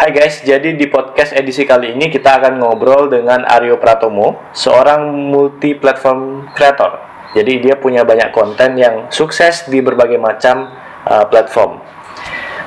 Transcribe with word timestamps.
Hai 0.00 0.16
guys, 0.16 0.40
jadi 0.40 0.80
di 0.80 0.88
podcast 0.88 1.36
edisi 1.36 1.68
kali 1.68 1.92
ini 1.92 2.08
kita 2.08 2.40
akan 2.40 2.56
ngobrol 2.56 3.12
dengan 3.12 3.44
Aryo 3.44 3.76
Pratomo, 3.76 4.48
seorang 4.56 5.12
multi 5.12 5.76
platform 5.76 6.48
creator. 6.56 6.96
Jadi 7.36 7.68
dia 7.68 7.76
punya 7.76 8.00
banyak 8.00 8.32
konten 8.32 8.80
yang 8.80 9.12
sukses 9.12 9.68
di 9.68 9.84
berbagai 9.84 10.16
macam 10.16 10.72
uh, 11.04 11.28
platform. 11.28 11.84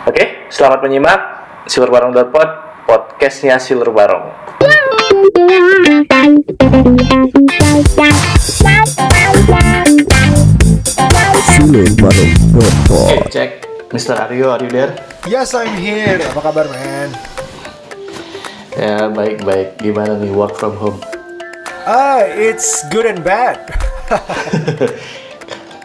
Oke, 0.05 0.46
selamat 0.54 0.85
menyimak 0.85 1.19
Silur 1.65 1.89
Barong 1.89 2.13
Pod, 2.13 2.49
podcastnya 2.86 3.57
Silur 3.57 3.89
Barong. 3.89 4.29
Silur 11.50 11.89
Barong 11.97 13.25
cek. 13.34 13.62
Mr. 13.94 14.18
Aryo, 14.18 14.50
are 14.52 14.64
you 14.64 14.71
there? 14.71 14.98
Yes, 15.30 15.54
I'm 15.54 15.78
here. 15.78 16.18
Apa 16.34 16.50
kabar, 16.50 16.66
man? 16.66 17.14
Ya, 18.73 19.06
baik-baik. 19.07 19.78
Gimana 19.79 20.18
nih 20.18 20.34
work 20.34 20.57
from 20.57 20.74
home? 20.75 20.97
Ah, 21.86 22.25
it's 22.25 22.82
good 22.89 23.06
and 23.06 23.21
bad. 23.21 23.61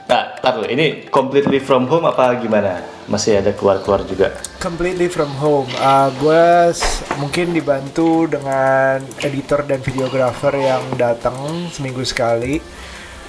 Nah, 0.09 0.41
taruh 0.41 0.65
ini 0.65 1.05
completely 1.13 1.61
from 1.61 1.85
home 1.85 2.09
apa 2.09 2.33
gimana? 2.41 2.81
Masih 3.05 3.45
ada 3.45 3.53
keluar-keluar 3.53 4.09
juga? 4.09 4.33
Completely 4.57 5.05
from 5.05 5.29
home. 5.37 5.69
Uh, 5.77 6.09
gue 6.17 6.45
s- 6.73 7.05
mungkin 7.21 7.53
dibantu 7.53 8.25
dengan 8.25 9.05
editor 9.21 9.69
dan 9.69 9.85
videographer 9.85 10.57
yang 10.57 10.81
datang 10.97 11.37
seminggu 11.69 12.09
sekali. 12.09 12.57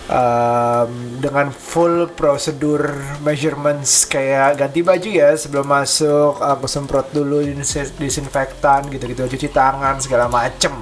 Um, 0.09 1.22
dengan 1.22 1.54
full 1.54 2.09
prosedur 2.09 2.81
measurements 3.22 4.09
kayak 4.09 4.58
ganti 4.58 4.81
baju 4.81 5.05
ya 5.05 5.38
sebelum 5.38 5.70
masuk 5.70 6.41
aku 6.41 6.66
semprot 6.66 7.13
dulu 7.13 7.45
dis- 7.45 7.94
disinfektan 7.94 8.90
gitu-gitu 8.90 9.30
cuci 9.30 9.53
tangan 9.53 10.02
segala 10.02 10.26
macem 10.26 10.73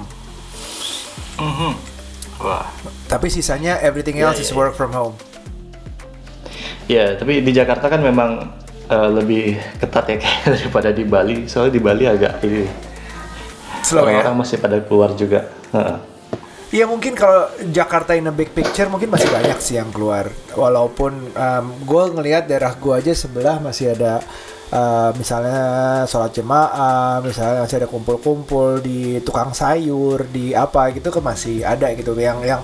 Wah. 2.40 2.64
tapi 3.04 3.28
sisanya 3.28 3.76
everything 3.84 4.16
Ya, 4.16 4.32
else 4.32 4.40
ya, 4.40 4.48
is 4.48 4.50
ya. 4.50 4.56
work 4.56 4.72
from 4.72 4.96
home 4.96 5.12
Ya, 6.88 7.20
tapi 7.20 7.44
di 7.44 7.52
Jakarta 7.52 7.92
kan 7.92 8.00
memang 8.00 8.48
eh, 8.88 9.08
lebih 9.12 9.60
ketat 9.76 10.08
ya 10.08 10.16
kayak 10.24 10.56
daripada 10.56 10.88
di 10.88 11.04
Bali. 11.04 11.44
Soalnya 11.44 11.76
di 11.76 11.82
Bali 11.84 12.08
agak 12.08 12.40
ini 12.48 12.64
ya 12.64 12.72
orang-orang 13.92 14.34
masih 14.40 14.56
pada 14.56 14.80
keluar 14.80 15.12
juga. 15.12 15.52
Iya 16.68 16.84
mungkin 16.84 17.16
kalau 17.16 17.48
Jakarta 17.72 18.12
in 18.12 18.28
a 18.28 18.34
big 18.34 18.52
picture 18.52 18.92
mungkin 18.92 19.08
masih 19.08 19.32
banyak 19.32 19.56
sih 19.56 19.80
yang 19.80 19.88
keluar. 19.88 20.28
Walaupun 20.52 21.32
gue 21.80 22.04
ngelihat 22.12 22.44
daerah 22.44 22.76
gue 22.76 22.92
aja 22.92 23.16
sebelah 23.16 23.56
masih 23.56 23.96
ada 23.96 24.20
uh, 24.68 25.08
misalnya 25.16 25.60
sholat 26.04 26.28
jemaah, 26.36 27.24
misalnya 27.24 27.64
masih 27.64 27.80
ada 27.80 27.88
kumpul-kumpul 27.88 28.84
di 28.84 29.16
tukang 29.24 29.56
sayur, 29.56 30.28
di 30.28 30.52
apa 30.52 30.92
gitu 30.92 31.08
kan 31.08 31.24
masih 31.24 31.64
ada 31.64 31.88
gitu. 31.96 32.12
Yang 32.12 32.44
yang 32.44 32.62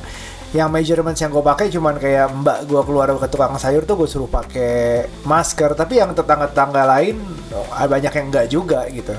yang 0.53 0.69
measurements 0.69 1.25
yang 1.25 1.33
gue 1.33 1.41
pakai 1.41 1.73
cuman 1.73 1.97
kayak 1.97 2.29
mbak 2.45 2.59
gue 2.69 2.83
keluar 2.85 3.09
ke 3.09 3.29
tukang 3.33 3.57
sayur 3.57 3.89
tuh 3.89 4.05
gue 4.05 4.09
suruh 4.13 4.29
pakai 4.29 5.09
masker. 5.25 5.73
Tapi 5.73 6.05
yang 6.05 6.13
tetangga-tetangga 6.13 6.85
lain 6.85 7.25
banyak 7.73 8.13
yang 8.13 8.27
enggak 8.29 8.47
juga 8.53 8.85
gitu. 8.93 9.17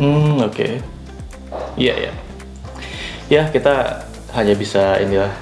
Hmm, 0.00 0.40
oke. 0.48 0.80
Iya, 1.76 2.08
ya. 2.08 2.12
Ya, 3.32 3.48
kita 3.48 4.04
hanya 4.36 4.52
bisa 4.52 5.00
inilah. 5.00 5.32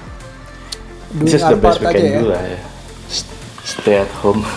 Doing 1.11 1.27
This 1.27 1.43
is 1.43 1.43
the 1.43 1.59
best 1.59 1.83
we 1.83 1.91
can 1.91 2.05
ya. 2.07 2.19
do 2.23 2.31
lah 2.31 2.41
ya. 2.41 2.59
Stay 3.67 3.99
at 3.99 4.11
home. 4.23 4.47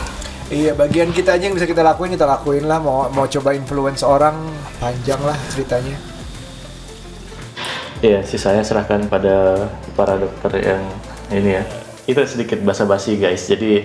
Iya, 0.46 0.78
bagian 0.78 1.10
kita 1.10 1.34
aja 1.34 1.50
yang 1.50 1.58
bisa 1.58 1.66
kita 1.66 1.82
lakuin 1.82 2.14
kita 2.14 2.22
lakuin 2.22 2.70
lah. 2.70 2.78
Mau 2.78 3.10
mau 3.10 3.26
coba 3.26 3.50
influence 3.50 4.06
orang 4.06 4.38
panjang 4.78 5.18
lah 5.26 5.34
ceritanya. 5.50 5.98
Iya, 7.98 8.22
sisanya 8.22 8.62
serahkan 8.62 9.10
pada 9.10 9.66
para 9.98 10.14
dokter 10.14 10.62
yang 10.62 10.82
ini 11.34 11.58
ya. 11.58 11.64
Itu 12.06 12.22
sedikit 12.22 12.62
basa-basi 12.62 13.18
guys. 13.18 13.50
Jadi 13.50 13.82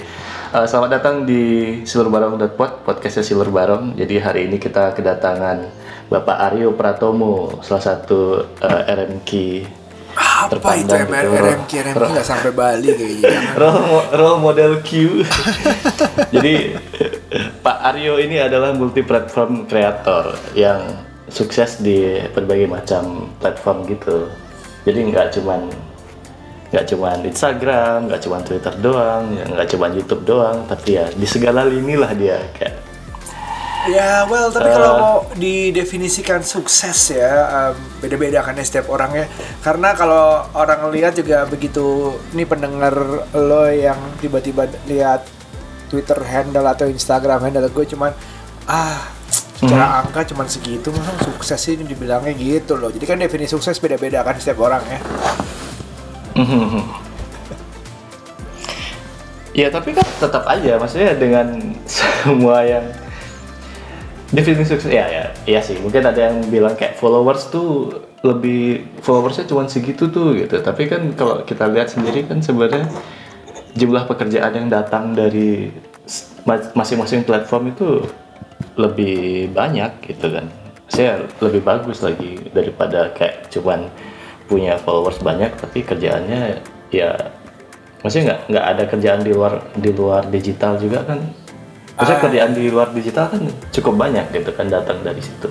eh, 0.54 0.66
selamat 0.70 1.02
datang 1.02 1.26
di 1.26 1.82
silurbarong.pod, 1.82 2.86
podcastnya 2.86 3.26
Silur 3.26 3.50
Barong. 3.50 3.98
Jadi 3.98 4.22
hari 4.22 4.46
ini 4.46 4.62
kita 4.62 4.94
kedatangan 4.94 5.81
Bapak 6.12 6.38
Aryo 6.52 6.76
Pratomo, 6.76 7.64
salah 7.64 7.96
satu 7.96 8.44
eh, 8.60 8.84
RMK 8.84 9.32
Apa 10.12 10.76
itu 10.76 10.92
Terpandang 10.92 11.08
MR, 11.08 11.24
gitu, 11.24 11.36
RMK, 11.40 11.72
RMK 11.72 11.96
Roh. 12.04 12.10
nggak 12.12 12.28
sampai 12.28 12.52
Bali 12.52 12.90
kayaknya. 12.92 13.40
Role, 13.62 14.04
role 14.12 14.40
model 14.44 14.84
Q. 14.84 15.24
Jadi 16.36 16.76
Pak 17.64 17.78
Aryo 17.80 18.20
ini 18.20 18.44
adalah 18.44 18.76
multi 18.76 19.08
platform 19.08 19.64
kreator 19.72 20.36
yang 20.52 20.84
sukses 21.32 21.80
di 21.80 22.20
berbagai 22.36 22.68
macam 22.68 23.32
platform 23.40 23.88
gitu. 23.88 24.28
Jadi 24.84 25.16
nggak 25.16 25.40
cuman 25.40 25.72
nggak 26.76 26.86
cuman 26.92 27.18
Instagram, 27.24 28.12
nggak 28.12 28.20
cuman 28.20 28.42
Twitter 28.44 28.74
doang, 28.84 29.24
ya 29.32 29.48
nggak 29.48 29.68
cuman 29.72 29.92
YouTube 29.96 30.24
doang, 30.28 30.68
tapi 30.68 31.00
ya 31.00 31.08
di 31.08 31.24
segala 31.24 31.64
lini 31.64 31.96
lah 31.96 32.12
dia 32.12 32.36
kayak. 32.60 32.91
Ya, 33.90 34.30
well, 34.30 34.54
tapi 34.54 34.70
Eh. 34.70 34.76
kalau 34.78 34.94
mau 35.02 35.18
didefinisikan 35.34 36.46
sukses 36.46 37.18
ya, 37.18 37.34
um, 37.50 37.76
beda-beda 37.98 38.46
kan 38.46 38.54
ya 38.54 38.62
setiap 38.62 38.94
orangnya. 38.94 39.26
Karena 39.66 39.98
kalau 39.98 40.46
orang 40.54 40.86
lihat 40.94 41.18
juga 41.18 41.50
begitu, 41.50 42.14
ini 42.38 42.46
pendengar 42.46 42.94
lo 43.34 43.66
yang 43.74 43.98
tiba-tiba 44.22 44.70
lihat 44.86 45.26
Twitter 45.90 46.22
handle 46.22 46.70
atau 46.70 46.86
Instagram 46.86 47.42
handle 47.42 47.66
gue 47.74 47.86
cuman 47.90 48.14
ah 48.70 49.02
secara 49.32 50.06
angka 50.06 50.30
cuman 50.30 50.46
segitu 50.46 50.94
masa 50.94 51.18
sukses 51.26 51.58
sih 51.58 51.74
ini 51.74 51.90
dibilangnya 51.90 52.38
gitu 52.38 52.78
loh. 52.78 52.94
Jadi 52.94 53.06
kan 53.10 53.18
definisi 53.18 53.58
sukses 53.58 53.82
beda-beda 53.82 54.22
kan 54.22 54.38
setiap 54.38 54.62
orang 54.62 54.84
ya. 54.86 55.00
Ya 59.52 59.68
tapi 59.68 59.92
kan 59.92 60.06
tetap 60.22 60.48
aja, 60.48 60.80
maksudnya 60.80 61.12
dengan 61.18 61.76
semua 61.90 62.64
yang 62.64 62.86
definisi 64.32 64.74
sukses 64.76 64.92
ya 64.92 65.06
ya. 65.08 65.24
Iya 65.46 65.60
sih. 65.62 65.78
Mungkin 65.80 66.02
ada 66.08 66.32
yang 66.32 66.44
bilang 66.48 66.76
kayak 66.80 66.98
followers 66.98 67.52
tuh 67.52 68.02
lebih 68.24 68.88
followersnya 69.04 69.46
cuma 69.48 69.68
segitu 69.68 70.08
tuh 70.08 70.36
gitu. 70.40 70.60
Tapi 70.64 70.88
kan 70.88 71.12
kalau 71.14 71.44
kita 71.44 71.68
lihat 71.68 71.92
sendiri 71.92 72.26
kan 72.26 72.40
sebenarnya 72.40 72.88
jumlah 73.76 74.08
pekerjaan 74.08 74.52
yang 74.56 74.68
datang 74.72 75.16
dari 75.16 75.72
masing-masing 76.76 77.24
platform 77.24 77.76
itu 77.76 78.08
lebih 78.80 79.52
banyak 79.52 79.92
gitu 80.08 80.32
kan. 80.32 80.48
Saya 80.92 81.24
lebih 81.40 81.64
bagus 81.64 82.04
lagi 82.04 82.40
daripada 82.52 83.12
kayak 83.16 83.48
cuman 83.52 83.88
punya 84.52 84.76
followers 84.84 85.24
banyak 85.24 85.56
tapi 85.56 85.80
kerjaannya 85.80 86.60
ya 86.92 87.16
maksudnya 88.04 88.36
nggak 88.36 88.42
nggak 88.52 88.66
ada 88.68 88.84
kerjaan 88.92 89.22
di 89.24 89.32
luar 89.32 89.54
di 89.80 89.92
luar 89.96 90.28
digital 90.28 90.76
juga 90.76 91.08
kan 91.08 91.24
maksudnya 91.98 92.20
kerjaan 92.24 92.52
di 92.56 92.72
luar 92.72 92.90
digital 92.96 93.32
kan 93.32 93.44
cukup 93.72 93.94
banyak 93.98 94.26
gitu 94.32 94.52
kan 94.56 94.68
datang 94.68 95.04
dari 95.04 95.22
situ 95.22 95.50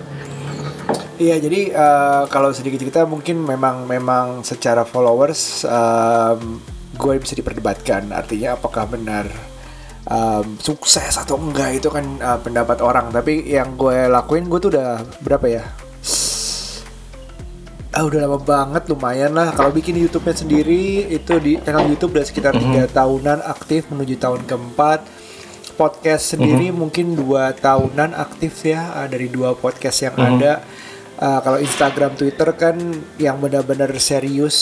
Iya, 1.20 1.36
jadi 1.36 1.60
eh, 1.68 2.22
kalau 2.32 2.48
sedikit 2.48 2.80
cerita 2.80 3.04
mungkin 3.04 3.44
memang 3.44 3.84
memang 3.84 4.40
secara 4.40 4.88
followers 4.88 5.68
em, 5.68 6.56
gue 6.96 7.14
bisa 7.20 7.36
diperdebatkan. 7.36 8.08
Artinya 8.08 8.56
apakah 8.56 8.88
benar 8.88 9.28
em, 10.08 10.56
sukses 10.56 11.20
atau 11.20 11.36
enggak 11.36 11.76
itu 11.76 11.92
kan 11.92 12.08
eh, 12.16 12.38
pendapat 12.40 12.80
orang. 12.80 13.12
Tapi 13.12 13.52
yang 13.52 13.76
gue 13.76 14.08
lakuin 14.08 14.48
gue 14.48 14.58
tuh 14.64 14.72
udah 14.72 15.04
berapa 15.20 15.44
ya? 15.44 15.64
Ah 17.92 18.06
udah 18.08 18.24
lama 18.24 18.40
banget 18.40 18.88
lumayan 18.88 19.36
lah. 19.36 19.52
Kalau 19.52 19.76
bikin 19.76 20.00
YouTube-nya 20.00 20.32
sendiri 20.40 21.04
itu 21.04 21.36
di 21.36 21.60
channel 21.60 21.84
YouTube 21.84 22.16
udah 22.16 22.24
sekitar 22.24 22.56
tiga 22.56 22.88
tahunan 22.88 23.44
aktif 23.44 23.92
menuju 23.92 24.16
tahun 24.16 24.48
keempat. 24.48 25.19
Podcast 25.80 26.36
sendiri 26.36 26.68
mungkin 26.76 27.16
dua 27.16 27.56
tahunan 27.56 28.12
aktif 28.12 28.68
ya 28.68 29.00
eh, 29.00 29.08
dari 29.08 29.32
dua 29.32 29.56
podcast 29.56 30.04
yang 30.04 30.12
ada. 30.20 30.60
Uh, 31.20 31.40
kalau 31.44 31.56
Instagram, 31.60 32.16
Twitter 32.16 32.48
kan 32.56 32.76
yang 33.20 33.40
benar-benar 33.40 33.92
serius 34.00 34.56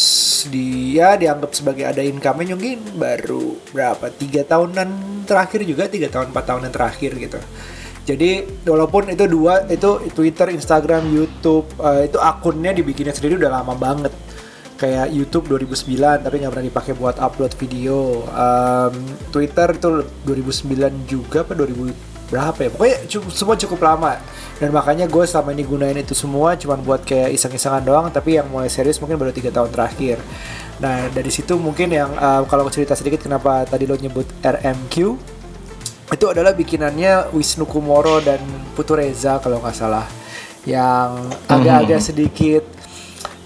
di 0.50 0.94
ya 0.94 1.15
dianggap 1.15 1.55
sebagai 1.55 1.87
ada 1.87 2.03
income 2.03 2.43
mungkin 2.43 2.82
baru 2.99 3.59
berapa 3.70 4.11
tiga 4.15 4.43
tahunan 4.43 5.23
terakhir 5.23 5.62
juga 5.62 5.87
tiga 5.87 6.06
tahun 6.11 6.35
empat 6.35 6.44
tahunan 6.50 6.70
terakhir 6.70 7.15
gitu. 7.15 7.38
Jadi 8.06 8.31
walaupun 8.67 9.11
itu 9.11 9.26
dua 9.26 9.67
itu 9.70 10.06
Twitter, 10.15 10.55
Instagram, 10.55 11.06
YouTube 11.11 11.67
uh, 11.82 12.03
itu 12.03 12.19
akunnya 12.19 12.70
dibikinnya 12.70 13.15
sendiri 13.15 13.38
udah 13.38 13.62
lama 13.62 13.75
banget. 13.75 14.15
Kayak 14.79 15.11
YouTube 15.11 15.51
2009 15.59 16.23
tapi 16.23 16.35
nggak 16.39 16.53
pernah 16.55 16.67
dipakai 16.71 16.93
buat 16.95 17.19
upload 17.19 17.53
video. 17.59 18.23
Um, 18.31 18.95
Twitter 19.35 19.75
itu 19.75 20.07
2009 20.23 21.11
juga 21.11 21.43
apa 21.43 21.59
2000 21.59 21.91
berapa 22.29 22.59
ya? 22.61 22.71
Pokoknya 22.71 22.97
cu- 23.11 23.33
semua 23.35 23.59
cukup 23.59 23.81
lama. 23.83 24.23
Dan 24.63 24.71
makanya 24.71 25.11
gue 25.11 25.25
selama 25.27 25.51
ini 25.51 25.67
gunain 25.67 25.99
itu 25.99 26.15
semua 26.15 26.55
cuman 26.55 26.79
buat 26.87 27.03
kayak 27.03 27.35
iseng-isengan 27.35 27.83
doang 27.83 28.07
tapi 28.15 28.39
yang 28.39 28.47
mulai 28.47 28.71
serius 28.71 29.03
mungkin 29.03 29.19
baru 29.19 29.35
tiga 29.35 29.51
tahun 29.51 29.75
terakhir. 29.75 30.23
Nah 30.79 31.11
dari 31.11 31.31
situ 31.35 31.59
mungkin 31.59 31.91
yang 31.91 32.15
uh, 32.15 32.47
kalau 32.47 32.71
cerita 32.71 32.95
sedikit 32.95 33.19
kenapa 33.27 33.67
tadi 33.67 33.83
lo 33.83 33.99
nyebut 33.99 34.31
RMQ 34.47 34.95
itu 36.09 36.25
adalah 36.25 36.55
bikinannya 36.55 37.35
Wisnu 37.35 37.67
Kumoro 37.67 38.23
dan 38.23 38.41
Putu 38.79 38.95
Reza 38.95 39.43
kalau 39.43 39.59
nggak 39.59 39.75
salah. 39.75 40.07
Yang 40.63 41.35
agak-agak 41.49 42.01
sedikit 42.03 42.63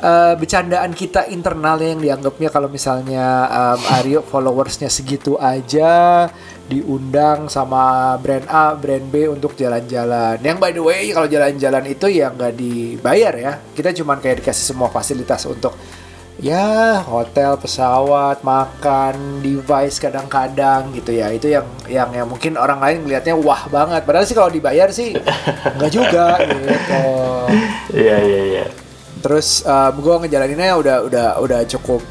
eh, 0.03 0.35
bercandaan 0.35 0.93
kita 0.93 1.31
internalnya 1.31 1.95
yang 1.95 2.03
dianggapnya 2.03 2.51
kalau 2.51 2.67
misalnya 2.67 3.47
um, 3.47 3.81
Aryo 4.03 4.21
followersnya 4.27 4.91
segitu 4.91 5.39
aja 5.39 6.27
diundang 6.67 7.53
sama 7.53 8.17
brand 8.19 8.49
A, 8.49 8.73
brand 8.75 9.07
B 9.13 9.29
untuk 9.29 9.55
jalan-jalan. 9.55 10.41
Yang 10.41 10.59
by 10.59 10.71
the 10.73 10.83
way 10.83 11.01
kalau 11.13 11.29
jalan-jalan 11.29 11.85
itu 11.87 12.07
ya 12.09 12.33
nggak 12.33 12.53
dibayar 12.57 13.35
ya. 13.37 13.53
Kita 13.73 13.93
cuman 13.93 14.19
kayak 14.19 14.45
dikasih 14.45 14.65
semua 14.75 14.89
fasilitas 14.89 15.45
untuk 15.45 15.77
ya 16.41 16.99
hotel, 17.05 17.61
pesawat, 17.61 18.41
makan, 18.41 19.45
device 19.45 20.01
kadang-kadang 20.01 20.91
gitu 20.97 21.13
ya. 21.13 21.29
Itu 21.31 21.53
yang 21.53 21.67
yang 21.87 22.11
yang 22.11 22.27
mungkin 22.27 22.57
orang 22.57 22.81
lain 22.81 23.05
melihatnya 23.05 23.37
wah 23.37 23.69
banget. 23.69 24.03
Padahal 24.09 24.25
sih 24.25 24.37
kalau 24.37 24.49
dibayar 24.49 24.89
sih 24.89 25.13
nggak 25.77 25.93
juga 25.93 26.41
gitu. 26.41 27.03
Iya 27.93 28.17
iya 28.25 28.41
iya. 28.49 28.65
Terus 29.23 29.63
um, 29.63 29.95
gue 30.03 30.15
ngejalaninnya 30.27 30.75
udah 30.75 30.97
udah 31.07 31.27
udah 31.39 31.61
cukup 31.71 32.03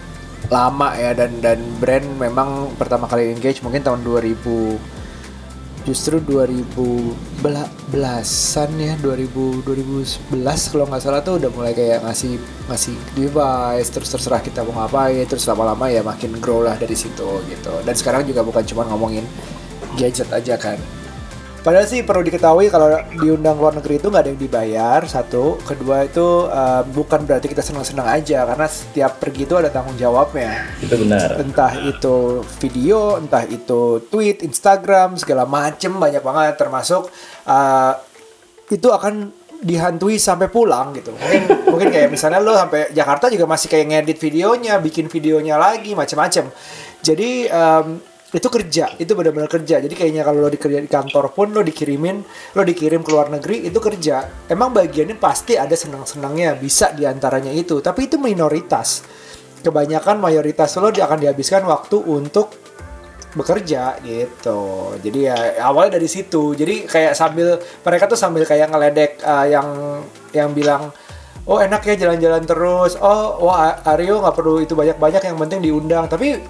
lama 0.50 0.96
ya 0.98 1.14
dan 1.14 1.38
dan 1.44 1.60
brand 1.80 2.08
memang 2.18 2.74
pertama 2.76 3.08
kali 3.08 3.32
engage 3.32 3.62
mungkin 3.64 3.86
tahun 3.86 4.04
2000 4.04 5.00
justru 5.82 6.22
2000 6.22 7.42
bela- 7.42 7.72
belasan 7.90 8.70
ya 8.78 8.94
2000 9.02 9.66
2011 9.66 10.70
kalau 10.70 10.86
nggak 10.86 11.02
salah 11.02 11.22
tuh 11.26 11.42
udah 11.42 11.50
mulai 11.50 11.74
kayak 11.74 12.06
ngasih 12.06 12.38
ngasih 12.70 12.96
device 13.18 13.90
terus 13.90 14.10
terserah 14.14 14.42
kita 14.46 14.62
mau 14.62 14.78
ngapain 14.86 15.26
terus 15.26 15.46
lama-lama 15.50 15.90
ya 15.90 16.06
makin 16.06 16.38
grow 16.38 16.62
lah 16.62 16.78
dari 16.78 16.94
situ 16.94 17.42
gitu. 17.50 17.74
Dan 17.82 17.96
sekarang 17.98 18.30
juga 18.30 18.46
bukan 18.46 18.62
cuma 18.62 18.86
ngomongin 18.86 19.26
gadget 19.98 20.30
aja 20.30 20.56
kan 20.56 20.78
Padahal 21.62 21.86
sih 21.86 22.02
perlu 22.02 22.26
diketahui 22.26 22.74
kalau 22.74 22.90
diundang 23.22 23.62
luar 23.62 23.78
negeri 23.78 24.02
itu 24.02 24.10
nggak 24.10 24.24
ada 24.26 24.32
yang 24.34 24.42
dibayar 24.42 25.00
satu, 25.06 25.62
kedua 25.62 26.10
itu 26.10 26.50
uh, 26.50 26.82
bukan 26.90 27.22
berarti 27.22 27.54
kita 27.54 27.62
senang-senang 27.62 28.10
aja 28.10 28.50
karena 28.50 28.66
setiap 28.66 29.22
pergi 29.22 29.46
itu 29.46 29.54
ada 29.54 29.70
tanggung 29.70 29.94
jawabnya. 29.94 30.74
Itu 30.82 30.98
benar. 30.98 31.38
Entah 31.38 31.78
itu 31.86 32.42
video, 32.58 33.22
entah 33.22 33.46
itu 33.46 34.02
tweet, 34.10 34.42
Instagram, 34.42 35.22
segala 35.22 35.46
macem 35.46 35.94
banyak 36.02 36.26
banget 36.26 36.58
termasuk 36.58 37.14
uh, 37.46 37.94
itu 38.74 38.90
akan 38.90 39.30
dihantui 39.62 40.18
sampai 40.18 40.50
pulang 40.50 40.98
gitu. 40.98 41.14
Mungkin 41.14 41.42
mungkin 41.70 41.88
kayak 41.94 42.10
misalnya 42.10 42.42
lo 42.42 42.58
sampai 42.58 42.90
Jakarta 42.90 43.30
juga 43.30 43.46
masih 43.46 43.70
kayak 43.70 43.86
ngedit 43.86 44.18
videonya, 44.18 44.82
bikin 44.82 45.06
videonya 45.06 45.62
lagi 45.62 45.94
macam-macam. 45.94 46.50
Jadi 47.06 47.46
um, 47.54 48.02
itu 48.32 48.48
kerja, 48.48 48.96
itu 48.96 49.12
benar-benar 49.12 49.52
kerja. 49.52 49.84
Jadi 49.84 49.92
kayaknya 49.92 50.24
kalau 50.24 50.40
lo 50.40 50.50
dikerja 50.50 50.80
di 50.80 50.88
kantor 50.88 51.36
pun 51.36 51.52
lo 51.52 51.60
dikirimin, 51.60 52.24
lo 52.56 52.64
dikirim 52.64 53.04
ke 53.04 53.10
luar 53.12 53.28
negeri 53.28 53.68
itu 53.68 53.76
kerja. 53.84 54.48
Emang 54.48 54.72
bagiannya 54.72 55.20
pasti 55.20 55.60
ada 55.60 55.76
senang-senangnya, 55.76 56.56
bisa 56.56 56.96
di 56.96 57.04
antaranya 57.04 57.52
itu. 57.52 57.84
Tapi 57.84 58.08
itu 58.08 58.16
minoritas. 58.16 59.04
Kebanyakan 59.62 60.18
mayoritas 60.24 60.74
lo 60.80 60.90
akan 60.90 61.18
dihabiskan 61.22 61.68
waktu 61.68 62.00
untuk 62.00 62.56
bekerja 63.36 64.00
gitu. 64.04 64.96
Jadi 65.00 65.20
ya 65.28 65.38
awalnya 65.64 66.00
dari 66.00 66.08
situ. 66.08 66.56
Jadi 66.56 66.88
kayak 66.88 67.14
sambil 67.16 67.60
mereka 67.84 68.08
tuh 68.08 68.20
sambil 68.20 68.44
kayak 68.48 68.72
ngeledek 68.72 69.12
uh, 69.24 69.48
yang 69.48 69.68
yang 70.32 70.50
bilang 70.52 70.92
oh 71.46 71.58
enak 71.58 71.82
ya 71.86 71.96
jalan-jalan 72.08 72.44
terus. 72.46 72.98
Oh 73.00 73.42
wah 73.46 73.82
Aryo 73.86 74.22
nggak 74.22 74.36
perlu 74.36 74.62
itu 74.62 74.74
banyak-banyak 74.78 75.22
yang 75.26 75.38
penting 75.38 75.60
diundang. 75.64 76.06
Tapi 76.06 76.42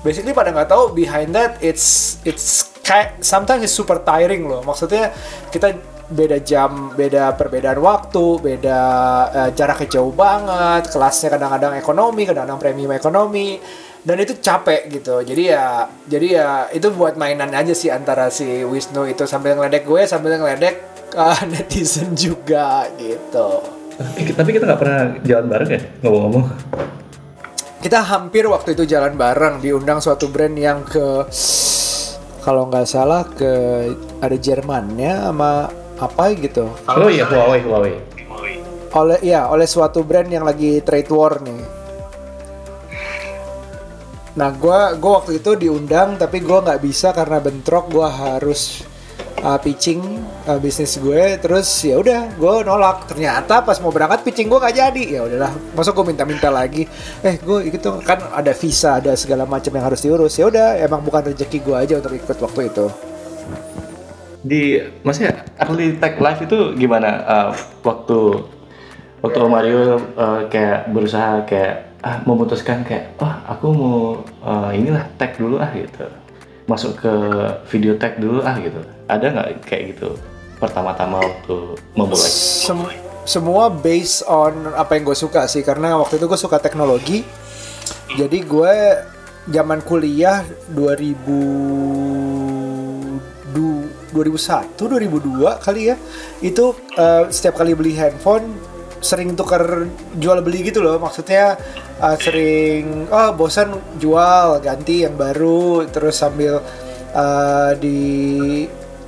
basically 0.00 0.32
pada 0.32 0.50
nggak 0.50 0.70
tahu 0.70 0.96
behind 0.96 1.36
that 1.36 1.60
it's 1.60 2.18
it's 2.24 2.70
kayak 2.80 3.22
sometimes 3.22 3.62
it's 3.62 3.74
super 3.74 4.00
tiring 4.02 4.48
loh. 4.48 4.64
Maksudnya 4.66 5.14
kita 5.52 5.76
beda 6.10 6.42
jam, 6.42 6.90
beda 6.98 7.38
perbedaan 7.38 7.78
waktu, 7.78 8.26
beda 8.42 8.80
uh, 9.30 9.50
jaraknya 9.54 9.88
jauh 10.00 10.10
banget, 10.10 10.90
kelasnya 10.90 11.38
kadang-kadang 11.38 11.78
ekonomi, 11.78 12.26
kadang-kadang 12.26 12.58
premium 12.58 12.90
ekonomi, 12.90 13.62
dan 14.02 14.18
itu 14.18 14.34
capek 14.42 14.90
gitu. 14.90 15.22
Jadi 15.22 15.42
ya, 15.54 15.86
jadi 16.10 16.26
ya 16.26 16.48
itu 16.74 16.90
buat 16.90 17.14
mainan 17.14 17.54
aja 17.54 17.70
sih 17.70 17.94
antara 17.94 18.26
si 18.34 18.66
Wisnu 18.66 19.06
itu 19.06 19.22
sambil 19.30 19.54
ngeledek 19.54 19.86
gue, 19.86 20.02
sambil 20.10 20.34
ngeledek 20.34 20.82
uh, 21.14 21.40
netizen 21.50 22.10
juga 22.18 22.90
gitu. 22.98 23.79
Eh, 24.00 24.32
tapi 24.32 24.56
kita 24.56 24.64
nggak 24.64 24.80
pernah 24.80 25.00
jalan 25.20 25.46
bareng 25.52 25.70
ya 25.76 25.80
ngomong-ngomong. 26.00 26.44
Kita 27.80 28.00
hampir 28.04 28.48
waktu 28.48 28.72
itu 28.72 28.84
jalan 28.88 29.16
bareng 29.16 29.60
diundang 29.60 30.00
suatu 30.00 30.28
brand 30.28 30.56
yang 30.56 30.84
ke 30.84 31.28
kalau 32.40 32.68
nggak 32.72 32.88
salah 32.88 33.28
ke 33.28 33.52
ada 34.20 34.36
Jermannya 34.36 35.28
sama 35.28 35.68
apa 36.00 36.24
gitu. 36.36 36.72
Oh 36.88 37.12
iya 37.12 37.28
Huawei 37.28 37.60
Huawei. 37.60 37.94
Oleh 38.96 39.18
ya 39.20 39.48
oleh 39.52 39.68
suatu 39.68 40.00
brand 40.00 40.28
yang 40.28 40.48
lagi 40.48 40.80
trade 40.80 41.12
war 41.12 41.40
nih. 41.44 41.60
Nah, 44.30 44.48
gua 44.56 44.96
gua 44.96 45.20
waktu 45.20 45.42
itu 45.42 45.52
diundang 45.58 46.16
tapi 46.16 46.40
gua 46.40 46.64
nggak 46.64 46.80
bisa 46.80 47.12
karena 47.12 47.36
bentrok. 47.42 47.92
Gua 47.92 48.08
harus 48.08 48.80
uh, 49.40 49.58
pitching 49.62 50.02
uh, 50.50 50.58
bisnis 50.58 50.98
gue. 50.98 51.38
Terus 51.38 51.68
ya 51.86 51.96
udah, 52.02 52.34
gua 52.34 52.66
nolak. 52.66 53.06
Ternyata 53.06 53.62
pas 53.62 53.78
mau 53.78 53.94
berangkat 53.94 54.26
pitching 54.26 54.50
gua 54.50 54.66
nggak 54.66 54.76
jadi. 54.76 55.04
Ya 55.06 55.20
udahlah, 55.26 55.52
masuk 55.74 56.02
gua 56.02 56.06
minta-minta 56.10 56.50
lagi. 56.50 56.84
Eh, 57.22 57.38
gue 57.38 57.70
tuh 57.78 58.02
kan 58.02 58.18
ada 58.34 58.50
visa, 58.50 58.98
ada 58.98 59.14
segala 59.14 59.46
macam 59.46 59.70
yang 59.70 59.84
harus 59.86 60.02
diurus. 60.02 60.34
Ya 60.34 60.50
udah, 60.50 60.78
emang 60.80 61.04
bukan 61.06 61.30
rezeki 61.30 61.58
gua 61.62 61.86
aja 61.86 62.02
untuk 62.02 62.14
ikut 62.16 62.36
waktu 62.40 62.60
itu. 62.68 62.86
Di 64.40 64.80
maksudnya 65.04 65.44
early 65.60 66.00
tech 66.00 66.16
life 66.16 66.40
itu 66.40 66.72
gimana 66.74 67.10
uh, 67.28 67.50
waktu 67.84 68.40
waktu 69.20 69.38
Mario 69.44 70.00
uh, 70.16 70.48
kayak 70.48 70.88
berusaha 70.88 71.44
kayak 71.44 71.92
ah, 72.00 72.24
memutuskan 72.24 72.80
kayak 72.84 73.12
oh 73.20 73.32
aku 73.48 73.66
mau 73.72 73.96
uh, 74.44 74.70
inilah 74.72 75.04
tech 75.20 75.36
dulu 75.36 75.60
ah 75.60 75.68
gitu 75.76 76.08
masuk 76.64 76.96
ke 77.02 77.12
video 77.68 77.92
tech 78.00 78.16
dulu 78.16 78.40
ah 78.40 78.56
gitu 78.56 78.80
ada 79.10 79.26
nggak 79.30 79.48
kayak 79.66 79.82
gitu 79.96 80.14
pertama-tama 80.60 81.24
waktu 81.24 81.56
memulai? 81.96 82.30
Sem- 82.30 82.98
semua 83.24 83.70
based 83.70 84.26
on 84.26 84.74
apa 84.74 84.96
yang 84.96 85.04
gue 85.08 85.18
suka 85.18 85.46
sih. 85.46 85.62
Karena 85.62 85.96
waktu 85.96 86.20
itu 86.20 86.26
gue 86.28 86.40
suka 86.40 86.58
teknologi. 86.58 87.24
Jadi 88.14 88.38
gue 88.42 88.74
zaman 89.48 89.80
kuliah 89.82 90.44
2000 90.74 93.18
2001 94.10 94.74
2002 94.74 95.62
kali 95.62 95.94
ya 95.94 95.96
itu 96.42 96.74
eh, 96.98 97.30
setiap 97.30 97.62
kali 97.62 97.78
beli 97.78 97.94
handphone 97.94 98.58
sering 99.00 99.32
tukar 99.32 99.88
jual 100.18 100.44
beli 100.44 100.66
gitu 100.66 100.84
loh. 100.84 100.98
Maksudnya 100.98 101.54
eh, 102.02 102.16
sering 102.18 103.06
oh 103.08 103.30
bosan 103.38 103.70
jual 104.02 104.58
ganti 104.60 105.06
yang 105.06 105.14
baru 105.14 105.86
terus 105.88 106.20
sambil 106.20 106.58
eh, 107.14 107.72
di 107.78 108.00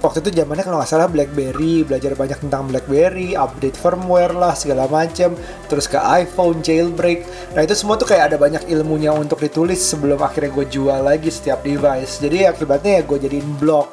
waktu 0.02 0.18
itu 0.18 0.42
zamannya 0.42 0.66
kalau 0.66 0.82
nggak 0.82 0.90
salah 0.90 1.06
BlackBerry 1.06 1.86
belajar 1.86 2.18
banyak 2.18 2.42
tentang 2.42 2.66
BlackBerry 2.66 3.38
update 3.38 3.78
firmware 3.78 4.34
lah 4.34 4.52
segala 4.58 4.90
macam 4.90 5.38
terus 5.70 5.86
ke 5.86 5.96
iPhone 5.96 6.58
jailbreak. 6.60 7.22
Nah 7.54 7.62
itu 7.62 7.78
semua 7.78 7.94
tuh 7.94 8.10
kayak 8.10 8.34
ada 8.34 8.36
banyak 8.36 8.66
ilmunya 8.66 9.14
untuk 9.14 9.38
ditulis 9.38 9.78
sebelum 9.78 10.18
akhirnya 10.18 10.50
gue 10.50 10.66
jual 10.66 11.00
lagi 11.06 11.30
setiap 11.30 11.62
device. 11.62 12.18
Jadi 12.18 12.50
akibatnya 12.50 13.00
ya 13.00 13.02
gue 13.06 13.18
jadiin 13.22 13.48
blog 13.62 13.88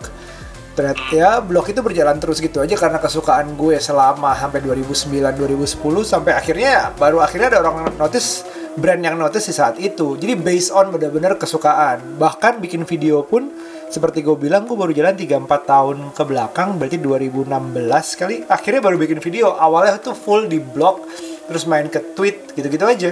ternyata 0.80 1.02
ya 1.12 1.44
blog 1.44 1.68
itu 1.68 1.84
berjalan 1.84 2.16
terus 2.24 2.40
gitu 2.40 2.64
aja 2.64 2.72
karena 2.72 3.04
kesukaan 3.04 3.60
gue 3.60 3.76
selama 3.84 4.32
sampai 4.32 4.64
2009 4.64 5.12
2010 5.12 5.76
sampai 6.08 6.32
akhirnya 6.32 6.96
baru 6.96 7.20
akhirnya 7.20 7.52
ada 7.52 7.60
orang 7.68 7.92
notice 8.00 8.48
brand 8.80 9.04
yang 9.04 9.20
notice 9.20 9.52
di 9.52 9.54
saat 9.54 9.76
itu. 9.76 10.16
Jadi 10.16 10.40
based 10.40 10.72
on 10.72 10.96
benar-benar 10.96 11.36
kesukaan. 11.36 12.16
Bahkan 12.16 12.64
bikin 12.64 12.88
video 12.88 13.28
pun 13.28 13.52
seperti 13.90 14.22
gue 14.22 14.38
bilang 14.38 14.70
gue 14.70 14.78
baru 14.78 14.94
jalan 14.94 15.18
3-4 15.18 15.50
tahun 15.66 15.98
ke 16.14 16.24
belakang 16.30 16.78
berarti 16.78 16.98
2016 17.02 18.22
kali. 18.22 18.36
Akhirnya 18.46 18.82
baru 18.86 19.02
bikin 19.02 19.18
video 19.18 19.58
awalnya 19.58 19.98
tuh 19.98 20.14
full 20.14 20.46
di 20.46 20.62
blog 20.62 21.10
terus 21.50 21.66
main 21.66 21.90
ke 21.90 22.14
tweet 22.14 22.54
gitu-gitu 22.54 22.86
aja. 22.86 23.12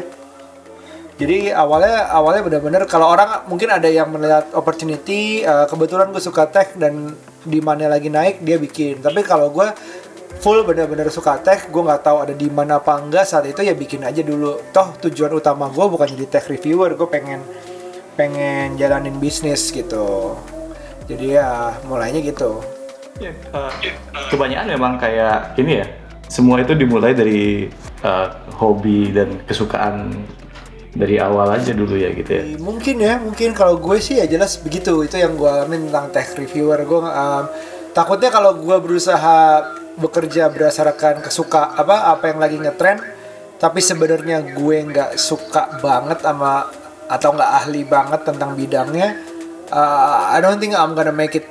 Jadi 1.17 1.49
awalnya 1.49 2.13
awalnya 2.13 2.45
benar-benar 2.45 2.85
kalau 2.85 3.09
orang 3.09 3.49
mungkin 3.49 3.73
ada 3.73 3.89
yang 3.89 4.13
melihat 4.13 4.53
opportunity 4.53 5.41
uh, 5.41 5.65
kebetulan 5.65 6.13
gue 6.13 6.21
suka 6.21 6.45
tech 6.45 6.77
dan 6.77 7.17
di 7.41 7.57
mana 7.57 7.89
lagi 7.89 8.13
naik 8.13 8.45
dia 8.45 8.61
bikin. 8.61 9.01
Tapi 9.01 9.25
kalau 9.25 9.49
gue 9.49 9.65
full 10.37 10.61
benar-benar 10.61 11.09
suka 11.09 11.41
tech 11.41 11.73
gue 11.73 11.81
nggak 11.81 12.05
tahu 12.05 12.21
ada 12.21 12.37
di 12.37 12.45
mana 12.53 12.77
apa 12.77 13.01
enggak 13.01 13.25
saat 13.25 13.49
itu 13.49 13.65
ya 13.65 13.73
bikin 13.73 14.05
aja 14.05 14.21
dulu. 14.21 14.61
Toh 14.69 14.93
tujuan 15.09 15.33
utama 15.33 15.73
gue 15.73 15.85
bukan 15.89 16.05
jadi 16.05 16.37
tech 16.37 16.45
reviewer 16.53 16.93
gue 16.93 17.09
pengen 17.09 17.41
pengen 18.13 18.77
jalanin 18.77 19.17
bisnis 19.17 19.73
gitu 19.73 20.37
jadi 21.07 21.25
ya 21.41 21.49
mulainya 21.87 22.21
gitu 22.21 22.61
Ya, 23.17 23.33
uh, 23.49 23.73
kebanyakan 24.29 24.77
memang 24.77 24.93
kayak 25.01 25.57
ini 25.57 25.81
ya 25.81 25.87
semua 26.29 26.61
itu 26.61 26.77
dimulai 26.77 27.17
dari 27.17 27.65
uh, 28.05 28.27
hobi 28.61 29.09
dan 29.09 29.41
kesukaan 29.47 30.13
dari 30.93 31.17
awal 31.17 31.49
aja 31.53 31.73
dulu 31.73 31.97
ya 31.97 32.13
gitu 32.13 32.29
ya. 32.29 32.43
Mungkin 32.61 32.95
ya, 33.01 33.17
mungkin 33.21 33.53
kalau 33.57 33.77
gue 33.77 33.97
sih 34.01 34.21
ya 34.21 34.25
jelas 34.29 34.61
begitu. 34.61 35.05
Itu 35.05 35.17
yang 35.17 35.37
gue 35.37 35.49
alamin 35.49 35.89
tentang 35.89 36.09
tech 36.13 36.33
reviewer. 36.37 36.77
Gue 36.85 37.05
um, 37.05 37.45
takutnya 37.93 38.29
kalau 38.33 38.57
gue 38.57 38.77
berusaha 38.81 39.65
bekerja 39.97 40.49
berdasarkan 40.53 41.25
kesuka 41.25 41.73
apa 41.73 42.13
apa 42.13 42.23
yang 42.29 42.39
lagi 42.41 42.57
ngetren, 42.61 43.01
tapi 43.57 43.81
sebenarnya 43.81 44.53
gue 44.53 44.77
nggak 44.93 45.17
suka 45.17 45.81
banget 45.81 46.21
sama 46.21 46.69
atau 47.07 47.29
nggak 47.33 47.51
ahli 47.65 47.81
banget 47.85 48.21
tentang 48.25 48.53
bidangnya. 48.53 49.36
Uh, 49.67 50.31
I 50.31 50.39
don't 50.39 50.59
think 50.63 50.75
I'm 50.75 50.95
gonna 50.95 51.11
make 51.11 51.35
it 51.35 51.47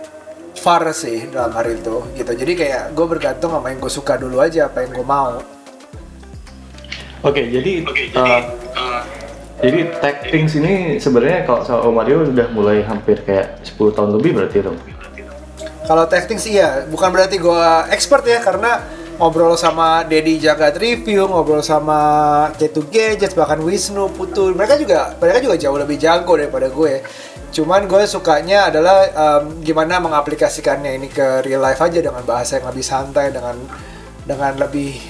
far 0.56 0.82
sih 0.96 1.28
dalam 1.28 1.52
hari 1.52 1.76
itu 1.76 2.00
gitu. 2.16 2.32
Jadi 2.32 2.52
kayak 2.56 2.96
gue 2.96 3.06
bergantung 3.06 3.52
sama 3.52 3.68
yang 3.70 3.78
gue 3.78 3.92
suka 3.92 4.16
dulu 4.16 4.40
aja, 4.40 4.72
apa 4.72 4.82
yang 4.82 4.96
gue 4.96 5.06
mau. 5.06 5.38
Oke, 7.24 7.42
jadi 7.48 7.84
uh, 8.16 8.42
jadi 9.60 9.88
tech 10.00 10.28
things 10.28 10.52
ini 10.56 11.00
sebenarnya 11.00 11.48
kalau 11.48 11.60
soal 11.64 11.88
Mario 11.92 12.28
udah 12.28 12.48
mulai 12.52 12.84
hampir 12.84 13.20
kayak 13.24 13.64
10 13.64 13.96
tahun 13.96 14.10
lebih 14.20 14.36
berarti 14.36 14.58
dong. 14.64 14.78
Kalau 15.86 16.04
tech 16.10 16.26
things 16.26 16.44
iya, 16.50 16.84
bukan 16.88 17.08
berarti 17.14 17.38
gue 17.38 17.62
expert 17.94 18.26
ya 18.26 18.42
karena 18.42 18.84
ngobrol 19.16 19.56
sama 19.56 20.04
Dedi 20.04 20.36
Jagat 20.36 20.76
Review, 20.76 21.24
ngobrol 21.24 21.64
sama 21.64 21.98
K2 22.58 22.90
Gadgets, 22.92 23.32
bahkan 23.32 23.62
Wisnu, 23.64 24.12
Putu, 24.12 24.52
mereka 24.52 24.76
juga 24.76 25.16
mereka 25.16 25.38
juga 25.40 25.56
jauh 25.56 25.78
lebih 25.80 25.96
jago 25.96 26.36
daripada 26.36 26.68
gue. 26.68 27.00
Cuman 27.56 27.88
gue 27.88 28.04
sukanya 28.04 28.68
adalah 28.68 29.08
um, 29.16 29.64
gimana 29.64 29.96
mengaplikasikannya 29.96 31.00
ini 31.00 31.08
ke 31.08 31.40
real 31.40 31.64
life 31.64 31.80
aja 31.80 32.04
dengan 32.04 32.20
bahasa 32.20 32.60
yang 32.60 32.68
lebih 32.68 32.84
santai, 32.84 33.32
dengan 33.32 33.56
dengan 34.28 34.60
lebih 34.60 35.00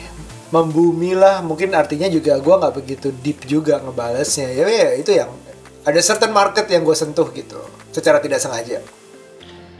membumi 0.55 1.19
lah. 1.19 1.43
Mungkin 1.43 1.75
artinya 1.75 2.07
juga 2.07 2.38
gue 2.38 2.55
nggak 2.55 2.75
begitu 2.79 3.11
deep 3.19 3.43
juga 3.50 3.83
ngebalesnya. 3.83 4.55
Ya, 4.55 4.62
ya 4.71 4.95
itu 4.95 5.11
yang 5.11 5.35
ada 5.83 5.99
certain 5.99 6.31
market 6.31 6.71
yang 6.71 6.87
gue 6.87 6.95
sentuh 6.95 7.26
gitu, 7.35 7.59
secara 7.91 8.23
tidak 8.23 8.38
sengaja. 8.38 8.79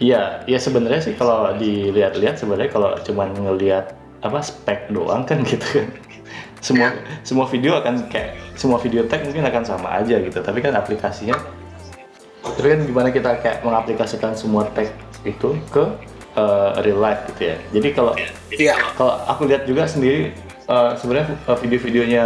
Iya, 0.03 0.43
ya 0.51 0.59
sebenarnya 0.59 1.07
sih 1.07 1.15
kalau 1.15 1.55
dilihat-lihat 1.55 2.43
sebenarnya 2.43 2.75
kalau 2.75 2.99
cuman 2.99 3.31
ngelihat 3.47 3.95
apa 4.27 4.43
spek 4.43 4.91
doang 4.91 5.23
kan 5.23 5.39
gitu 5.55 5.87
kan. 5.87 5.95
Semua 6.59 6.99
semua 7.23 7.47
video 7.47 7.79
akan 7.79 8.11
kayak 8.11 8.59
semua 8.59 8.83
video 8.83 9.07
tag 9.07 9.23
mungkin 9.23 9.47
akan 9.47 9.63
sama 9.63 10.03
aja 10.03 10.19
gitu, 10.19 10.43
tapi 10.43 10.59
kan 10.67 10.75
aplikasinya 10.75 11.39
kan 12.55 12.81
gimana 12.87 13.09
kita 13.11 13.43
kayak 13.43 13.67
mengaplikasikan 13.67 14.33
semua 14.39 14.69
tag 14.71 14.93
itu 15.27 15.59
ke 15.75 15.85
uh, 16.39 16.79
real 16.85 17.01
life 17.03 17.27
gitu 17.35 17.53
ya. 17.53 17.57
Jadi 17.75 17.89
kalau 17.97 18.13
Iya. 18.53 18.75
kalau 18.95 19.19
aku 19.27 19.51
lihat 19.51 19.67
juga 19.67 19.89
sendiri 19.91 20.33
uh, 20.71 20.95
sebenarnya 20.95 21.35
uh, 21.51 21.57
video-videonya 21.59 22.25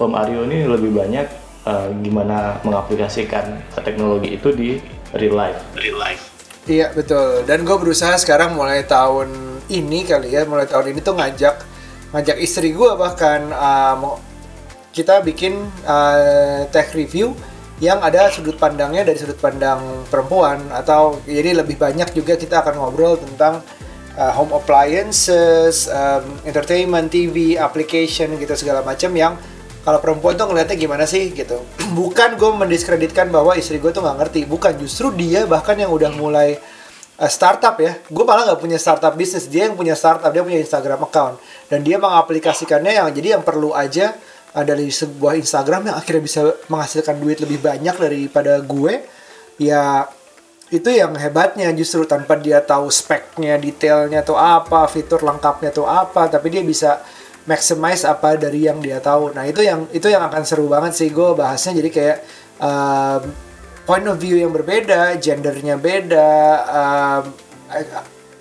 Om 0.00 0.12
Aryo 0.16 0.48
ini 0.48 0.64
lebih 0.64 0.90
banyak 0.96 1.26
uh, 1.68 1.92
gimana 2.00 2.58
mengaplikasikan 2.64 3.60
teknologi 3.84 4.34
itu 4.34 4.48
di 4.50 4.70
real 5.14 5.36
life. 5.36 5.60
Real 5.76 5.98
life. 6.00 6.22
Iya 6.66 6.94
betul. 6.94 7.42
Dan 7.44 7.66
gue 7.66 7.76
berusaha 7.76 8.14
sekarang 8.16 8.54
mulai 8.54 8.86
tahun 8.86 9.34
ini 9.66 10.06
kali 10.06 10.30
ya, 10.34 10.46
mulai 10.46 10.66
tahun 10.70 10.94
ini 10.94 11.00
tuh 11.02 11.18
ngajak 11.18 11.56
ngajak 12.12 12.36
istri 12.38 12.70
gue 12.76 12.90
bahkan 12.94 13.50
uh, 13.50 13.94
mau 13.98 14.14
kita 14.92 15.24
bikin 15.24 15.56
uh, 15.88 16.68
tech 16.68 16.92
review 16.92 17.32
yang 17.82 17.98
ada 17.98 18.30
sudut 18.30 18.54
pandangnya 18.54 19.02
dari 19.02 19.18
sudut 19.18 19.42
pandang 19.42 20.06
perempuan 20.06 20.70
atau 20.70 21.18
jadi 21.26 21.66
lebih 21.66 21.74
banyak 21.74 22.14
juga 22.14 22.38
kita 22.38 22.62
akan 22.62 22.78
ngobrol 22.78 23.18
tentang 23.18 23.58
uh, 24.14 24.32
home 24.38 24.54
appliances, 24.54 25.90
um, 25.90 26.22
entertainment, 26.46 27.10
TV, 27.10 27.58
application 27.58 28.38
gitu 28.38 28.54
segala 28.54 28.86
macam 28.86 29.10
yang 29.18 29.34
kalau 29.82 29.98
perempuan 29.98 30.38
tuh 30.38 30.46
ngeliatnya 30.46 30.78
gimana 30.78 31.10
sih 31.10 31.34
gitu. 31.34 31.58
Bukan 31.98 32.38
gue 32.38 32.50
mendiskreditkan 32.54 33.34
bahwa 33.34 33.58
istri 33.58 33.82
gue 33.82 33.90
tuh 33.90 33.98
nggak 33.98 34.18
ngerti, 34.22 34.40
bukan 34.46 34.78
justru 34.78 35.10
dia 35.18 35.42
bahkan 35.50 35.74
yang 35.74 35.90
udah 35.90 36.14
mulai 36.14 36.62
uh, 37.18 37.26
startup 37.26 37.74
ya. 37.82 37.98
Gue 38.06 38.22
malah 38.22 38.46
nggak 38.54 38.62
punya 38.62 38.78
startup 38.78 39.18
bisnis, 39.18 39.50
dia 39.50 39.66
yang 39.66 39.74
punya 39.74 39.98
startup, 39.98 40.30
dia 40.30 40.46
punya 40.46 40.62
Instagram 40.62 41.02
account 41.02 41.42
dan 41.66 41.82
dia 41.82 41.98
mengaplikasikannya 41.98 42.94
yang 42.94 43.10
jadi 43.10 43.28
yang 43.34 43.42
perlu 43.42 43.74
aja 43.74 44.14
dari 44.52 44.92
sebuah 44.92 45.40
Instagram 45.40 45.88
yang 45.88 45.96
akhirnya 45.96 46.22
bisa 46.22 46.40
menghasilkan 46.68 47.16
duit 47.16 47.40
lebih 47.40 47.64
banyak 47.64 47.96
daripada 47.96 48.60
gue. 48.60 49.00
Ya 49.56 50.04
itu 50.72 50.88
yang 50.88 51.12
hebatnya 51.16 51.68
justru 51.76 52.04
tanpa 52.08 52.36
dia 52.40 52.60
tahu 52.60 52.88
speknya, 52.88 53.60
detailnya 53.60 54.24
tuh 54.24 54.36
apa, 54.36 54.88
fitur 54.88 55.20
lengkapnya 55.20 55.68
tuh 55.72 55.84
apa, 55.84 56.28
tapi 56.32 56.48
dia 56.48 56.64
bisa 56.64 57.00
maximize 57.44 58.08
apa 58.08 58.40
dari 58.40 58.68
yang 58.68 58.80
dia 58.80 59.00
tahu. 59.00 59.36
Nah 59.36 59.44
itu 59.44 59.60
yang 59.60 59.84
itu 59.92 60.08
yang 60.08 60.24
akan 60.28 60.42
seru 60.44 60.68
banget 60.68 60.96
sih 60.96 61.08
gue 61.12 61.36
bahasnya. 61.36 61.76
Jadi 61.80 61.90
kayak 61.92 62.18
um, 62.60 63.22
point 63.84 64.06
of 64.08 64.16
view 64.16 64.40
yang 64.40 64.52
berbeda, 64.52 65.16
gendernya 65.20 65.76
beda, 65.76 66.32
um, 66.72 67.22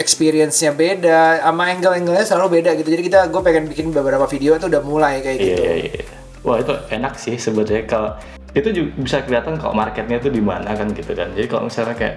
experience-nya 0.01 0.73
beda, 0.73 1.45
sama 1.45 1.69
angle-angle-nya 1.69 2.25
selalu 2.25 2.59
beda 2.59 2.73
gitu. 2.81 2.89
Jadi 2.89 3.03
kita 3.05 3.29
gue 3.29 3.41
pengen 3.45 3.69
bikin 3.69 3.93
beberapa 3.93 4.25
video 4.25 4.57
itu 4.57 4.65
udah 4.65 4.81
mulai 4.81 5.21
kayak 5.21 5.37
Iya, 5.37 5.45
gitu. 5.45 5.61
iya, 5.61 5.73
iya. 5.85 6.03
Wah 6.41 6.57
itu 6.57 6.73
enak 6.89 7.13
sih 7.21 7.37
sebenarnya 7.37 7.85
kalau 7.85 8.17
itu 8.57 8.67
juga 8.73 8.89
bisa 8.97 9.17
kelihatan 9.21 9.61
kalau 9.61 9.77
marketnya 9.77 10.17
itu 10.17 10.33
di 10.33 10.41
mana 10.41 10.73
kan 10.73 10.89
gitu 10.91 11.13
kan. 11.13 11.29
Jadi 11.37 11.45
kalau 11.45 11.69
misalnya 11.69 11.93
kayak 11.93 12.15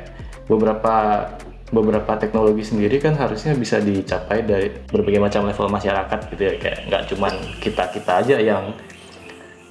beberapa 0.49 0.95
beberapa 1.73 2.13
teknologi 2.17 2.63
sendiri 2.63 3.03
kan 3.03 3.19
harusnya 3.19 3.53
bisa 3.57 3.83
dicapai 3.83 4.47
dari 4.47 4.71
berbagai 4.89 5.21
macam 5.21 5.49
level 5.49 5.67
masyarakat 5.69 6.19
gitu 6.31 6.43
ya 6.45 6.55
kayak 6.61 6.79
nggak 6.87 7.03
cuman 7.11 7.33
kita 7.59 7.85
kita 7.91 8.13
aja 8.23 8.37
yang 8.39 8.71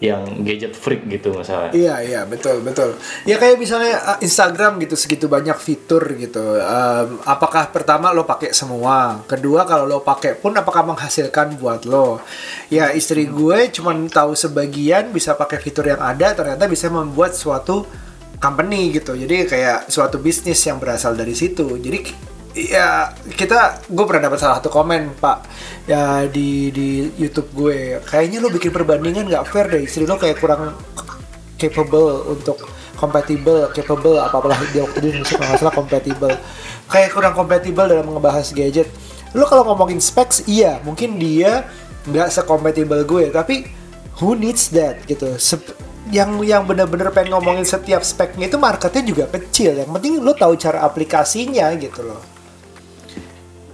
yang 0.02 0.44
gadget 0.44 0.76
freak 0.76 1.06
gitu 1.08 1.32
misalnya. 1.32 1.72
Iya 1.72 1.96
iya 2.04 2.22
betul 2.28 2.60
betul. 2.60 2.98
Ya 3.24 3.40
kayak 3.40 3.56
misalnya 3.56 3.96
uh, 4.04 4.20
Instagram 4.20 4.82
gitu 4.84 5.00
segitu 5.00 5.32
banyak 5.32 5.56
fitur 5.56 6.04
gitu. 6.20 6.60
Um, 6.60 7.24
apakah 7.24 7.72
pertama 7.72 8.12
lo 8.12 8.28
pakai 8.28 8.52
semua? 8.52 9.24
Kedua 9.30 9.64
kalau 9.64 9.88
lo 9.88 10.04
pakai 10.04 10.36
pun 10.36 10.52
apakah 10.58 10.84
menghasilkan 10.84 11.56
buat 11.56 11.88
lo? 11.88 12.20
Ya 12.68 12.92
istri 12.92 13.30
gue 13.32 13.72
cuman 13.72 14.12
tahu 14.12 14.36
sebagian 14.36 15.16
bisa 15.16 15.38
pakai 15.40 15.62
fitur 15.64 15.88
yang 15.88 16.04
ada 16.04 16.36
ternyata 16.36 16.68
bisa 16.68 16.92
membuat 16.92 17.32
suatu 17.38 17.88
company 18.44 18.92
gitu. 18.92 19.16
Jadi 19.16 19.48
kayak 19.48 19.88
suatu 19.88 20.20
bisnis 20.20 20.60
yang 20.68 20.84
berasal 20.84 21.16
dari 21.16 21.32
situ. 21.32 21.80
Jadi 21.80 22.33
ya 22.54 23.10
kita 23.34 23.82
gue 23.90 24.06
pernah 24.06 24.30
dapat 24.30 24.38
salah 24.38 24.62
satu 24.62 24.70
komen 24.70 25.18
pak 25.18 25.50
ya 25.90 26.30
di 26.30 26.70
di 26.70 27.10
YouTube 27.18 27.50
gue. 27.54 28.00
Kayaknya 28.06 28.38
lo 28.40 28.50
bikin 28.54 28.70
perbandingan 28.70 29.26
nggak 29.26 29.46
fair 29.50 29.68
deh. 29.74 29.82
Istri 29.82 30.06
lo 30.06 30.22
kayak 30.22 30.38
kurang 30.38 30.78
capable 31.58 32.30
untuk 32.30 32.62
compatible 32.94 33.68
capable 33.74 34.22
apa 34.22 34.38
apalah 34.38 34.60
dia 34.72 34.86
waktu 34.86 34.98
itu 35.02 35.10
nulis 35.18 35.34
kalau 35.34 35.74
compatible. 35.74 36.36
Kayak 36.88 37.10
kurang 37.18 37.34
compatible 37.34 37.86
dalam 37.90 38.08
ngebahas 38.14 38.54
gadget. 38.54 38.88
Lo 39.34 39.50
kalau 39.50 39.66
ngomongin 39.74 39.98
specs 39.98 40.46
iya 40.46 40.78
mungkin 40.86 41.18
dia 41.18 41.66
nggak 42.06 42.30
secompatible 42.30 43.02
gue 43.02 43.34
tapi 43.34 43.66
who 44.22 44.38
needs 44.38 44.70
that 44.70 45.02
gitu. 45.10 45.36
Sep- 45.42 45.82
yang 46.12 46.36
yang 46.44 46.68
bener-bener 46.68 47.16
pengen 47.16 47.32
ngomongin 47.40 47.64
setiap 47.64 48.04
speknya 48.04 48.52
itu 48.52 48.60
marketnya 48.62 49.02
juga 49.02 49.26
kecil. 49.26 49.74
Yang 49.82 49.90
penting 49.90 50.14
lo 50.22 50.38
tahu 50.38 50.54
cara 50.60 50.86
aplikasinya 50.86 51.74
gitu 51.80 52.06
loh 52.06 52.33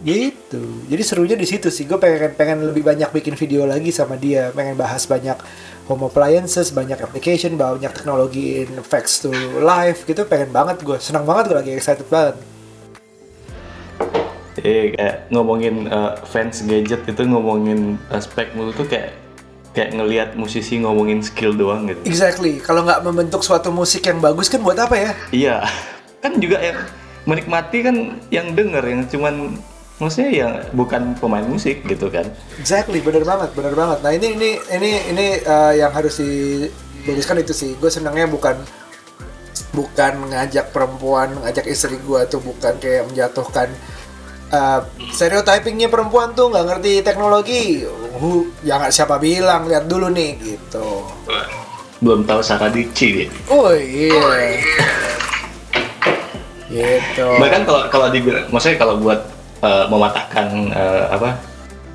gitu. 0.03 0.63
Jadi 0.87 1.03
serunya 1.03 1.35
di 1.35 1.47
situ 1.47 1.67
sih. 1.67 1.83
Gue 1.83 1.99
pengen 1.99 2.31
pengen 2.35 2.71
lebih 2.71 2.87
banyak 2.87 3.11
bikin 3.11 3.35
video 3.35 3.67
lagi 3.67 3.91
sama 3.91 4.15
dia. 4.15 4.51
Pengen 4.55 4.79
bahas 4.79 5.03
banyak 5.03 5.35
home 5.89 6.05
appliances 6.05 6.69
banyak 6.69 7.01
application 7.01 7.57
banyak 7.57 7.89
teknologi 7.89 8.61
in 8.63 8.69
facts 8.85 9.19
to 9.19 9.33
life 9.59 10.07
gitu. 10.07 10.23
Pengen 10.23 10.55
banget 10.55 10.79
gue 10.85 10.97
senang 11.03 11.27
banget 11.27 11.51
gue 11.51 11.57
lagi. 11.59 11.71
Excited 11.75 12.07
banget. 12.07 12.39
Eh 14.59 14.95
kayak 14.95 15.31
ngomongin 15.31 15.87
uh, 15.87 16.19
fans 16.27 16.63
gadget 16.63 17.03
itu 17.07 17.21
ngomongin 17.23 17.95
uh, 18.11 18.19
spek 18.19 18.55
mulu 18.55 18.75
tuh 18.75 18.87
kayak 18.87 19.15
kayak 19.71 19.95
ngelihat 19.95 20.29
musisi 20.35 20.81
ngomongin 20.81 21.21
skill 21.21 21.53
doang 21.53 21.87
gitu. 21.87 22.01
exactly. 22.03 22.57
Kalau 22.59 22.83
nggak 22.83 23.05
membentuk 23.05 23.45
suatu 23.45 23.69
musik 23.69 24.03
yang 24.03 24.19
bagus 24.19 24.49
kan 24.49 24.59
buat 24.65 24.75
apa 24.75 24.95
ya? 24.97 25.11
Iya, 25.29 25.55
kan 26.19 26.35
juga 26.41 26.57
yang 26.59 26.77
menikmati 27.29 27.77
kan 27.85 27.95
yang 28.33 28.57
denger 28.57 28.83
yang 28.83 29.01
cuman 29.05 29.61
maksudnya 29.99 30.31
yang 30.31 30.51
bukan 30.71 31.13
pemain 31.19 31.43
musik 31.43 31.83
gitu 31.83 32.07
kan. 32.07 32.25
Exactly, 32.57 33.03
bener 33.03 33.27
banget, 33.27 33.51
bener 33.51 33.75
banget. 33.75 33.99
Nah 33.99 34.11
ini 34.15 34.27
ini 34.33 34.51
ini 34.71 34.91
ini 35.11 35.27
uh, 35.43 35.75
yang 35.75 35.91
harus 35.91 36.17
diluruskan 36.23 37.43
itu 37.43 37.51
sih. 37.51 37.75
Gue 37.75 37.91
senangnya 37.91 38.25
bukan 38.31 38.55
bukan 39.75 40.31
ngajak 40.31 40.71
perempuan, 40.71 41.35
ngajak 41.43 41.67
istri 41.67 41.99
gue 41.99 42.21
tuh 42.31 42.39
bukan 42.39 42.79
kayak 42.79 43.11
menjatuhkan 43.11 43.69
uh, 44.55 44.81
stereotypingnya 45.11 45.91
perempuan 45.91 46.31
tuh 46.31 46.47
nggak 46.47 46.65
ngerti 46.65 47.03
teknologi. 47.03 47.83
Uh, 48.15 48.47
jangan 48.63 48.89
siapa 48.89 49.19
bilang, 49.19 49.67
lihat 49.67 49.85
dulu 49.85 50.07
nih 50.09 50.39
gitu. 50.39 51.03
Belum 51.99 52.23
tahu 52.23 52.39
Saradici 52.39 53.07
dia. 53.11 53.27
Oh 53.51 53.75
iya. 53.75 54.63
gitu. 56.71 57.27
Bahkan 57.35 57.67
kalau 57.67 57.81
kalau 57.91 58.07
dibilang, 58.07 58.47
maksudnya 58.47 58.79
kalau 58.79 58.95
buat 59.03 59.38
uh, 59.63 59.85
mematahkan 59.87 60.47
uh, 60.73 61.05
apa 61.15 61.29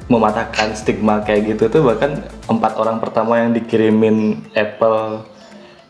mematahkan 0.08 0.76
stigma 0.76 1.24
kayak 1.24 1.56
gitu 1.56 1.72
tuh 1.72 1.82
bahkan 1.84 2.20
empat 2.44 2.76
orang 2.76 3.00
pertama 3.00 3.40
yang 3.40 3.56
dikirimin 3.56 4.44
Apple 4.52 5.24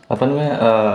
apa 0.07 0.23
namanya 0.23 0.55
uh, 0.61 0.93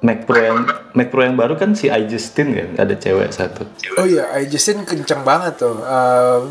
Mac 0.00 0.24
Pro 0.24 0.40
yang 0.40 0.64
Mac 0.96 1.08
Pro 1.12 1.20
yang 1.20 1.36
baru 1.36 1.56
kan 1.60 1.76
si 1.76 1.92
iJustin 1.92 2.56
kan 2.56 2.68
ada 2.80 2.96
cewek 2.96 3.28
satu. 3.36 3.68
Oh 4.00 4.08
iya, 4.08 4.32
iJustin 4.40 4.88
kenceng 4.88 5.24
banget 5.28 5.60
tuh. 5.60 5.76
Uh, 5.84 6.48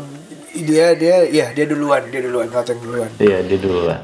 dia 0.54 0.94
dia 0.94 1.26
ya 1.26 1.50
dia 1.50 1.66
duluan, 1.66 2.06
dia 2.10 2.22
duluan, 2.22 2.46
yang 2.46 2.78
duluan. 2.78 3.10
Iya, 3.18 3.38
dia 3.42 3.58
duluan. 3.58 4.02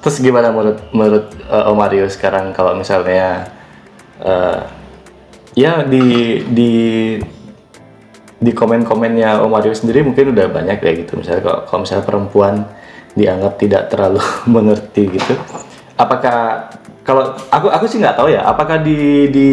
Terus 0.00 0.20
gimana 0.20 0.52
menurut 0.52 0.80
menurut 0.92 1.26
uh, 1.48 1.68
Om 1.72 1.76
Mario 1.76 2.08
sekarang 2.08 2.52
kalau 2.56 2.76
misalnya 2.76 3.48
uh, 4.24 4.68
ya 5.56 5.84
di 5.84 6.40
di 6.48 6.72
di 8.44 8.52
komen-komennya 8.52 9.40
Om 9.40 9.48
Mario 9.48 9.72
sendiri 9.72 10.04
mungkin 10.04 10.36
udah 10.36 10.52
banyak 10.52 10.78
ya 10.84 10.92
gitu 11.00 11.16
misalnya 11.16 11.40
kalau, 11.40 11.60
kalau 11.64 11.80
misalnya 11.88 12.04
perempuan 12.04 12.54
dianggap 13.16 13.52
tidak 13.56 13.82
terlalu 13.88 14.20
mengerti 14.54 15.08
gitu 15.16 15.32
apakah 15.96 16.68
kalau 17.00 17.32
aku 17.48 17.72
aku 17.72 17.84
sih 17.88 18.00
nggak 18.00 18.16
tahu 18.20 18.28
ya 18.28 18.44
apakah 18.44 18.80
di 18.84 19.28
di 19.32 19.48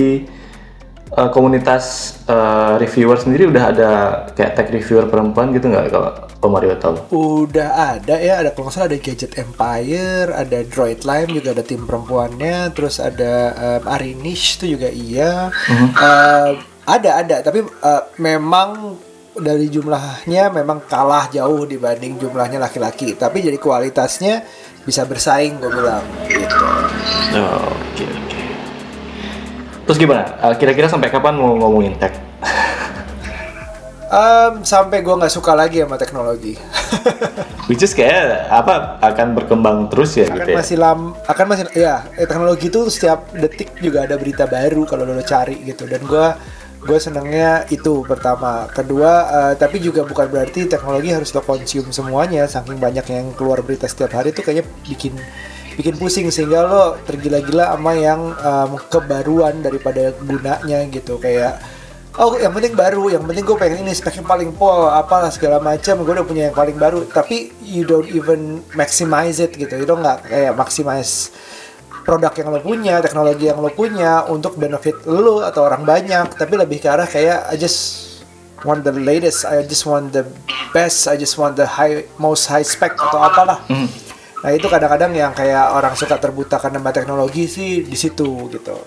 uh, 1.15 1.29
komunitas 1.31 2.15
uh, 2.27 2.75
reviewer 2.79 3.19
sendiri 3.19 3.47
udah 3.51 3.63
ada 3.71 3.91
kayak 4.35 4.55
tech 4.59 4.67
reviewer 4.71 5.07
perempuan 5.07 5.51
gitu 5.55 5.71
nggak 5.71 5.91
kalau 5.91 6.11
Om 6.41 6.49
Mario 6.57 6.73
tahu? 6.81 6.95
Udah 7.13 8.01
ada 8.01 8.17
ya, 8.17 8.41
ada 8.41 8.49
kalau 8.49 8.65
nggak 8.65 8.73
salah 8.73 8.89
ada 8.89 8.97
Gadget 8.97 9.37
Empire, 9.37 10.33
ada 10.33 10.59
Droid 10.65 11.05
Lime 11.05 11.37
juga 11.37 11.53
ada 11.53 11.61
tim 11.61 11.85
perempuannya, 11.85 12.73
terus 12.73 12.97
ada 12.97 13.53
um, 13.53 13.83
Arinish 13.85 14.57
itu 14.57 14.73
juga 14.73 14.89
iya. 14.89 15.53
-huh. 15.53 15.85
uh, 16.01 16.51
ada 16.85 17.09
ada, 17.21 17.35
tapi 17.45 17.61
uh, 17.61 18.03
memang 18.17 18.97
dari 19.37 19.71
jumlahnya 19.71 20.51
memang 20.51 20.83
kalah 20.89 21.31
jauh 21.31 21.63
dibanding 21.63 22.19
jumlahnya 22.19 22.59
laki-laki. 22.59 23.15
Tapi 23.15 23.45
jadi 23.45 23.55
kualitasnya 23.55 24.43
bisa 24.83 25.05
bersaing 25.05 25.61
gue 25.61 25.71
bilang 25.71 26.03
gitu. 26.25 26.57
Oh, 27.37 27.69
oke 27.69 27.95
okay, 27.95 28.09
oke. 28.09 28.27
Okay. 28.27 28.45
Terus 29.87 29.97
gimana? 29.97 30.23
Uh, 30.41 30.53
kira-kira 30.57 30.89
sampai 30.89 31.13
kapan 31.13 31.37
mau 31.37 31.53
ngomongin 31.55 31.95
tech? 32.01 32.17
um, 34.11 34.61
sampai 34.65 34.99
gue 34.99 35.15
nggak 35.15 35.33
suka 35.33 35.55
lagi 35.55 35.79
sama 35.85 35.95
teknologi. 35.95 36.57
Which 37.71 37.85
is 37.85 37.95
kayak 37.95 38.51
apa 38.51 38.99
akan 38.99 39.37
berkembang 39.37 39.87
terus 39.87 40.19
ya 40.19 40.27
akan 40.27 40.35
gitu 40.43 40.49
ya? 40.51 40.57
masih 40.59 40.77
lam 40.81 40.99
akan 41.29 41.45
masih 41.47 41.65
ya 41.71 42.03
eh, 42.19 42.27
teknologi 42.27 42.67
itu 42.67 42.81
setiap 42.91 43.31
detik 43.31 43.79
juga 43.79 44.03
ada 44.03 44.19
berita 44.19 44.43
baru 44.43 44.83
kalau 44.83 45.07
lo 45.07 45.23
cari 45.23 45.63
gitu 45.63 45.87
dan 45.87 46.03
gue 46.03 46.27
gue 46.81 46.97
senangnya 46.97 47.69
itu 47.69 48.01
pertama. 48.03 48.65
Kedua 48.73 49.11
uh, 49.29 49.53
tapi 49.53 49.77
juga 49.77 50.01
bukan 50.01 50.27
berarti 50.27 50.65
teknologi 50.65 51.13
harus 51.13 51.29
lo 51.31 51.45
konsum 51.45 51.93
semuanya. 51.93 52.49
Saking 52.49 52.81
banyak 52.81 53.05
yang 53.05 53.25
keluar 53.37 53.61
berita 53.61 53.85
setiap 53.85 54.17
hari 54.17 54.33
itu 54.33 54.41
kayaknya 54.41 54.65
bikin 54.85 55.13
bikin 55.77 55.95
pusing. 56.01 56.27
Sehingga 56.33 56.65
lo 56.65 56.97
tergila-gila 57.05 57.77
sama 57.77 57.93
yang 57.93 58.33
um, 58.33 58.81
kebaruan 58.89 59.61
daripada 59.61 60.09
gunanya 60.25 60.81
gitu. 60.89 61.21
Kayak 61.21 61.61
oh 62.17 62.33
yang 62.41 62.49
penting 62.49 62.73
baru. 62.73 63.13
Yang 63.13 63.23
penting 63.29 63.45
gue 63.45 63.57
pengen 63.61 63.77
ini 63.85 63.93
speknya 63.93 64.25
paling 64.25 64.49
pol 64.57 64.89
apalah 64.89 65.29
segala 65.29 65.61
macam. 65.61 66.01
Gue 66.01 66.13
udah 66.17 66.25
punya 66.25 66.43
yang 66.49 66.57
paling 66.57 66.81
baru. 66.81 67.05
Tapi 67.05 67.53
you 67.61 67.85
don't 67.85 68.09
even 68.09 68.65
maximize 68.73 69.37
it 69.37 69.53
gitu. 69.53 69.77
Itu 69.77 69.93
nggak 69.93 70.33
kayak 70.33 70.53
maximize 70.57 71.29
produk 72.01 72.33
yang 72.35 72.49
lo 72.49 72.59
punya, 72.59 72.99
teknologi 72.99 73.45
yang 73.47 73.59
lo 73.61 73.71
punya 73.71 74.25
untuk 74.27 74.57
benefit 74.57 75.05
lo 75.05 75.45
atau 75.45 75.65
orang 75.65 75.85
banyak, 75.85 76.35
tapi 76.35 76.53
lebih 76.57 76.81
ke 76.81 76.87
arah 76.89 77.05
kayak 77.05 77.49
I 77.49 77.55
just 77.57 78.09
want 78.61 78.85
the 78.85 78.93
latest, 78.93 79.45
I 79.45 79.65
just 79.65 79.89
want 79.89 80.13
the 80.13 80.25
best, 80.73 81.09
I 81.09 81.17
just 81.17 81.37
want 81.37 81.57
the 81.57 81.65
high 81.65 82.05
most 82.21 82.45
high 82.49 82.65
spec 82.65 82.93
atau 82.97 83.21
apalah. 83.21 83.61
Mm. 83.69 83.89
Nah 84.41 84.51
itu 84.57 84.65
kadang-kadang 84.65 85.13
yang 85.13 85.33
kayak 85.37 85.77
orang 85.77 85.93
suka 85.93 86.17
terbutakan 86.17 86.73
sama 86.73 86.89
teknologi 86.89 87.45
sih 87.45 87.85
di 87.85 87.97
situ 87.97 88.49
gitu. 88.49 88.77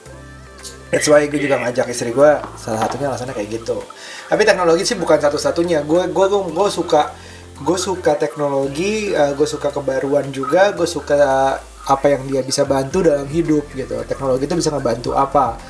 That's 0.90 1.10
why 1.10 1.26
gue 1.26 1.42
juga 1.42 1.58
ngajak 1.58 1.90
istri 1.90 2.14
gue 2.14 2.30
salah 2.54 2.86
satunya 2.86 3.10
alasannya 3.10 3.34
kayak 3.34 3.62
gitu. 3.62 3.82
Tapi 4.30 4.42
teknologi 4.46 4.86
sih 4.86 4.94
bukan 4.94 5.18
satu-satunya. 5.18 5.82
Gue 5.82 6.06
gue 6.06 6.26
gue 6.30 6.68
suka 6.70 7.10
gue 7.54 7.78
suka 7.78 8.18
teknologi, 8.18 9.14
uh, 9.14 9.34
gue 9.34 9.46
suka 9.46 9.70
kebaruan 9.74 10.30
juga, 10.30 10.70
gue 10.74 10.86
suka 10.86 11.58
apa 11.84 12.16
yang 12.16 12.22
dia 12.24 12.40
bisa 12.40 12.64
bantu 12.64 13.04
dalam 13.04 13.28
hidup 13.28 13.68
gitu. 13.76 14.00
Teknologi 14.08 14.48
itu 14.48 14.56
bisa 14.56 14.72
ngebantu 14.72 15.12
apa? 15.12 15.60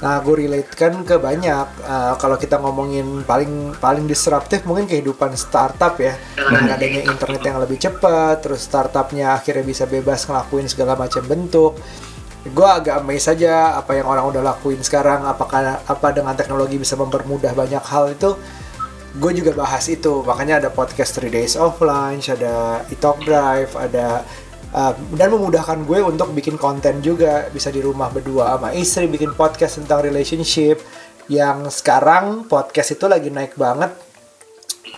Nah 0.00 0.16
gue 0.24 0.34
relate 0.48 0.72
kan 0.72 0.96
ke 1.04 1.20
banyak 1.20 1.84
uh, 1.84 2.16
kalau 2.16 2.40
kita 2.40 2.56
ngomongin 2.56 3.20
paling 3.28 3.76
paling 3.76 4.08
disruptif 4.08 4.64
mungkin 4.64 4.88
kehidupan 4.88 5.36
startup 5.36 6.00
ya. 6.00 6.16
Dengan 6.34 6.72
adanya 6.74 7.04
internet 7.04 7.42
yang 7.44 7.60
lebih 7.60 7.76
cepat 7.76 8.40
terus 8.40 8.64
startupnya 8.64 9.36
akhirnya 9.36 9.62
bisa 9.62 9.84
bebas 9.84 10.24
ngelakuin 10.24 10.66
segala 10.72 10.96
macam 10.96 11.22
bentuk. 11.28 11.76
Gue 12.40 12.64
agak 12.64 13.04
amazed 13.04 13.36
saja 13.36 13.76
apa 13.76 14.00
yang 14.00 14.08
orang 14.08 14.24
udah 14.32 14.40
lakuin 14.40 14.80
sekarang 14.80 15.28
apakah 15.28 15.84
apa 15.84 16.08
dengan 16.16 16.32
teknologi 16.32 16.80
bisa 16.80 16.96
mempermudah 16.96 17.52
banyak 17.52 17.84
hal 17.84 18.16
itu. 18.16 18.40
Gue 19.20 19.36
juga 19.36 19.52
bahas 19.52 19.84
itu 19.90 20.24
makanya 20.24 20.64
ada 20.64 20.70
podcast 20.72 21.20
3 21.20 21.28
days 21.28 21.58
of 21.60 21.76
ada 21.84 22.80
e-talk 22.88 23.20
drive 23.26 23.74
ada 23.76 24.24
uh, 24.74 24.94
dan 25.14 25.28
memudahkan 25.30 25.82
gue 25.86 26.00
untuk 26.02 26.34
bikin 26.34 26.56
konten 26.58 27.02
juga 27.02 27.46
bisa 27.50 27.70
di 27.70 27.82
rumah 27.82 28.10
berdua 28.10 28.58
sama 28.58 28.70
istri 28.74 29.06
bikin 29.06 29.34
podcast 29.34 29.82
tentang 29.82 30.04
relationship. 30.06 30.82
Yang 31.30 31.78
sekarang 31.78 32.50
podcast 32.50 32.98
itu 32.98 33.06
lagi 33.06 33.30
naik 33.30 33.54
banget 33.54 33.94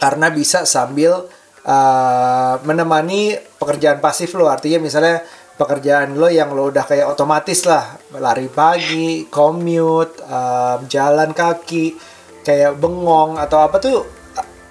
karena 0.01 0.33
bisa 0.33 0.65
sambil 0.65 1.29
uh, 1.69 2.55
menemani 2.65 3.37
pekerjaan 3.61 4.01
pasif 4.01 4.33
lo. 4.33 4.49
Artinya 4.49 4.81
misalnya 4.81 5.21
pekerjaan 5.61 6.17
lo 6.17 6.33
yang 6.33 6.57
lo 6.57 6.73
udah 6.73 6.89
kayak 6.89 7.13
otomatis 7.13 7.69
lah 7.69 8.01
lari 8.17 8.49
pagi 8.49 9.29
commute 9.29 10.25
uh, 10.25 10.81
jalan 10.89 11.37
kaki 11.37 11.95
kayak 12.41 12.81
bengong 12.81 13.37
atau 13.37 13.61
apa 13.61 13.77
tuh 13.79 14.03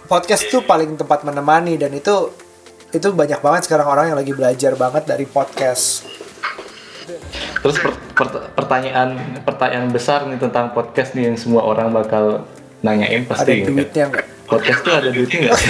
podcast 0.09 0.51
tuh 0.51 0.65
paling 0.67 0.99
tempat 0.99 1.23
menemani 1.23 1.79
dan 1.79 1.95
itu 1.95 2.33
itu 2.91 3.07
banyak 3.15 3.39
banget 3.39 3.61
sekarang 3.71 3.87
orang 3.87 4.11
yang 4.11 4.17
lagi 4.19 4.35
belajar 4.35 4.75
banget 4.75 5.03
dari 5.07 5.23
podcast. 5.23 6.03
Terus 7.61 7.77
per, 7.79 7.91
per, 8.15 8.27
pertanyaan 8.51 9.41
pertanyaan 9.47 9.87
besar 9.91 10.27
nih 10.27 10.39
tentang 10.41 10.75
podcast 10.75 11.15
nih 11.15 11.31
yang 11.31 11.37
semua 11.39 11.63
orang 11.63 11.93
bakal 11.95 12.43
nanyain 12.83 13.23
pasti. 13.23 13.63
Ada 13.63 13.71
duitnya 13.71 14.03
nggak? 14.11 14.25
Podcast 14.49 14.79
tuh 14.83 14.93
ada 14.93 15.09
duitnya 15.09 15.39
nggak? 15.47 15.59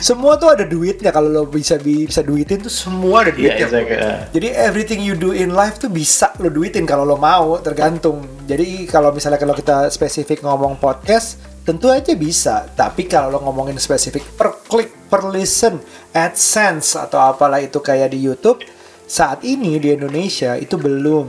semua 0.00 0.40
tuh 0.40 0.48
ada 0.56 0.64
duitnya 0.64 1.12
kalau 1.12 1.28
lo 1.28 1.44
bisa 1.44 1.76
bisa 1.76 2.24
duitin 2.24 2.64
tuh 2.64 2.72
semua 2.72 3.22
ada 3.22 3.36
iya, 3.36 3.36
duitnya. 3.36 3.54
Yeah, 3.54 3.68
exactly. 3.68 3.98
Jadi 4.40 4.48
everything 4.56 5.00
you 5.04 5.14
do 5.14 5.36
in 5.36 5.52
life 5.52 5.76
tuh 5.76 5.92
bisa 5.92 6.32
lo 6.40 6.48
duitin 6.48 6.88
kalau 6.88 7.04
lo 7.04 7.20
mau 7.20 7.60
tergantung. 7.60 8.24
Jadi 8.48 8.88
kalau 8.88 9.12
misalnya 9.12 9.36
kalau 9.36 9.52
kita 9.52 9.92
spesifik 9.92 10.40
ngomong 10.40 10.80
podcast 10.80 11.38
Tentu 11.60 11.92
aja 11.92 12.16
bisa, 12.16 12.66
tapi 12.72 13.04
kalau 13.04 13.36
lo 13.36 13.38
ngomongin 13.44 13.76
spesifik 13.76 14.24
per 14.32 14.64
klik, 14.64 14.90
per 15.12 15.28
listen, 15.28 15.76
AdSense 16.10 16.96
atau 16.96 17.20
apalah 17.20 17.60
itu 17.60 17.78
kayak 17.84 18.16
di 18.16 18.18
YouTube, 18.18 18.64
saat 19.04 19.44
ini 19.44 19.76
di 19.76 19.92
Indonesia 19.92 20.56
itu 20.56 20.80
belum. 20.80 21.28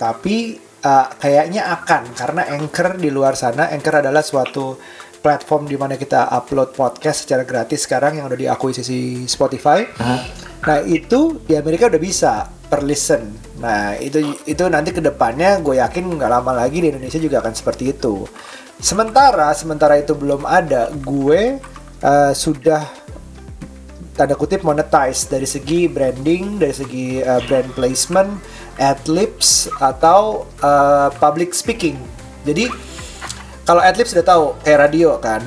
Tapi 0.00 0.56
uh, 0.80 1.06
kayaknya 1.20 1.68
akan 1.76 2.02
karena 2.16 2.42
Anchor 2.56 2.96
di 2.96 3.12
luar 3.12 3.36
sana, 3.36 3.68
Anchor 3.68 4.00
adalah 4.00 4.24
suatu 4.24 4.80
platform 5.20 5.66
di 5.66 5.74
mana 5.74 5.98
kita 5.98 6.30
upload 6.30 6.72
podcast 6.78 7.26
secara 7.26 7.42
gratis 7.42 7.82
sekarang 7.82 8.22
yang 8.22 8.30
udah 8.30 8.38
diakui 8.38 8.70
sisi 8.70 9.26
Spotify. 9.26 9.82
Uh-huh. 9.82 10.20
Nah 10.70 10.78
itu 10.86 11.42
di 11.42 11.58
Amerika 11.58 11.90
udah 11.90 11.98
bisa 11.98 12.46
per 12.46 12.86
listen. 12.86 13.34
Nah 13.58 13.98
itu 13.98 14.38
itu 14.46 14.62
nanti 14.70 14.94
ke 14.94 15.02
depannya 15.02 15.58
gue 15.58 15.82
yakin 15.82 16.14
nggak 16.14 16.30
lama 16.30 16.52
lagi 16.54 16.78
di 16.78 16.94
Indonesia 16.94 17.18
juga 17.18 17.42
akan 17.42 17.54
seperti 17.58 17.90
itu. 17.90 18.22
Sementara 18.76 19.48
sementara 19.56 19.96
itu 19.96 20.12
belum 20.12 20.44
ada, 20.44 20.92
gue 20.92 21.56
uh, 22.04 22.32
sudah 22.36 22.84
tanda 24.16 24.32
kutip 24.36 24.64
monetize 24.64 25.28
dari 25.28 25.48
segi 25.48 25.88
branding, 25.88 26.60
dari 26.60 26.72
segi 26.76 27.20
uh, 27.20 27.40
brand 27.44 27.68
placement, 27.76 28.40
adlibs 28.76 29.68
atau 29.80 30.44
uh, 30.60 31.08
public 31.16 31.56
speaking. 31.56 31.96
Jadi 32.44 32.68
kalau 33.64 33.80
adlibs 33.80 34.12
sudah 34.12 34.24
tahu 34.24 34.44
kayak 34.60 34.88
radio 34.88 35.16
kan. 35.20 35.40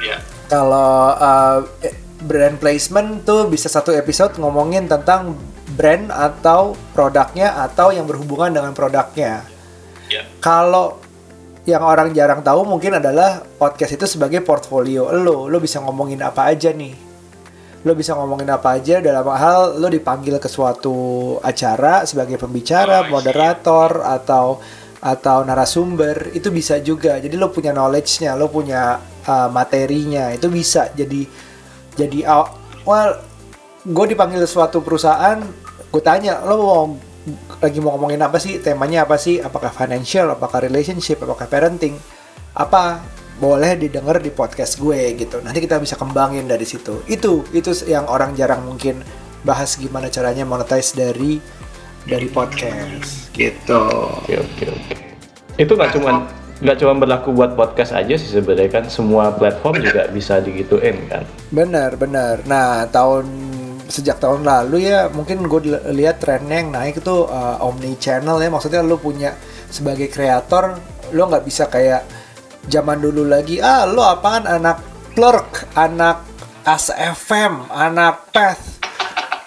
Yeah. 0.00 0.20
Kalau 0.48 1.16
uh, 1.16 1.64
brand 2.28 2.60
placement 2.60 3.24
tuh 3.24 3.48
bisa 3.48 3.72
satu 3.72 3.92
episode 3.96 4.36
ngomongin 4.36 4.84
tentang 4.84 5.36
brand 5.80 6.12
atau 6.12 6.76
produknya 6.92 7.56
atau 7.56 7.88
yang 7.88 8.04
berhubungan 8.04 8.52
dengan 8.52 8.76
produknya. 8.76 9.48
Yeah. 10.12 10.28
Kalau 10.44 10.99
yang 11.68 11.84
orang 11.84 12.16
jarang 12.16 12.40
tahu 12.40 12.64
mungkin 12.64 12.96
adalah 12.96 13.44
podcast 13.44 13.92
itu 13.96 14.06
sebagai 14.08 14.40
portfolio 14.40 15.12
lo. 15.12 15.46
Lo 15.46 15.60
bisa 15.60 15.80
ngomongin 15.84 16.24
apa 16.24 16.48
aja 16.48 16.72
nih. 16.72 16.96
Lo 17.84 17.92
bisa 17.96 18.16
ngomongin 18.16 18.48
apa 18.48 18.80
aja 18.80 19.00
dalam 19.00 19.24
hal 19.28 19.76
lo 19.76 19.88
dipanggil 19.88 20.40
ke 20.40 20.48
suatu 20.48 21.36
acara 21.44 22.04
sebagai 22.08 22.40
pembicara, 22.40 23.08
moderator 23.08 24.04
atau 24.04 24.60
atau 25.00 25.44
narasumber 25.44 26.32
itu 26.36 26.52
bisa 26.52 26.80
juga. 26.80 27.16
Jadi 27.20 27.36
lo 27.36 27.48
punya 27.52 27.72
knowledge-nya, 27.72 28.36
lo 28.36 28.52
punya 28.52 29.00
uh, 29.24 29.48
materinya, 29.48 30.32
itu 30.32 30.48
bisa 30.52 30.92
jadi 30.92 31.24
jadi 31.96 32.24
well 32.88 33.20
gue 33.80 34.06
dipanggil 34.12 34.44
suatu 34.44 34.84
perusahaan 34.84 35.40
gue 35.88 36.02
tanya 36.04 36.44
lo 36.44 36.54
mau 36.60 36.84
lagi 37.60 37.78
mau 37.84 37.94
ngomongin 37.96 38.20
apa 38.24 38.40
sih 38.40 38.60
temanya 38.60 39.04
apa 39.04 39.20
sih? 39.20 39.40
Apakah 39.40 39.68
financial 39.72 40.32
apakah 40.32 40.64
relationship 40.64 41.20
apakah 41.20 41.44
parenting? 41.46 41.96
Apa 42.56 43.04
boleh 43.40 43.72
didengar 43.80 44.20
di 44.20 44.28
podcast 44.28 44.76
gue 44.76 45.16
gitu. 45.16 45.40
Nanti 45.40 45.64
kita 45.64 45.80
bisa 45.80 45.96
kembangin 45.96 46.44
dari 46.44 46.68
situ. 46.68 47.00
Itu 47.08 47.48
itu 47.56 47.72
yang 47.88 48.04
orang 48.08 48.36
jarang 48.36 48.64
mungkin 48.68 49.00
bahas 49.40 49.80
gimana 49.80 50.12
caranya 50.12 50.44
monetize 50.44 50.92
dari 50.92 51.40
dari 52.04 52.28
podcast. 52.28 53.32
Gitu. 53.32 53.80
Oke 54.24 54.36
oke 54.36 54.64
oke. 54.68 54.94
Itu 55.56 55.72
nggak 55.76 55.90
cuman 55.96 56.14
nggak 56.60 56.76
cuma 56.76 56.92
berlaku 57.00 57.32
buat 57.32 57.56
podcast 57.56 57.96
aja 57.96 58.12
sih 58.20 58.28
sebenarnya 58.28 58.68
kan. 58.80 58.84
Semua 58.92 59.32
platform 59.32 59.80
juga 59.80 60.08
bisa 60.12 60.40
digituin 60.44 61.08
kan. 61.08 61.24
benar 61.48 61.96
benar. 61.96 62.44
Nah 62.44 62.84
tahun 62.92 63.49
sejak 63.90 64.22
tahun 64.22 64.46
lalu 64.46 64.86
ya 64.86 65.10
mungkin 65.10 65.44
gue 65.44 65.60
li- 65.66 65.84
lihat 66.00 66.22
trennya 66.22 66.62
yang 66.62 66.70
naik 66.70 67.02
itu 67.02 67.26
uh, 67.26 67.58
omni 67.60 67.98
channel 67.98 68.38
ya. 68.38 68.48
Maksudnya 68.48 68.80
lu 68.80 68.96
punya 68.96 69.34
sebagai 69.68 70.06
kreator 70.06 70.78
lo 71.10 71.22
nggak 71.26 71.44
bisa 71.44 71.66
kayak 71.66 72.06
zaman 72.70 73.02
dulu 73.02 73.26
lagi 73.26 73.58
ah 73.58 73.84
lo 73.84 74.06
apaan? 74.06 74.46
Anak 74.46 74.80
plurk 75.12 75.74
anak 75.74 76.22
ASFM 76.62 77.68
anak 77.68 78.30
path. 78.30 78.78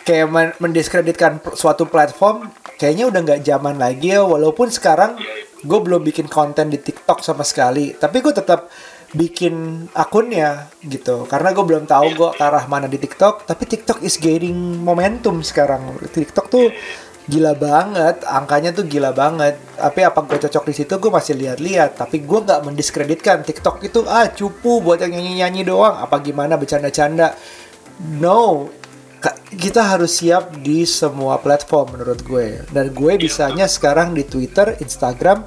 Kayak 0.04 0.28
men- 0.28 0.58
mendiskreditkan 0.60 1.40
suatu 1.56 1.88
platform 1.88 2.52
kayaknya 2.76 3.08
udah 3.08 3.20
nggak 3.24 3.42
zaman 3.48 3.80
lagi 3.80 4.12
ya. 4.12 4.28
Walaupun 4.28 4.68
sekarang 4.68 5.16
gue 5.64 5.80
belum 5.80 6.04
bikin 6.04 6.28
konten 6.28 6.68
di 6.68 6.76
TikTok 6.76 7.24
sama 7.24 7.48
sekali. 7.48 7.96
Tapi 7.96 8.20
gue 8.20 8.36
tetap 8.36 8.68
bikin 9.14 9.88
akunnya 9.94 10.74
gitu. 10.82 11.30
Karena 11.30 11.54
gue 11.54 11.64
belum 11.64 11.86
tahu 11.86 12.08
gue 12.18 12.30
ke 12.34 12.44
arah 12.44 12.66
mana 12.66 12.90
di 12.90 12.98
TikTok 12.98 13.46
tapi 13.46 13.64
TikTok 13.70 14.02
is 14.02 14.18
gaining 14.18 14.82
momentum 14.82 15.40
sekarang. 15.46 16.02
TikTok 16.10 16.50
tuh 16.50 16.74
gila 17.24 17.56
banget 17.56 18.26
angkanya 18.26 18.74
tuh 18.74 18.90
gila 18.90 19.14
banget. 19.14 19.56
Tapi 19.78 20.02
apa 20.02 20.20
gue 20.26 20.38
cocok 20.42 20.64
di 20.66 20.74
situ 20.74 20.94
gue 20.98 21.12
masih 21.14 21.38
lihat-lihat. 21.38 21.96
Tapi 21.96 22.26
gue 22.26 22.40
nggak 22.42 22.62
mendiskreditkan 22.66 23.46
TikTok 23.46 23.86
itu 23.86 24.02
ah 24.10 24.28
cupu 24.34 24.82
buat 24.82 24.98
yang 24.98 25.14
nyanyi-nyanyi 25.14 25.62
doang. 25.70 26.02
Apa 26.02 26.18
gimana 26.20 26.58
bercanda-canda? 26.58 27.38
No. 28.18 28.68
Kita 29.54 29.86
harus 29.86 30.20
siap 30.20 30.58
di 30.66 30.84
semua 30.84 31.38
platform 31.38 31.96
menurut 31.96 32.26
gue. 32.26 32.66
Dan 32.74 32.90
gue 32.92 33.14
bisanya 33.22 33.70
sekarang 33.70 34.18
di 34.18 34.26
Twitter, 34.26 34.76
Instagram, 34.82 35.46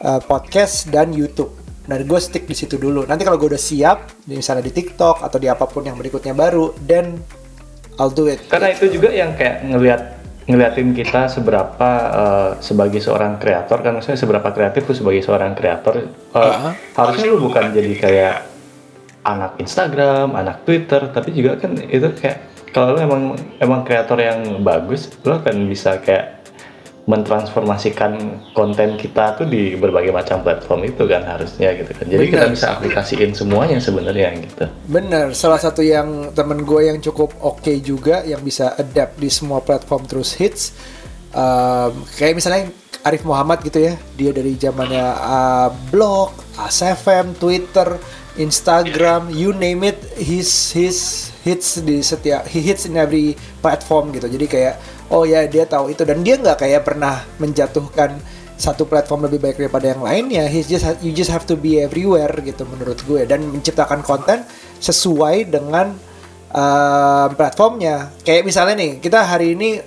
uh, 0.00 0.18
podcast 0.24 0.88
dan 0.88 1.12
YouTube 1.12 1.63
dan 1.84 2.00
gue 2.00 2.16
stick 2.16 2.44
di 2.44 2.52
situ 2.52 2.74
dulu. 2.74 3.04
Nanti 3.04 3.22
kalau 3.22 3.36
gue 3.36 3.48
udah 3.50 3.60
siap 3.60 4.12
di- 4.20 4.34
misalnya 4.34 4.64
di 4.64 4.72
TikTok 4.72 5.20
atau 5.20 5.36
di 5.36 5.46
apa 5.46 5.64
pun 5.64 5.80
yang 5.80 5.94
berikutnya 5.94 6.32
baru 6.32 6.72
then 6.80 7.20
I'll 7.94 8.08
do 8.08 8.26
it. 8.26 8.42
Karena 8.46 8.70
itu 8.70 8.88
juga 8.88 9.08
yang 9.08 9.32
kayak 9.32 9.62
ngelihat 9.64 10.00
ngeliatin 10.44 10.92
kita 10.92 11.28
seberapa 11.28 11.88
eh, 12.10 12.50
sebagai 12.58 12.98
seorang 12.98 13.36
kreator. 13.36 13.80
Kan 13.80 13.96
maksudnya 13.96 14.16
seberapa 14.16 14.48
kreatif 14.48 14.84
lu 14.84 14.94
sebagai 14.94 15.22
seorang 15.22 15.52
kreator 15.52 15.94
eh, 16.00 16.08
Ah. 16.34 16.72
harusnya 16.96 17.28
lu 17.28 17.38
bukan 17.40 17.70
jadi 17.70 17.92
kayak 17.94 18.36
anak 19.22 19.56
Instagram, 19.56 20.36
anak 20.36 20.64
Twitter, 20.64 21.08
tapi 21.08 21.32
juga 21.32 21.56
kan 21.56 21.72
itu 21.78 22.12
kayak 22.12 22.38
kalau 22.72 22.92
lu 22.92 23.00
emang 23.00 23.22
emang 23.56 23.80
kreator 23.80 24.18
yang 24.18 24.60
bagus, 24.60 25.08
lu 25.22 25.32
akan 25.32 25.64
bisa 25.64 25.96
kayak 26.02 26.33
mentransformasikan 27.04 28.40
konten 28.56 28.96
kita 28.96 29.36
tuh 29.36 29.44
di 29.44 29.76
berbagai 29.76 30.08
macam 30.08 30.40
platform 30.40 30.88
itu 30.88 31.04
kan 31.04 31.20
harusnya 31.20 31.76
gitu 31.76 31.92
kan. 31.92 32.06
Jadi 32.08 32.24
kita 32.32 32.48
Benar. 32.48 32.54
bisa 32.56 32.66
aplikasiin 32.80 33.30
semuanya 33.36 33.76
sebenarnya 33.76 34.28
gitu. 34.40 34.64
Bener, 34.88 35.36
salah 35.36 35.60
satu 35.60 35.84
yang 35.84 36.32
temen 36.32 36.64
gue 36.64 36.88
yang 36.88 36.98
cukup 37.04 37.36
oke 37.44 37.72
juga 37.84 38.24
yang 38.24 38.40
bisa 38.40 38.72
adapt 38.80 39.20
di 39.20 39.28
semua 39.28 39.60
platform 39.60 40.08
terus 40.08 40.32
hits. 40.32 40.72
Um, 41.36 42.08
kayak 42.16 42.40
misalnya 42.40 42.72
Arif 43.04 43.20
Muhammad 43.28 43.60
gitu 43.60 43.84
ya, 43.84 44.00
dia 44.16 44.32
dari 44.32 44.56
zamannya 44.56 45.04
uh, 45.04 45.68
blog, 45.92 46.32
ASFM, 46.56 47.36
Twitter, 47.36 48.00
Instagram, 48.40 49.28
you 49.28 49.52
name 49.52 49.84
it, 49.84 50.00
his 50.16 50.72
his 50.72 51.28
hits 51.44 51.84
di 51.84 52.00
setiap 52.00 52.48
he 52.48 52.64
hits 52.64 52.88
in 52.88 52.96
every 52.96 53.36
platform 53.60 54.10
gitu. 54.16 54.26
Jadi 54.26 54.46
kayak 54.48 54.74
oh 55.12 55.28
ya 55.28 55.44
dia 55.44 55.68
tahu 55.68 55.92
itu 55.92 56.02
dan 56.02 56.24
dia 56.24 56.40
nggak 56.40 56.64
kayak 56.64 56.82
pernah 56.82 57.22
menjatuhkan 57.36 58.16
satu 58.54 58.86
platform 58.86 59.28
lebih 59.28 59.44
baik 59.44 59.60
daripada 59.60 59.92
yang 59.92 60.02
lainnya. 60.02 60.48
He's 60.48 60.66
just 60.66 60.88
you 61.04 61.12
just 61.12 61.28
have 61.28 61.44
to 61.44 61.54
be 61.54 61.84
everywhere 61.84 62.32
gitu 62.40 62.64
menurut 62.64 62.98
gue 63.04 63.28
dan 63.28 63.44
menciptakan 63.52 64.00
konten 64.00 64.42
sesuai 64.80 65.52
dengan 65.52 65.92
um, 66.54 67.28
platformnya. 67.36 68.14
Kayak 68.24 68.42
misalnya 68.48 68.74
nih 68.80 68.92
kita 69.04 69.20
hari 69.20 69.52
ini 69.52 69.84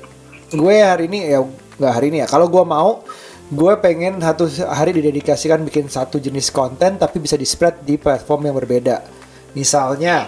gue 0.53 0.75
hari 0.79 1.09
ini 1.09 1.19
ya 1.25 1.41
nggak 1.81 1.93
hari 1.93 2.07
ini 2.13 2.17
ya. 2.21 2.27
Kalau 2.29 2.47
gue 2.51 2.63
mau 2.63 3.01
gue 3.47 3.73
pengen 3.79 4.19
satu 4.19 4.45
hari 4.67 4.91
didedikasikan 4.91 5.63
bikin 5.63 5.87
satu 5.87 6.19
jenis 6.19 6.51
konten 6.51 6.99
tapi 6.99 7.23
bisa 7.23 7.39
di 7.39 7.47
spread 7.47 7.81
di 7.87 7.95
platform 7.95 8.51
yang 8.51 8.55
berbeda. 8.59 8.99
Misalnya 9.55 10.27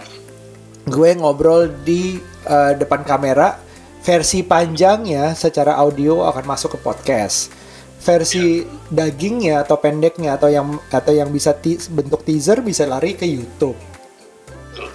gue 0.88 1.10
ngobrol 1.20 1.68
di 1.84 2.22
uh, 2.48 2.78
depan 2.78 3.04
kamera 3.04 3.60
versi 4.00 4.46
panjangnya 4.48 5.36
secara 5.36 5.76
audio 5.76 6.24
akan 6.30 6.46
masuk 6.48 6.76
ke 6.76 6.80
podcast. 6.80 7.52
Versi 8.00 8.64
dagingnya 8.88 9.68
atau 9.68 9.76
pendeknya 9.76 10.40
atau 10.40 10.48
yang 10.48 10.80
atau 10.88 11.12
yang 11.12 11.28
bisa 11.36 11.52
ti- 11.52 11.84
bentuk 11.92 12.24
teaser 12.24 12.64
bisa 12.64 12.88
lari 12.88 13.12
ke 13.12 13.28
YouTube. 13.28 13.76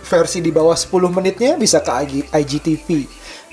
Versi 0.05 0.41
di 0.41 0.49
bawah 0.49 0.73
10 0.73 1.13
menitnya 1.13 1.61
bisa 1.61 1.85
ke 1.85 1.93
IG, 1.93 2.13
IGTV 2.33 2.89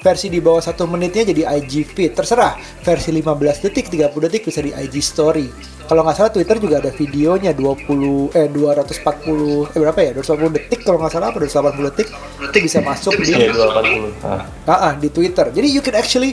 versi 0.02 0.34
di 0.34 0.42
bawah 0.42 0.60
satu 0.60 0.90
menitnya 0.90 1.30
jadi 1.30 1.62
IG 1.62 1.94
feed. 1.94 2.18
Terserah 2.18 2.58
versi 2.82 3.14
15 3.14 3.62
detik 3.62 3.88
30 3.88 4.18
detik 4.28 4.44
bisa 4.50 4.60
di 4.66 4.74
IG 4.74 4.98
story 5.00 5.48
kalau 5.92 6.08
nggak 6.08 6.16
salah 6.24 6.32
Twitter 6.32 6.56
juga 6.56 6.80
ada 6.80 6.88
videonya 6.96 7.52
20 7.52 8.32
eh 8.32 8.48
240 8.48 9.76
eh 9.76 9.80
berapa 9.84 10.00
ya 10.00 10.12
240 10.24 10.56
detik 10.56 10.80
kalau 10.88 11.04
nggak 11.04 11.12
salah 11.12 11.28
apa 11.36 11.38
280 11.44 11.92
detik 11.92 12.08
itu 12.48 12.58
bisa 12.64 12.80
masuk 12.80 13.20
di 13.20 13.36
Iya 13.36 13.52
240. 13.52 14.24
Ah. 14.24 14.48
Ah, 14.72 14.72
ah, 14.72 14.94
di 14.96 15.12
Twitter. 15.12 15.52
Jadi 15.52 15.68
you 15.68 15.84
can 15.84 16.00
actually 16.00 16.32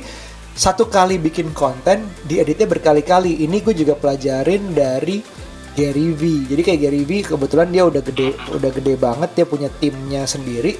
satu 0.55 0.87
kali 0.87 1.19
bikin 1.19 1.51
konten 1.51 2.07
dieditnya 2.23 2.71
berkali-kali. 2.71 3.43
Ini 3.43 3.59
gue 3.59 3.75
juga 3.75 3.99
pelajarin 3.99 4.79
dari 4.79 5.27
Gary 5.75 6.15
V. 6.15 6.47
Jadi 6.55 6.63
kayak 6.63 6.79
Gary 6.79 7.03
V 7.03 7.11
kebetulan 7.27 7.75
dia 7.75 7.83
udah 7.83 8.03
gede, 8.03 8.39
udah 8.55 8.71
gede 8.71 8.95
banget. 8.95 9.43
Dia 9.43 9.47
punya 9.51 9.67
timnya 9.83 10.23
sendiri. 10.23 10.79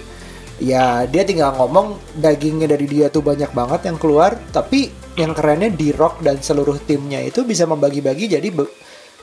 Ya 0.63 1.03
dia 1.03 1.27
tinggal 1.27 1.51
ngomong 1.59 1.99
dagingnya 2.15 2.71
dari 2.71 2.87
dia 2.87 3.11
tuh 3.11 3.27
banyak 3.27 3.51
banget 3.51 3.91
yang 3.91 3.99
keluar. 3.99 4.39
Tapi 4.55 5.08
yang 5.19 5.35
kerennya 5.35 5.75
di 5.75 5.91
Rock 5.91 6.23
dan 6.23 6.39
seluruh 6.39 6.79
timnya 6.87 7.19
itu 7.19 7.43
bisa 7.43 7.67
membagi-bagi 7.67 8.31
jadi 8.31 8.49
be- 8.55 8.71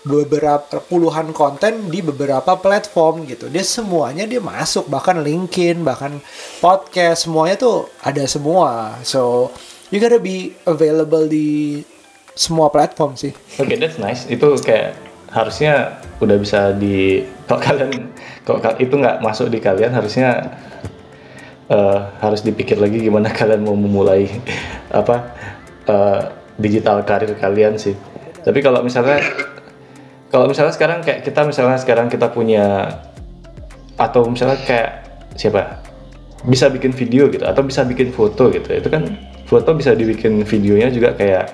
beberapa 0.06 0.84
puluhan 0.86 1.34
konten 1.34 1.90
di 1.90 2.04
beberapa 2.04 2.60
platform 2.60 3.26
gitu. 3.26 3.50
Dia 3.50 3.66
semuanya 3.66 4.30
dia 4.30 4.44
masuk 4.44 4.86
bahkan 4.92 5.18
LinkedIn, 5.24 5.82
bahkan 5.82 6.20
podcast 6.62 7.26
semuanya 7.26 7.58
tuh 7.58 7.90
ada 8.04 8.22
semua. 8.28 9.00
So 9.02 9.50
you 9.90 9.98
gotta 9.98 10.22
be 10.22 10.54
available 10.68 11.26
di 11.26 11.82
semua 12.38 12.70
platform 12.70 13.18
sih. 13.18 13.34
Oke, 13.58 13.80
that's 13.80 13.98
nice. 13.98 14.28
Itu 14.30 14.54
kayak 14.62 15.00
harusnya 15.34 16.00
udah 16.22 16.38
bisa 16.38 16.72
di 16.76 17.26
kalau 17.50 17.60
kalian 17.60 17.92
kalau 18.48 18.60
kal- 18.62 18.80
itu 18.80 18.94
nggak 18.96 19.20
masuk 19.20 19.52
di 19.52 19.60
kalian 19.60 19.92
harusnya 19.92 20.54
eh, 21.68 22.00
harus 22.24 22.40
dipikir 22.40 22.80
lagi 22.80 23.04
gimana 23.04 23.28
kalian 23.40 23.66
mau 23.66 23.76
memulai 23.76 24.32
apa 24.94 25.36
eh, 25.88 26.22
digital 26.60 27.04
karir 27.04 27.32
kalian 27.38 27.76
sih. 27.76 27.96
Tapi 28.46 28.60
kalau 28.62 28.86
misalnya 28.86 29.22
kalau 30.34 30.46
misalnya 30.52 30.74
sekarang 30.76 31.00
kayak 31.02 31.26
kita 31.26 31.42
misalnya 31.48 31.80
sekarang 31.80 32.08
kita 32.12 32.30
punya 32.30 32.92
atau 33.96 34.28
misalnya 34.28 34.60
kayak 34.64 34.92
siapa 35.40 35.80
bisa 36.46 36.70
bikin 36.70 36.94
video 36.94 37.32
gitu 37.32 37.44
atau 37.48 37.64
bisa 37.66 37.82
bikin 37.88 38.12
foto 38.12 38.52
gitu. 38.52 38.68
Itu 38.70 38.90
kan 38.92 39.18
foto 39.50 39.74
bisa 39.74 39.98
dibikin 39.98 40.46
videonya 40.46 40.94
juga 40.94 41.16
kayak 41.18 41.46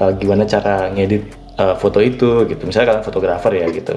eh, 0.00 0.12
gimana 0.18 0.44
cara 0.48 0.90
ngedit 0.90 1.24
eh, 1.60 1.74
foto 1.78 2.02
itu 2.02 2.48
gitu. 2.50 2.62
Misalnya 2.66 2.96
kalian 2.96 3.04
fotografer 3.06 3.52
ya 3.54 3.66
gitu. 3.70 3.94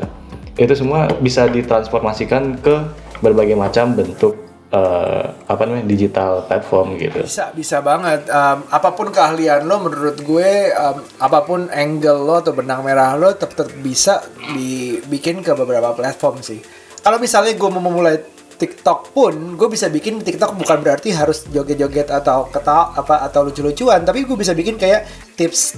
Itu 0.55 0.71
semua 0.77 1.11
bisa 1.19 1.51
ditransformasikan 1.51 2.63
ke 2.63 2.75
berbagai 3.19 3.57
macam 3.57 3.97
bentuk 3.97 4.44
eh, 4.73 5.25
apa 5.45 5.62
namanya 5.65 5.86
digital 5.86 6.45
platform 6.49 6.97
gitu 6.97 7.21
Bisa, 7.25 7.54
bisa 7.54 7.78
banget. 7.86 8.25
Um, 8.30 8.65
apa 8.69 8.89
pun 8.93 9.13
keahlian 9.13 9.65
lo, 9.69 9.82
menurut 9.86 10.17
gue, 10.21 10.73
um, 10.73 10.97
apa 11.21 11.39
pun 11.45 11.69
angle 11.69 12.21
lo 12.25 12.41
atau 12.41 12.54
benang 12.54 12.82
merah 12.82 13.13
lo, 13.13 13.30
tetap 13.34 13.69
bisa 13.82 14.25
dibikin 14.54 15.45
ke 15.45 15.54
beberapa 15.54 15.93
platform 15.93 16.41
sih. 16.41 16.60
Kalau 17.06 17.21
misalnya 17.21 17.54
gue 17.54 17.69
mau 17.69 17.84
memulai 17.84 18.17
TikTok 18.56 19.12
pun, 19.12 19.60
gue 19.60 19.67
bisa 19.67 19.91
bikin 19.91 20.23
TikTok 20.23 20.56
bukan 20.56 20.80
berarti 20.80 21.12
harus 21.12 21.43
joget-joget 21.51 22.08
atau 22.08 22.47
ketawa 22.47 22.95
apa 22.95 23.28
atau 23.28 23.43
lucu-lucuan, 23.45 24.01
tapi 24.08 24.23
gue 24.23 24.38
bisa 24.39 24.56
bikin 24.56 24.80
kayak 24.80 25.04
tips 25.36 25.75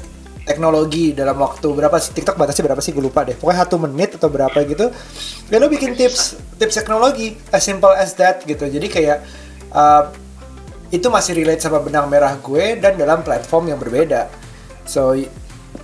teknologi 0.47 1.11
dalam 1.11 1.35
waktu 1.43 1.67
berapa 1.67 1.99
sih? 1.99 2.15
TikTok 2.15 2.39
batasnya 2.39 2.63
berapa 2.71 2.79
sih? 2.79 2.95
Gue 2.95 3.11
lupa 3.11 3.27
deh. 3.27 3.35
Pokoknya 3.35 3.67
satu 3.67 3.75
menit 3.83 4.15
atau 4.15 4.31
berapa 4.31 4.55
gitu. 4.63 4.87
Ya 5.51 5.59
lo 5.59 5.67
bikin 5.67 5.93
tips 5.99 6.39
tips 6.55 6.79
teknologi 6.79 7.35
as 7.51 7.67
simple 7.67 7.91
as 7.91 8.15
that 8.15 8.47
gitu. 8.47 8.63
Jadi 8.63 8.87
kayak 8.87 9.27
uh, 9.75 10.07
itu 10.87 11.11
masih 11.11 11.35
relate 11.35 11.59
sama 11.59 11.83
benang 11.83 12.07
merah 12.07 12.39
gue 12.39 12.79
dan 12.79 12.95
dalam 12.95 13.19
platform 13.21 13.75
yang 13.75 13.79
berbeda. 13.79 14.31
So 14.87 15.19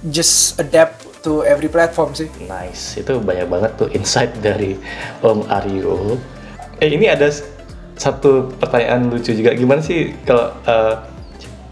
just 0.08 0.56
adapt 0.63 1.04
to 1.28 1.43
every 1.43 1.67
platform 1.67 2.15
sih. 2.15 2.32
Nice, 2.47 2.99
itu 2.99 3.19
banyak 3.19 3.47
banget 3.52 3.71
tuh 3.76 3.91
insight 3.91 4.32
dari 4.39 4.80
Om 5.19 5.47
Aryo. 5.52 6.15
Eh 6.80 6.91
ini 6.91 7.12
ada 7.12 7.28
satu 7.95 8.52
pertanyaan 8.60 9.12
lucu 9.12 9.32
juga, 9.32 9.56
gimana 9.56 9.80
sih 9.80 10.15
kalau 10.28 10.52
eh, 10.67 10.95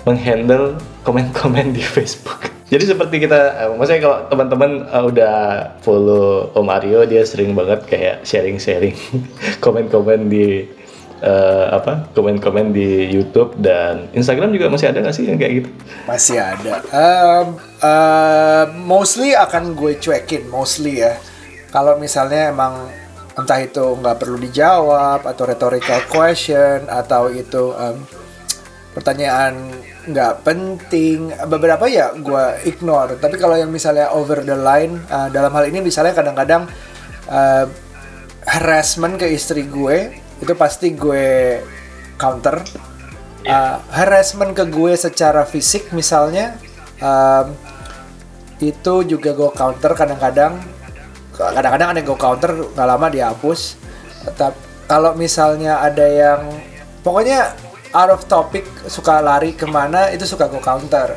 menghandle 0.08 0.75
komen-komen 1.04 1.75
di 1.75 1.84
Facebook? 1.84 2.50
Jadi 2.71 2.84
seperti 2.88 3.15
kita, 3.27 3.39
eh, 3.60 3.69
maksudnya 3.75 3.99
kalau 3.99 4.17
teman-teman 4.31 4.71
eh, 4.88 5.03
udah 5.03 5.36
follow 5.84 6.55
Om 6.55 6.71
Aryo, 6.71 7.03
dia 7.03 7.27
sering 7.27 7.51
banget 7.51 7.84
kayak 7.84 8.23
sharing-sharing 8.23 8.95
komen-komen 9.63 10.31
di 10.31 10.71
eh, 11.19 11.65
apa? 11.67 12.07
Komen-komen 12.15 12.71
di 12.71 13.12
YouTube 13.12 13.60
dan 13.60 14.07
Instagram 14.15 14.55
juga 14.55 14.71
masih 14.71 14.88
ada 14.88 15.03
nggak 15.03 15.15
sih 15.19 15.27
yang 15.27 15.36
kayak 15.36 15.53
gitu? 15.62 15.69
masih 16.07 16.39
ada 16.39 16.79
Um, 16.91 17.60
uh, 17.84 18.65
mostly 18.88 19.36
akan 19.36 19.75
gue 19.75 19.99
cuekin 19.99 20.47
mostly 20.47 21.03
ya 21.03 21.19
kalau 21.75 21.99
misalnya 21.99 22.51
emang 22.51 22.88
entah 23.36 23.60
itu 23.63 23.95
nggak 23.99 24.17
perlu 24.19 24.39
dijawab 24.39 25.23
atau 25.23 25.43
rhetorical 25.47 26.03
question 26.12 26.84
atau 26.88 27.31
itu 27.31 27.71
um, 27.71 27.99
pertanyaan 28.91 29.71
nggak 30.08 30.34
penting. 30.43 31.32
Beberapa 31.47 31.88
ya 31.88 32.12
gue 32.15 32.45
ignore. 32.67 33.17
Tapi 33.17 33.36
kalau 33.39 33.56
yang 33.56 33.71
misalnya 33.71 34.12
over 34.12 34.43
the 34.43 34.56
line 34.56 34.99
uh, 35.12 35.27
dalam 35.32 35.51
hal 35.51 35.67
ini 35.67 35.80
misalnya 35.80 36.15
kadang-kadang 36.15 36.67
uh, 37.27 37.65
harassment 38.47 39.21
ke 39.21 39.30
istri 39.32 39.67
gue 39.67 40.15
itu 40.41 40.54
pasti 40.58 40.93
gue 40.95 41.60
counter. 42.17 42.62
Uh, 43.41 43.82
harassment 43.89 44.54
ke 44.54 44.69
gue 44.69 44.93
secara 44.93 45.49
fisik 45.49 45.89
misalnya 45.97 46.62
um, 47.01 47.58
itu 48.62 49.01
juga 49.10 49.34
gue 49.34 49.49
counter 49.56 49.91
kadang-kadang. 49.97 50.62
Kadang-kadang 51.32 51.89
ada 51.95 51.97
yang 51.97 52.08
gue 52.12 52.19
counter 52.21 52.51
nggak 52.54 52.86
lama 52.86 53.08
dihapus 53.10 53.82
Tetap- 54.21 54.86
kalau 54.86 55.17
misalnya 55.17 55.82
ada 55.82 56.06
yang 56.06 56.51
pokoknya 57.01 57.56
out 57.91 58.12
of 58.12 58.21
topic 58.27 58.67
suka 58.88 59.19
lari 59.19 59.56
ke 59.56 59.67
mana 59.67 60.12
itu 60.12 60.23
suka 60.27 60.47
gue 60.47 60.60
counter. 60.63 61.15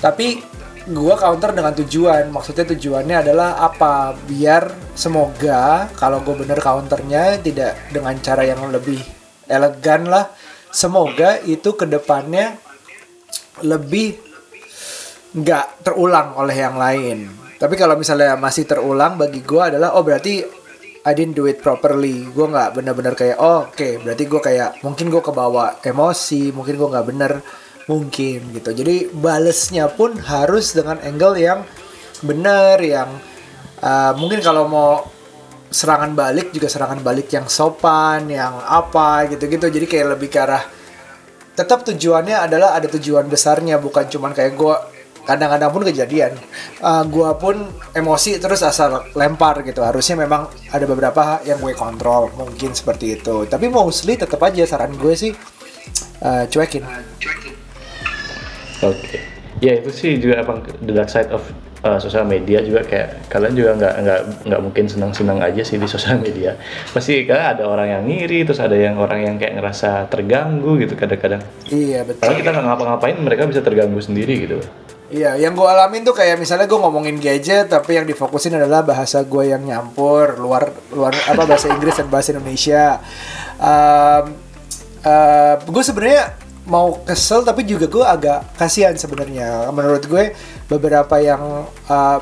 Tapi 0.00 0.40
gue 0.84 1.14
counter 1.16 1.50
dengan 1.56 1.72
tujuan. 1.72 2.28
Maksudnya 2.28 2.64
tujuannya 2.76 3.16
adalah 3.24 3.60
apa? 3.60 4.12
Biar 4.14 4.68
semoga 4.92 5.88
kalau 5.96 6.20
gue 6.20 6.44
bener 6.44 6.60
counternya 6.60 7.40
tidak 7.40 7.76
dengan 7.88 8.16
cara 8.20 8.44
yang 8.44 8.60
lebih 8.68 9.00
elegan 9.48 10.08
lah 10.08 10.32
semoga 10.74 11.38
itu 11.46 11.76
ke 11.78 11.86
depannya 11.86 12.58
lebih 13.62 14.18
nggak 15.34 15.86
terulang 15.86 16.34
oleh 16.34 16.56
yang 16.58 16.74
lain. 16.74 17.30
Tapi 17.54 17.74
kalau 17.78 17.94
misalnya 17.94 18.34
masih 18.34 18.66
terulang 18.66 19.14
bagi 19.14 19.40
gue 19.40 19.62
adalah 19.62 19.94
oh 19.94 20.02
berarti 20.02 20.63
I 21.04 21.12
didn't 21.12 21.36
do 21.36 21.44
it 21.44 21.60
properly. 21.60 22.24
Gue 22.32 22.48
nggak 22.48 22.80
bener-bener 22.80 23.12
kayak 23.12 23.36
oh 23.36 23.68
oke 23.68 23.88
berarti 24.00 24.24
gue 24.24 24.40
kayak 24.40 24.70
mungkin 24.80 25.12
gue 25.12 25.20
kebawa 25.20 25.76
emosi 25.84 26.50
mungkin 26.56 26.74
gue 26.80 26.88
nggak 26.88 27.06
bener. 27.06 27.32
Mungkin 27.84 28.56
gitu. 28.56 28.70
Jadi 28.72 29.12
balesnya 29.12 29.92
pun 29.92 30.16
harus 30.16 30.72
dengan 30.72 30.96
angle 31.04 31.36
yang 31.36 31.60
bener 32.24 32.80
yang 32.80 33.12
uh, 33.84 34.16
mungkin 34.16 34.40
kalau 34.40 34.64
mau 34.64 35.04
serangan 35.68 36.16
balik 36.16 36.56
juga 36.56 36.72
serangan 36.72 37.04
balik 37.04 37.28
yang 37.28 37.44
sopan 37.52 38.24
yang 38.32 38.56
apa 38.64 39.28
gitu-gitu. 39.28 39.68
Jadi 39.68 39.84
kayak 39.84 40.16
lebih 40.16 40.32
ke 40.32 40.40
arah 40.40 40.64
tetap 41.54 41.86
tujuannya 41.86 42.48
adalah 42.50 42.74
ada 42.74 42.90
tujuan 42.90 43.30
besarnya 43.30 43.78
bukan 43.78 44.10
cuman 44.10 44.34
kayak 44.34 44.58
gue 44.58 44.76
kadang-kadang 45.24 45.72
pun 45.72 45.82
kejadian 45.88 46.32
uh, 46.84 47.02
gue 47.04 47.30
pun 47.40 47.56
emosi 47.96 48.38
terus 48.38 48.60
asal 48.62 49.08
lempar 49.16 49.64
gitu 49.64 49.80
harusnya 49.80 50.20
memang 50.20 50.48
ada 50.70 50.84
beberapa 50.84 51.40
yang 51.48 51.58
gue 51.60 51.72
kontrol 51.72 52.30
mungkin 52.36 52.76
seperti 52.76 53.20
itu 53.20 53.48
tapi 53.48 53.72
mostly 53.72 54.14
tetap 54.20 54.40
aja 54.44 54.64
saran 54.68 54.92
gue 54.94 55.14
sih 55.16 55.32
uh, 56.24 56.44
cuekin 56.48 56.84
Oke. 58.84 59.18
Ya 59.62 59.80
itu 59.80 59.90
sih 59.94 60.20
juga 60.20 60.44
emang 60.44 60.60
the 60.84 60.92
dark 60.92 61.08
side 61.08 61.32
of 61.32 61.40
uh, 61.86 61.96
sosial 61.96 62.28
media 62.28 62.60
juga 62.60 62.84
kayak 62.84 63.30
kalian 63.32 63.54
juga 63.56 63.70
nggak 63.80 63.94
nggak 64.02 64.20
nggak 64.50 64.60
mungkin 64.60 64.84
senang-senang 64.90 65.38
aja 65.40 65.62
sih 65.64 65.80
di 65.80 65.88
sosial 65.88 66.20
media. 66.20 66.58
Pasti 66.92 67.24
kan 67.24 67.56
ada 67.56 67.64
orang 67.64 67.88
yang 67.88 68.02
ngiri, 68.04 68.44
terus 68.44 68.60
ada 68.60 68.76
yang 68.76 69.00
orang 69.00 69.24
yang 69.24 69.36
kayak 69.40 69.56
ngerasa 69.56 70.10
terganggu 70.12 70.76
gitu 70.82 70.98
kadang-kadang. 70.98 71.40
iya 71.72 72.04
betul 72.04 72.20
Padahal 72.20 72.40
kita 72.42 72.50
nggak 72.50 72.66
ngapa-ngapain 72.66 73.16
mereka 73.22 73.42
bisa 73.48 73.60
terganggu 73.64 74.00
sendiri 74.02 74.34
gitu. 74.44 74.58
Iya, 75.12 75.36
yang 75.36 75.52
gue 75.52 75.68
alamin 75.68 76.00
tuh 76.00 76.16
kayak 76.16 76.40
misalnya 76.40 76.64
gue 76.64 76.80
ngomongin 76.80 77.20
gadget, 77.20 77.68
tapi 77.68 78.00
yang 78.00 78.08
difokusin 78.08 78.56
adalah 78.56 78.80
bahasa 78.80 79.20
gue 79.20 79.52
yang 79.52 79.60
nyampur 79.60 80.40
luar 80.40 80.72
luar 80.96 81.12
apa 81.28 81.44
bahasa 81.44 81.68
Inggris 81.68 82.00
dan 82.00 82.08
bahasa 82.08 82.32
Indonesia. 82.32 83.04
Um, 83.60 84.32
uh, 85.04 85.60
gue 85.60 85.82
sebenarnya 85.84 86.40
mau 86.64 87.04
kesel, 87.04 87.44
tapi 87.44 87.68
juga 87.68 87.84
gue 87.84 88.00
agak 88.00 88.56
kasihan 88.56 88.96
sebenarnya. 88.96 89.68
Menurut 89.76 90.08
gue 90.08 90.32
beberapa 90.72 91.20
yang 91.20 91.68
uh, 91.68 92.18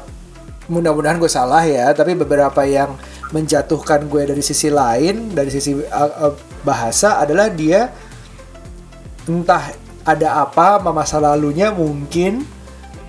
mudah-mudahan 0.66 1.22
gue 1.22 1.30
salah 1.30 1.62
ya, 1.62 1.86
tapi 1.94 2.18
beberapa 2.18 2.66
yang 2.66 2.98
menjatuhkan 3.30 4.10
gue 4.10 4.26
dari 4.26 4.42
sisi 4.42 4.74
lain, 4.74 5.30
dari 5.30 5.54
sisi 5.54 5.78
uh, 5.78 6.12
uh, 6.28 6.34
bahasa 6.66 7.22
adalah 7.22 7.46
dia 7.46 7.94
entah 9.30 9.70
ada 10.02 10.42
apa 10.42 10.82
sama 10.82 10.90
masa 10.90 11.22
lalunya 11.22 11.70
mungkin 11.70 12.42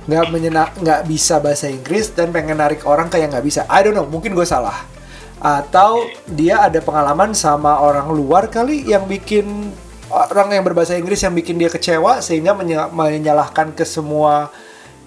nggak 0.04 0.26
menyenak 0.36 0.70
nggak 0.76 1.02
bisa 1.08 1.40
bahasa 1.40 1.72
Inggris 1.72 2.12
dan 2.12 2.36
pengen 2.36 2.60
narik 2.60 2.84
orang 2.84 3.08
kayak 3.08 3.32
nggak 3.32 3.46
bisa. 3.46 3.62
I 3.72 3.84
don't 3.88 3.96
know 3.96 4.08
mungkin 4.08 4.36
gue 4.36 4.44
salah. 4.44 4.84
Atau 5.40 6.08
dia 6.28 6.64
ada 6.64 6.80
pengalaman 6.80 7.36
sama 7.36 7.80
orang 7.80 8.12
luar 8.12 8.48
kali 8.48 8.88
yang 8.88 9.08
bikin 9.08 9.72
orang 10.12 10.56
yang 10.56 10.64
berbahasa 10.64 10.96
Inggris 10.96 11.24
yang 11.24 11.36
bikin 11.36 11.56
dia 11.60 11.72
kecewa 11.72 12.20
sehingga 12.20 12.56
menyalahkan 12.92 13.76
ke 13.76 13.84
semua 13.88 14.52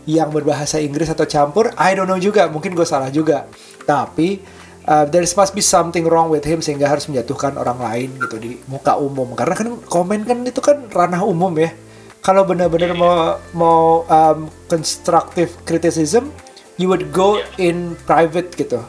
yang 0.09 0.33
berbahasa 0.33 0.81
Inggris 0.81 1.13
atau 1.13 1.29
campur. 1.29 1.73
I 1.77 1.97
don't 1.97 2.09
know 2.09 2.21
juga 2.21 2.49
mungkin 2.49 2.73
gue 2.73 2.85
salah 2.89 3.13
juga. 3.13 3.49
Tapi 3.85 4.41
uh, 4.89 5.05
there 5.09 5.25
must 5.25 5.53
be 5.53 5.61
something 5.61 6.09
wrong 6.09 6.33
with 6.33 6.45
him 6.45 6.65
sehingga 6.65 6.89
harus 6.89 7.05
menjatuhkan 7.09 7.57
orang 7.61 7.79
lain 7.81 8.09
gitu 8.17 8.37
di 8.41 8.51
muka 8.69 8.97
umum. 8.97 9.37
Karena 9.37 9.55
kan 9.57 9.69
komen 9.85 10.25
kan 10.25 10.39
itu 10.45 10.61
kan 10.65 10.89
ranah 10.89 11.21
umum 11.25 11.53
ya 11.61 11.86
kalau 12.25 12.43
benar-benar 12.43 12.93
mau 12.97 13.39
mau 13.55 14.03
um, 14.09 14.51
constructive 14.67 15.53
criticism 15.63 16.33
you 16.77 16.89
would 16.89 17.13
go 17.13 17.41
in 17.57 17.97
private 18.05 18.53
gitu. 18.55 18.81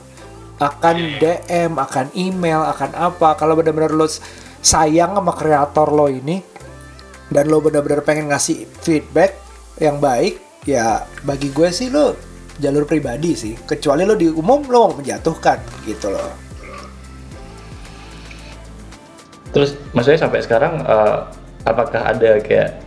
Akan 0.58 1.18
DM 1.22 1.78
akan 1.78 2.10
email 2.18 2.66
akan 2.66 2.92
apa. 2.98 3.38
Kalau 3.38 3.54
benar-benar 3.54 3.94
lo 3.94 4.08
sayang 4.62 5.16
sama 5.16 5.34
kreator 5.38 5.94
lo 5.94 6.10
ini 6.10 6.42
dan 7.30 7.48
lo 7.52 7.62
benar-benar 7.62 8.02
pengen 8.02 8.34
ngasih 8.34 8.66
feedback 8.82 9.38
yang 9.78 10.02
baik 10.02 10.42
ya 10.66 11.06
bagi 11.22 11.54
gue 11.54 11.70
sih 11.70 11.94
lo 11.94 12.18
jalur 12.58 12.90
pribadi 12.90 13.38
sih. 13.38 13.54
Kecuali 13.54 14.04
lo 14.04 14.18
di 14.18 14.28
umum 14.28 14.66
lo 14.66 14.90
mau 14.90 14.98
menjatuhkan 14.98 15.62
gitu 15.86 16.10
loh. 16.10 16.32
Terus 19.54 19.78
maksudnya 19.94 20.26
sampai 20.28 20.40
sekarang 20.44 20.84
uh, 20.84 21.30
apakah 21.63 22.02
ada 22.02 22.42
kayak 22.42 22.87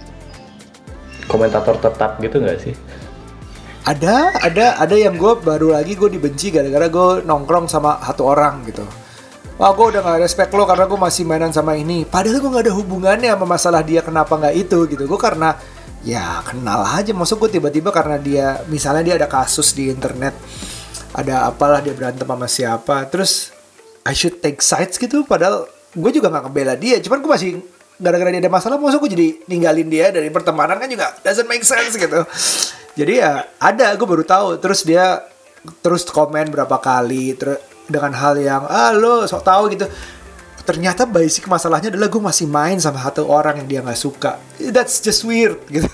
komentator 1.30 1.78
tetap 1.78 2.18
gitu 2.18 2.42
nggak 2.42 2.58
sih? 2.58 2.74
ada 3.80 4.36
ada 4.44 4.76
ada 4.76 4.96
yang 4.96 5.16
gue 5.16 5.40
baru 5.40 5.72
lagi 5.72 5.96
gue 5.96 6.12
dibenci 6.12 6.52
gara-gara 6.52 6.86
gue 6.92 7.24
nongkrong 7.24 7.66
sama 7.70 7.96
satu 8.04 8.28
orang 8.28 8.60
gitu. 8.68 8.84
Wah 9.56 9.76
gue 9.76 9.86
udah 9.92 10.00
gak 10.00 10.24
respect 10.24 10.52
lo 10.56 10.64
karena 10.64 10.88
gue 10.88 10.96
masih 10.96 11.24
mainan 11.28 11.52
sama 11.52 11.76
ini. 11.76 12.08
Padahal 12.08 12.40
gue 12.40 12.48
gak 12.48 12.64
ada 12.64 12.74
hubungannya 12.76 13.28
sama 13.28 13.44
masalah 13.44 13.84
dia 13.84 14.00
kenapa 14.00 14.32
nggak 14.40 14.56
itu 14.56 14.88
gitu. 14.88 15.04
Gue 15.04 15.20
karena 15.20 15.52
ya 16.00 16.40
kenal 16.44 16.80
aja. 16.84 17.12
Maksud 17.12 17.36
gue 17.36 17.60
tiba-tiba 17.60 17.92
karena 17.92 18.16
dia 18.16 18.64
misalnya 18.72 19.04
dia 19.04 19.14
ada 19.20 19.28
kasus 19.28 19.76
di 19.76 19.92
internet 19.92 20.32
ada 21.12 21.50
apalah 21.50 21.84
dia 21.84 21.92
berantem 21.92 22.24
sama 22.24 22.48
siapa. 22.48 23.04
Terus 23.12 23.52
I 24.04 24.16
should 24.16 24.40
take 24.40 24.64
sides 24.64 24.96
gitu. 24.96 25.28
Padahal 25.28 25.68
gue 25.92 26.10
juga 26.12 26.32
nggak 26.32 26.48
ngebela 26.48 26.74
dia. 26.80 26.96
Cuman 27.04 27.20
gue 27.20 27.30
masih 27.32 27.50
gara-gara 28.00 28.32
dia 28.32 28.40
ada 28.40 28.50
masalah 28.50 28.80
maksud 28.80 28.98
gue 29.04 29.12
jadi 29.12 29.28
ninggalin 29.44 29.88
dia 29.92 30.08
dari 30.08 30.32
pertemanan 30.32 30.80
kan 30.80 30.88
juga 30.88 31.12
doesn't 31.20 31.46
make 31.46 31.62
sense 31.62 31.94
gitu. 31.94 32.24
Jadi 32.96 33.20
ya 33.20 33.44
ada 33.60 33.92
gue 33.94 34.08
baru 34.08 34.24
tahu. 34.24 34.56
Terus 34.58 34.82
dia 34.82 35.20
terus 35.84 36.08
komen 36.08 36.48
berapa 36.48 36.80
kali 36.80 37.36
terus 37.36 37.60
dengan 37.84 38.16
hal 38.16 38.40
yang 38.40 38.64
ah 38.66 38.90
lo 38.96 39.28
sok 39.28 39.44
tahu 39.44 39.62
gitu. 39.76 39.86
Ternyata 40.64 41.04
basic 41.04 41.44
masalahnya 41.44 41.92
adalah 41.92 42.08
gue 42.08 42.22
masih 42.22 42.46
main 42.48 42.80
sama 42.80 43.00
satu 43.04 43.28
orang 43.28 43.60
yang 43.64 43.68
dia 43.68 43.80
nggak 43.84 44.00
suka. 44.00 44.40
That's 44.56 45.04
just 45.04 45.28
weird 45.28 45.60
gitu. 45.68 45.88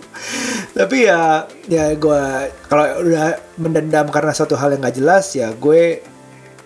Tapi 0.78 1.10
ya 1.10 1.50
ya 1.66 1.94
gue 1.98 2.22
kalau 2.70 2.86
udah 3.02 3.38
mendendam 3.58 4.06
karena 4.08 4.30
satu 4.30 4.54
hal 4.54 4.74
yang 4.74 4.82
nggak 4.86 4.96
jelas 5.02 5.34
ya 5.34 5.50
gue 5.50 6.02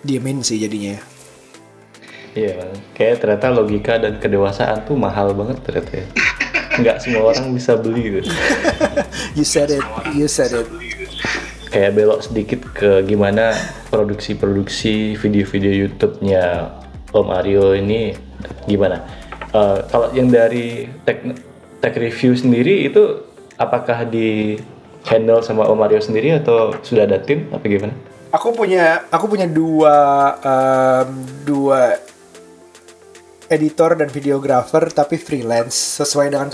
diemin 0.05 0.39
sih 0.45 0.55
jadinya 0.55 1.08
Iya, 2.37 2.69
kayak 2.93 3.25
ternyata 3.25 3.47
logika 3.49 3.97
dan 3.97 4.21
kedewasaan 4.21 4.85
tuh 4.85 4.93
mahal 4.93 5.33
banget 5.33 5.57
ternyata 5.65 5.91
ya. 5.97 6.07
Nggak 6.79 6.97
semua 7.01 7.21
orang 7.33 7.51
bisa 7.51 7.73
beli 7.75 8.21
gitu. 8.21 8.29
You 9.37 9.45
said 9.45 9.69
it, 9.73 9.85
you 10.13 10.29
said 10.29 10.53
it. 10.53 10.67
Kayak 11.69 11.97
belok 11.97 12.25
sedikit 12.25 12.65
ke 12.73 13.05
gimana 13.05 13.53
produksi-produksi 13.93 15.13
video-video 15.17 15.85
YouTube-nya 15.85 16.73
Om 17.13 17.27
Aryo 17.29 17.77
ini 17.77 18.13
gimana? 18.65 19.05
Eh, 19.53 19.79
kalau 19.89 20.09
yang 20.13 20.29
dari 20.29 20.89
tech, 21.05 21.21
tech 21.81 21.93
review 21.97 22.33
sendiri 22.37 22.89
itu 22.89 23.21
apakah 23.57 24.05
di 24.05 24.57
handle 25.09 25.41
sama 25.41 25.65
Om 25.65 25.81
Aryo 25.85 26.01
sendiri 26.01 26.37
atau 26.37 26.73
sudah 26.81 27.05
ada 27.05 27.21
tim 27.21 27.49
apa 27.53 27.65
gimana? 27.65 27.93
Aku 28.29 28.53
punya 28.53 29.09
aku 29.09 29.25
punya 29.25 29.49
dua 29.49 29.97
em, 30.41 31.09
dua 31.45 31.97
editor 33.49 33.97
dan 33.97 34.07
videographer 34.13 34.87
tapi 34.93 35.17
freelance 35.17 35.99
sesuai 35.99 36.29
dengan 36.29 36.47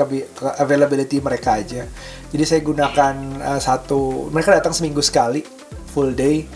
availability 0.58 1.20
mereka 1.20 1.60
aja. 1.60 1.84
Jadi 2.32 2.44
saya 2.48 2.62
gunakan 2.64 3.16
eh, 3.44 3.60
satu 3.60 4.32
mereka 4.32 4.56
datang 4.56 4.72
seminggu 4.72 5.04
sekali 5.04 5.44
full 5.92 6.16
day 6.16 6.48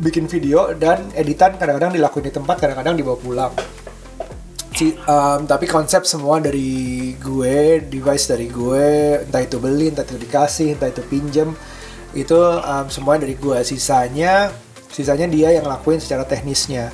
bikin 0.00 0.26
video 0.26 0.72
dan 0.74 1.12
editan 1.14 1.54
kadang-kadang 1.60 1.94
dilakuin 1.94 2.26
di 2.26 2.34
tempat 2.34 2.56
kadang-kadang 2.58 2.96
dibawa 2.96 3.18
pulang. 3.20 3.52
Si- 4.72 4.96
em, 4.96 5.40
tapi 5.44 5.68
konsep 5.68 6.08
semua 6.08 6.40
dari 6.40 7.12
gue, 7.20 7.84
device 7.86 8.32
dari 8.32 8.48
gue, 8.48 9.20
entah 9.20 9.44
itu 9.44 9.60
beli, 9.60 9.92
entah 9.92 10.02
itu 10.02 10.16
dikasih, 10.16 10.74
entah 10.74 10.88
itu 10.88 11.04
pinjem, 11.06 11.52
itu 12.16 12.34
em, 12.40 12.88
semuanya 12.88 13.28
dari 13.28 13.36
gue. 13.36 13.58
Sisanya, 13.62 14.48
sisanya 14.88 15.28
dia 15.28 15.52
yang 15.52 15.68
lakuin 15.68 16.00
secara 16.00 16.24
teknisnya. 16.24 16.88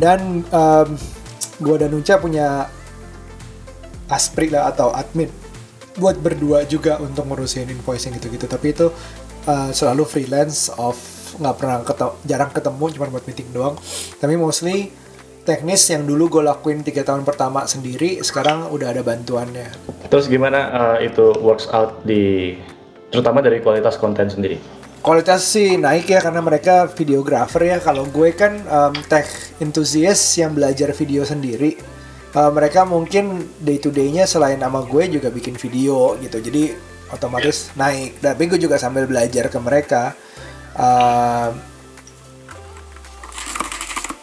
Dan 0.00 0.42
em, 0.48 0.88
gue 1.60 1.76
dan 1.76 1.92
Unca 1.92 2.16
punya 2.16 2.66
aspri 4.10 4.50
lah 4.50 4.72
atau 4.72 4.90
admin 4.90 5.30
buat 6.00 6.16
berdua 6.18 6.64
juga 6.66 6.98
untuk 6.98 7.28
ngurusin 7.28 7.68
invoicing 7.70 8.16
gitu-gitu. 8.16 8.48
Tapi 8.48 8.66
itu 8.72 8.88
eh, 9.46 9.70
selalu 9.70 10.02
freelance 10.08 10.72
off 10.74 10.98
nggak 11.38 11.56
pernah 11.56 11.76
ketemu, 11.86 12.12
jarang 12.26 12.50
ketemu 12.50 12.84
cuma 12.96 13.06
buat 13.12 13.24
meeting 13.28 13.48
doang. 13.54 13.76
Tapi 14.18 14.34
mostly 14.34 14.90
teknis 15.44 15.82
yang 15.88 16.04
dulu 16.04 16.40
gue 16.40 16.42
lakuin 16.44 16.84
tiga 16.84 17.00
tahun 17.04 17.24
pertama 17.24 17.64
sendiri 17.64 18.20
sekarang 18.20 18.68
udah 18.70 18.92
ada 18.92 19.00
bantuannya 19.00 19.72
Terus 20.12 20.28
gimana 20.28 20.60
eh, 21.00 21.08
itu 21.08 21.32
works 21.40 21.70
out 21.72 22.04
di 22.04 22.54
terutama 23.10 23.40
dari 23.42 23.58
kualitas 23.64 23.96
konten 23.96 24.28
sendiri? 24.28 24.79
Kualitas 25.00 25.44
sih 25.44 25.80
naik 25.80 26.08
ya 26.08 26.20
karena 26.20 26.40
mereka 26.44 26.88
videographer 26.92 27.60
ya. 27.64 27.76
Kalau 27.80 28.06
gue 28.08 28.30
kan 28.36 28.60
um, 28.68 28.94
tech 29.08 29.26
enthusiast 29.60 30.38
yang 30.38 30.52
belajar 30.52 30.92
video 30.96 31.24
sendiri. 31.24 31.76
Uh, 32.30 32.52
mereka 32.54 32.86
mungkin 32.86 33.50
day 33.58 33.82
to 33.82 33.90
day-nya 33.90 34.22
selain 34.22 34.62
nama 34.62 34.86
gue 34.86 35.10
juga 35.10 35.32
bikin 35.34 35.58
video 35.58 36.14
gitu. 36.22 36.38
Jadi 36.38 36.72
otomatis 37.10 37.74
naik. 37.74 38.22
Tapi 38.22 38.42
gue 38.46 38.60
juga 38.60 38.78
sambil 38.78 39.10
belajar 39.10 39.50
ke 39.50 39.58
mereka. 39.58 40.14
Uh, 40.78 41.50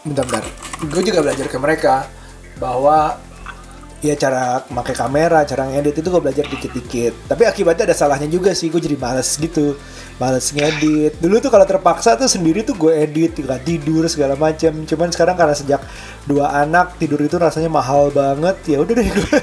bentar-bentar 0.07 0.47
gue 0.87 1.01
juga 1.03 1.19
belajar 1.19 1.51
ke 1.51 1.57
mereka 1.59 2.07
bahwa 2.61 3.19
ya 4.01 4.13
cara 4.13 4.61
pakai 4.61 4.93
kamera, 4.93 5.41
cara 5.41 5.65
ngedit 5.69 6.01
itu 6.01 6.07
gue 6.07 6.21
belajar 6.21 6.45
dikit-dikit. 6.45 7.13
Tapi 7.25 7.43
akibatnya 7.49 7.89
ada 7.89 7.97
salahnya 7.97 8.29
juga 8.29 8.53
sih, 8.53 8.69
gue 8.69 8.77
jadi 8.77 8.97
males 8.97 9.29
gitu, 9.37 9.73
males 10.21 10.47
ngedit. 10.53 11.17
Dulu 11.17 11.41
tuh 11.41 11.49
kalau 11.49 11.65
terpaksa 11.65 12.13
tuh 12.13 12.29
sendiri 12.29 12.61
tuh 12.61 12.77
gue 12.77 12.93
edit, 12.93 13.33
nggak 13.41 13.65
tidur 13.65 14.05
segala 14.05 14.37
macam. 14.37 14.85
Cuman 14.85 15.09
sekarang 15.09 15.35
karena 15.35 15.55
sejak 15.57 15.81
dua 16.29 16.53
anak 16.61 16.97
tidur 17.01 17.17
itu 17.25 17.41
rasanya 17.41 17.73
mahal 17.73 18.13
banget, 18.13 18.57
ya 18.69 18.77
udah 18.81 18.93
deh 18.93 19.09
gue. 19.09 19.37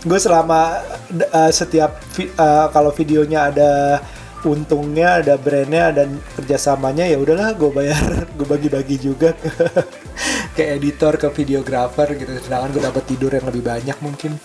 gue 0.08 0.18
selama 0.18 0.80
uh, 1.12 1.52
setiap 1.52 2.00
vi- 2.16 2.32
uh, 2.40 2.72
kalau 2.72 2.88
videonya 2.96 3.52
ada 3.52 4.00
untungnya 4.40 5.20
ada 5.20 5.36
brandnya 5.36 5.92
dan 5.92 6.16
kerjasamanya 6.36 7.04
ya 7.04 7.20
udahlah 7.20 7.52
gue 7.52 7.68
bayar 7.68 8.24
gue 8.40 8.46
bagi-bagi 8.48 8.96
juga 8.96 9.36
ke, 10.60 10.76
editor 10.76 11.16
ke 11.16 11.28
videographer 11.32 12.12
gitu 12.12 12.36
sedangkan 12.44 12.76
gue 12.76 12.82
dapat 12.84 13.04
tidur 13.08 13.32
yang 13.32 13.48
lebih 13.48 13.64
banyak 13.64 13.96
mungkin 14.04 14.36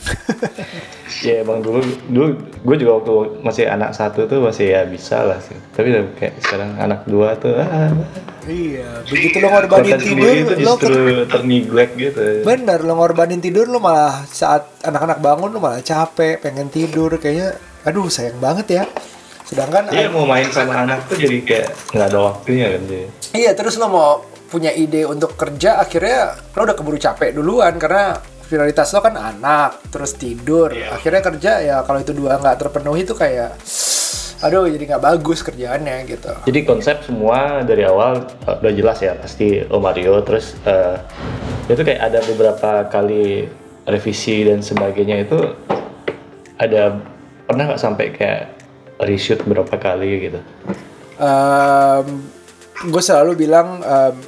Ya 1.23 1.41
emang 1.41 1.63
dulu 1.63 1.79
dulu 2.11 2.37
gue 2.37 2.75
juga 2.81 2.91
waktu 2.99 3.13
masih 3.39 3.65
anak 3.71 3.95
satu 3.95 4.27
tuh 4.27 4.43
masih 4.43 4.75
ya 4.75 4.83
bisa 4.83 5.23
lah 5.23 5.39
sih. 5.39 5.55
Tapi 5.71 5.93
udah 5.93 6.03
kayak 6.17 6.33
sekarang 6.43 6.75
anak 6.75 7.07
dua 7.07 7.39
tuh 7.39 7.55
ah, 7.55 7.87
iya 8.49 9.01
begitu 9.05 9.41
lo 9.41 9.47
ngorbanin 9.49 9.97
tidur 10.01 10.33
itu 10.33 10.53
lo 10.61 10.73
justru 10.77 11.25
terneglect 11.29 11.93
gitu. 11.97 12.45
bener 12.45 12.79
lo 12.85 12.93
ngorbanin 12.97 13.41
tidur 13.41 13.65
lo 13.69 13.81
malah 13.81 14.25
saat 14.29 14.69
anak-anak 14.85 15.17
bangun 15.21 15.49
lo 15.55 15.59
malah 15.61 15.81
capek 15.81 16.41
pengen 16.41 16.69
tidur 16.69 17.17
kayaknya 17.17 17.57
aduh 17.85 18.05
sayang 18.09 18.37
banget 18.37 18.81
ya 18.81 18.83
sedangkan 19.45 19.93
Iya 19.93 20.09
mau 20.09 20.25
main 20.25 20.49
sama 20.49 20.85
anak 20.85 21.05
tuh 21.05 21.21
jadi 21.21 21.37
kayak 21.45 21.69
nggak 21.93 22.07
ada 22.09 22.19
waktunya 22.21 22.65
kan 22.73 22.81
jadi. 22.89 23.07
Iya, 23.35 23.51
terus 23.53 23.77
lo 23.77 23.87
mau 23.93 24.09
punya 24.49 24.71
ide 24.71 25.03
untuk 25.09 25.33
kerja, 25.35 25.81
akhirnya 25.81 26.37
lo 26.53 26.61
udah 26.63 26.77
keburu 26.77 26.97
capek 27.01 27.33
duluan 27.33 27.75
karena 27.81 28.17
prioritas 28.45 28.93
lo 28.93 29.01
kan 29.01 29.17
anak, 29.17 29.89
terus 29.89 30.13
tidur. 30.15 30.69
Akhirnya 30.69 31.21
kerja 31.25 31.51
ya 31.65 31.77
kalau 31.81 31.99
itu 31.99 32.13
dua 32.13 32.37
nggak 32.37 32.57
terpenuhi 32.61 33.01
itu 33.01 33.17
kayak, 33.17 33.57
aduh 34.45 34.69
jadi 34.69 34.83
nggak 34.95 35.03
bagus 35.03 35.41
kerjaannya 35.41 35.95
gitu. 36.05 36.31
Jadi 36.45 36.59
konsep 36.61 37.01
semua 37.01 37.65
dari 37.65 37.83
awal 37.83 38.29
uh, 38.45 38.61
udah 38.61 38.73
jelas 38.73 39.01
ya 39.01 39.17
pasti 39.17 39.65
Om 39.65 39.81
Mario 39.81 40.21
terus 40.21 40.53
uh, 40.69 41.01
itu 41.65 41.81
kayak 41.81 42.01
ada 42.13 42.19
beberapa 42.29 42.85
kali 42.85 43.49
revisi 43.89 44.45
dan 44.45 44.61
sebagainya 44.61 45.25
itu 45.25 45.39
ada 46.61 47.01
pernah 47.49 47.73
nggak 47.73 47.81
sampai 47.81 48.05
kayak 48.13 48.43
reshoot 49.01 49.41
berapa 49.43 49.73
kali 49.73 50.29
gitu? 50.29 50.39
Gue 52.75 53.03
selalu 53.03 53.47
bilang 53.47 53.79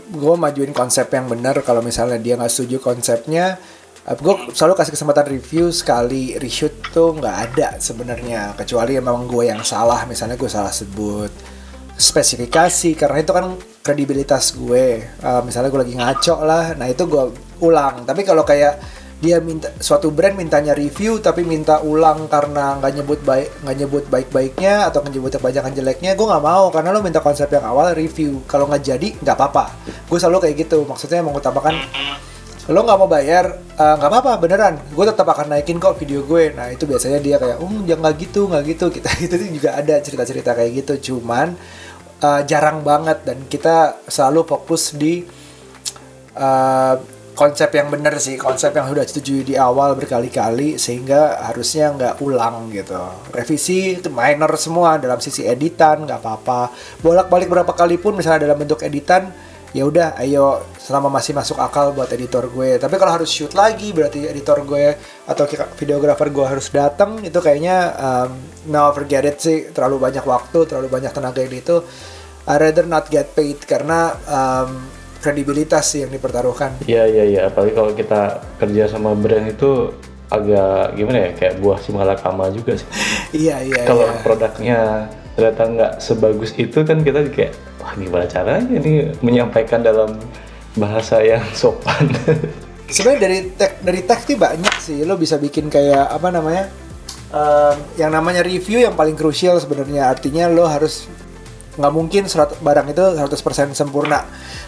gue 0.07 0.36
majuin 0.39 0.71
konsep 0.71 1.12
yang 1.12 1.27
benar 1.27 1.60
kalau 1.67 1.83
misalnya 1.83 2.15
dia 2.15 2.39
nggak 2.39 2.51
setuju 2.51 2.79
konsepnya. 2.79 3.60
Gue 4.07 4.55
selalu 4.55 4.79
kasih 4.79 4.95
kesempatan 4.95 5.27
review 5.27 5.67
sekali 5.75 6.39
reshoot 6.39 6.95
tuh 6.95 7.19
nggak 7.19 7.36
ada 7.51 7.75
sebenarnya. 7.75 8.55
Kecuali 8.55 8.95
emang 8.95 9.27
gue 9.27 9.51
yang 9.51 9.60
salah 9.67 10.07
misalnya 10.07 10.39
gue 10.39 10.47
salah 10.47 10.71
sebut 10.71 11.27
spesifikasi 11.97 12.93
karena 12.95 13.19
itu 13.19 13.36
kan 13.36 13.60
kredibilitas 13.83 14.55
gue. 14.55 15.03
Eh, 15.03 15.41
misalnya 15.43 15.67
gue 15.67 15.81
lagi 15.83 15.95
ngaco 15.99 16.36
lah 16.47 16.65
nah 16.79 16.88
itu 16.88 17.03
gue 17.03 17.23
ulang. 17.60 18.07
Tapi 18.07 18.23
kalau 18.23 18.47
kayak 18.47 18.79
dia 19.17 19.41
minta 19.41 19.73
suatu 19.82 20.13
brand 20.13 20.38
mintanya 20.38 20.77
review 20.77 21.17
tapi 21.17 21.41
minta 21.41 21.82
ulang 21.82 22.30
karena 22.30 22.77
nggak 22.77 23.01
nyebut 23.01 23.19
baik 23.25 23.49
nggak 23.65 23.75
nyebut 23.82 24.03
baik-baiknya 24.13 24.93
atau 24.93 25.01
nyebut 25.01 25.34
kebanyakan 25.34 25.73
jeleknya 25.73 26.13
gue 26.13 26.27
nggak 26.30 26.45
mau. 26.45 26.69
Karena 26.69 26.93
lo 26.93 27.01
minta 27.01 27.17
konsep 27.17 27.49
yang 27.49 27.65
awal 27.65 27.97
review. 27.97 28.45
Kalau 28.45 28.69
nggak 28.69 28.84
jadi 28.86 29.10
nggak 29.17 29.36
apa-apa. 29.36 29.73
Gue 30.06 30.21
selalu 30.21 30.45
kayak 30.45 30.56
gitu. 30.69 30.86
Maksudnya 30.86 31.25
mengutamakan 31.25 31.82
lo 32.67 32.84
nggak 32.84 32.99
mau 32.99 33.10
bayar 33.10 33.58
eh, 33.58 33.93
nggak 33.97 34.10
apa-apa 34.13 34.32
beneran. 34.38 34.77
Gue 34.93 35.06
tetap 35.10 35.25
akan 35.34 35.49
naikin 35.49 35.82
kok 35.82 35.97
video 35.97 36.21
gue. 36.21 36.53
Nah 36.53 36.69
itu 36.69 36.86
biasanya 36.86 37.17
dia 37.17 37.41
kayak 37.41 37.58
oh 37.58 37.73
jangan 37.89 38.01
nggak 38.06 38.15
gitu 38.21 38.41
nggak 38.53 38.63
gitu. 38.69 38.86
Kita 39.01 39.10
itu 39.17 39.36
juga 39.49 39.82
ada 39.82 39.97
cerita-cerita 39.97 40.53
kayak 40.53 40.86
gitu. 40.86 40.93
Cuman 41.17 41.58
eh, 42.21 42.41
jarang 42.45 42.86
banget. 42.86 43.25
Dan 43.25 43.49
kita 43.49 43.97
selalu 44.06 44.45
fokus 44.45 44.93
di 44.93 45.25
eh, 46.38 47.16
konsep 47.38 47.69
yang 47.69 47.93
bener 47.93 48.17
sih 48.17 48.34
konsep 48.34 48.73
yang 48.73 48.89
sudah 48.89 49.06
disetujui 49.06 49.45
di 49.45 49.54
awal 49.54 49.93
berkali-kali 49.93 50.82
sehingga 50.82 51.38
harusnya 51.45 51.93
nggak 51.93 52.15
ulang 52.26 52.73
gitu. 52.73 52.97
Revisi 53.30 54.02
itu 54.02 54.10
minor 54.10 54.50
semua 54.58 54.97
dalam 54.97 55.21
sisi 55.21 55.45
editan 55.45 56.10
nggak 56.10 56.17
apa-apa. 56.17 56.73
Bolak-balik 57.06 57.45
berapa 57.45 57.69
kali 57.78 58.02
pun 58.02 58.17
misalnya 58.17 58.50
dalam 58.50 58.58
bentuk 58.58 58.82
editan 58.82 59.30
ya 59.69 59.86
udah 59.86 60.17
ayo 60.26 60.65
selama 60.82 61.21
masih 61.21 61.38
masuk 61.38 61.62
akal 61.62 61.93
buat 61.93 62.10
editor 62.10 62.50
gue. 62.50 62.82
Tapi 62.82 62.95
kalau 62.97 63.13
harus 63.21 63.30
shoot 63.30 63.54
lagi 63.54 63.93
berarti 63.93 64.26
editor 64.26 64.65
gue 64.65 64.97
atau 65.30 65.45
videografer 65.78 66.34
gue 66.34 66.45
harus 66.50 66.73
datang 66.73 67.21
itu 67.21 67.38
kayaknya 67.38 67.93
um, 68.02 68.34
no 68.73 68.89
forget 68.97 69.21
it 69.30 69.38
sih. 69.38 69.69
Terlalu 69.69 70.02
banyak 70.10 70.26
waktu 70.26 70.65
terlalu 70.65 70.89
banyak 70.89 71.13
tenaga 71.13 71.45
yang 71.45 71.54
itu. 71.54 71.86
I 72.48 72.58
rather 72.58 72.88
not 72.90 73.13
get 73.13 73.38
paid 73.38 73.62
karena 73.67 74.15
um, 74.25 74.96
kredibilitas 75.28 75.92
sih 75.92 76.08
yang 76.08 76.12
dipertaruhkan 76.15 76.80
Iya 76.88 77.04
iya 77.04 77.23
iya 77.28 77.42
apalagi 77.52 77.75
kalau 77.75 77.92
kita 77.92 78.40
kerja 78.56 78.88
sama 78.88 79.12
brand 79.12 79.52
itu 79.52 79.92
agak 80.28 80.96
gimana 81.00 81.17
ya 81.23 81.30
kayak 81.36 81.54
buah 81.63 81.80
si 81.80 81.90
malakama 81.96 82.52
juga 82.52 82.75
sih. 82.75 82.88
iya 83.48 83.63
iya 83.63 83.84
kalau 83.88 84.08
iya. 84.08 84.19
produknya 84.23 84.80
ternyata 85.36 85.63
nggak 85.69 85.94
sebagus 86.04 86.52
itu 86.60 86.84
kan 86.84 87.00
kita 87.00 87.32
kayak 87.32 87.54
wah 87.80 87.94
gimana 87.96 88.25
caranya 88.28 88.75
nih 88.75 89.15
menyampaikan 89.23 89.80
dalam 89.86 90.19
bahasa 90.75 91.23
yang 91.23 91.44
sopan. 91.60 92.12
sebenarnya 92.92 93.19
dari 93.23 93.40
tech 93.56 93.71
dari 93.84 94.02
tech 94.04 94.19
tuh 94.23 94.40
banyak 94.40 94.75
sih 94.80 95.04
lo 95.04 95.15
bisa 95.19 95.36
bikin 95.40 95.67
kayak 95.67 96.08
apa 96.12 96.28
namanya 96.32 96.71
em, 97.32 97.75
yang 98.00 98.12
namanya 98.12 98.44
review 98.44 98.84
yang 98.84 98.96
paling 98.96 99.15
krusial 99.15 99.60
sebenarnya 99.60 100.08
artinya 100.08 100.48
lo 100.48 100.67
harus 100.67 101.08
nggak 101.78 101.94
mungkin 101.94 102.25
serat- 102.25 102.58
barang 102.60 102.90
itu 102.90 103.04
100% 103.15 103.78
sempurna. 103.78 104.25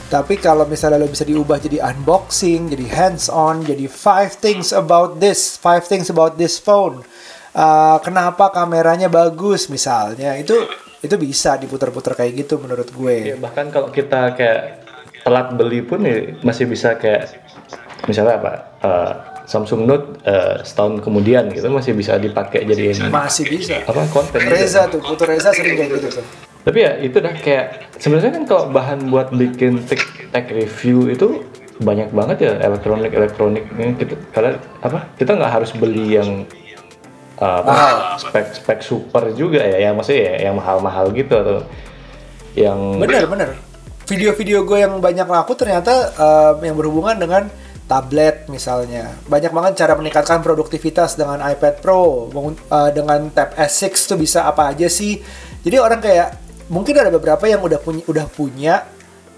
Tapi 0.10 0.38
kalau 0.38 0.66
misalnya 0.66 1.01
lo 1.01 1.10
bisa 1.10 1.26
diubah 1.26 1.57
jadi 1.57 1.82
unboxing 1.84 2.70
jadi 2.70 2.86
hands 2.89 3.28
on 3.28 3.66
jadi 3.66 3.86
five 3.89 4.38
things 4.38 4.70
about 4.72 5.18
this 5.18 5.57
five 5.57 5.86
things 5.86 6.07
about 6.07 6.38
this 6.38 6.62
phone. 6.62 7.01
Uh, 7.49 7.97
kenapa 8.05 8.53
kameranya 8.53 9.10
bagus 9.10 9.68
misalnya? 9.68 10.38
Itu 10.38 10.70
itu 10.99 11.16
bisa 11.16 11.55
diputar-putar 11.55 12.14
kayak 12.14 12.45
gitu 12.45 12.60
menurut 12.60 12.91
gue. 12.91 13.34
Ya, 13.34 13.38
bahkan 13.39 13.72
kalau 13.72 13.88
kita 13.89 14.36
kayak 14.36 14.86
telat 15.24 15.55
beli 15.55 15.82
pun 15.84 16.03
ya 16.03 16.36
masih 16.43 16.68
bisa 16.68 16.95
kayak 16.95 17.39
misalnya 18.07 18.39
apa 18.39 18.51
eh, 18.84 19.12
Samsung 19.47 19.88
Note 19.88 20.07
eh, 20.24 20.64
setahun 20.64 20.99
kemudian 21.03 21.47
gitu 21.51 21.68
masih 21.72 21.95
bisa 21.95 22.16
dipakai 22.20 22.68
jadiin 22.68 23.07
masih 23.12 23.47
bisa. 23.47 23.80
Apa 23.88 24.07
konten 24.12 24.39
gitu. 24.43 24.51
Reza 24.51 24.88
tuh 24.91 24.99
putu 25.03 25.24
Reza 25.24 25.51
sering 25.55 25.76
kayak 25.80 25.89
gitu 25.99 26.07
tuh 26.20 26.26
Tapi 26.70 26.86
ya 26.86 27.01
itu 27.01 27.17
dah 27.17 27.34
kayak 27.34 27.97
sebenarnya 27.97 28.30
kan 28.38 28.43
kalau 28.45 28.70
bahan 28.70 29.09
buat 29.09 29.34
bikin 29.34 29.82
tech, 29.89 30.05
tech 30.30 30.53
review 30.53 31.09
itu 31.09 31.41
banyak 31.82 32.13
banget 32.13 32.38
ya 32.45 32.51
elektronik 32.61 33.09
elektroniknya 33.09 33.97
kita 33.97 34.13
karena 34.30 34.61
apa 34.86 35.09
kita 35.17 35.34
nggak 35.34 35.49
harus 35.49 35.74
beli 35.74 36.22
yang 36.22 36.45
uh, 37.41 37.65
apa, 37.65 37.72
Mahal. 37.74 37.95
spek 38.22 38.47
spek 38.53 38.80
super 38.86 39.34
juga 39.34 39.65
ya 39.65 39.89
yang 39.89 39.97
maksudnya 39.97 40.30
ya 40.30 40.36
yang 40.45 40.61
mahal-mahal 40.61 41.09
gitu 41.09 41.34
atau 41.34 41.65
yang 42.53 43.01
bener 43.01 43.26
bener. 43.26 43.49
Video-video 44.05 44.61
gue 44.61 44.78
yang 44.86 44.93
banyak 45.01 45.26
laku 45.26 45.57
ternyata 45.57 46.13
um, 46.22 46.61
yang 46.61 46.78
berhubungan 46.78 47.17
dengan 47.17 47.49
tablet 47.89 48.45
misalnya. 48.45 49.17
Banyak 49.26 49.49
banget 49.49 49.74
cara 49.82 49.97
meningkatkan 49.97 50.45
produktivitas 50.45 51.17
dengan 51.17 51.41
iPad 51.41 51.82
Pro 51.82 52.30
uh, 52.30 52.89
dengan 52.93 53.34
Tab 53.34 53.57
S6 53.57 54.05
tuh 54.05 54.22
bisa 54.22 54.45
apa 54.45 54.70
aja 54.70 54.86
sih. 54.86 55.17
Jadi 55.65 55.82
orang 55.82 55.97
kayak 55.97 56.49
mungkin 56.70 56.95
ada 56.95 57.09
beberapa 57.09 57.49
yang 57.49 57.59
udah 57.65 57.80
punya 57.82 58.03
udah 58.05 58.26
punya 58.30 58.76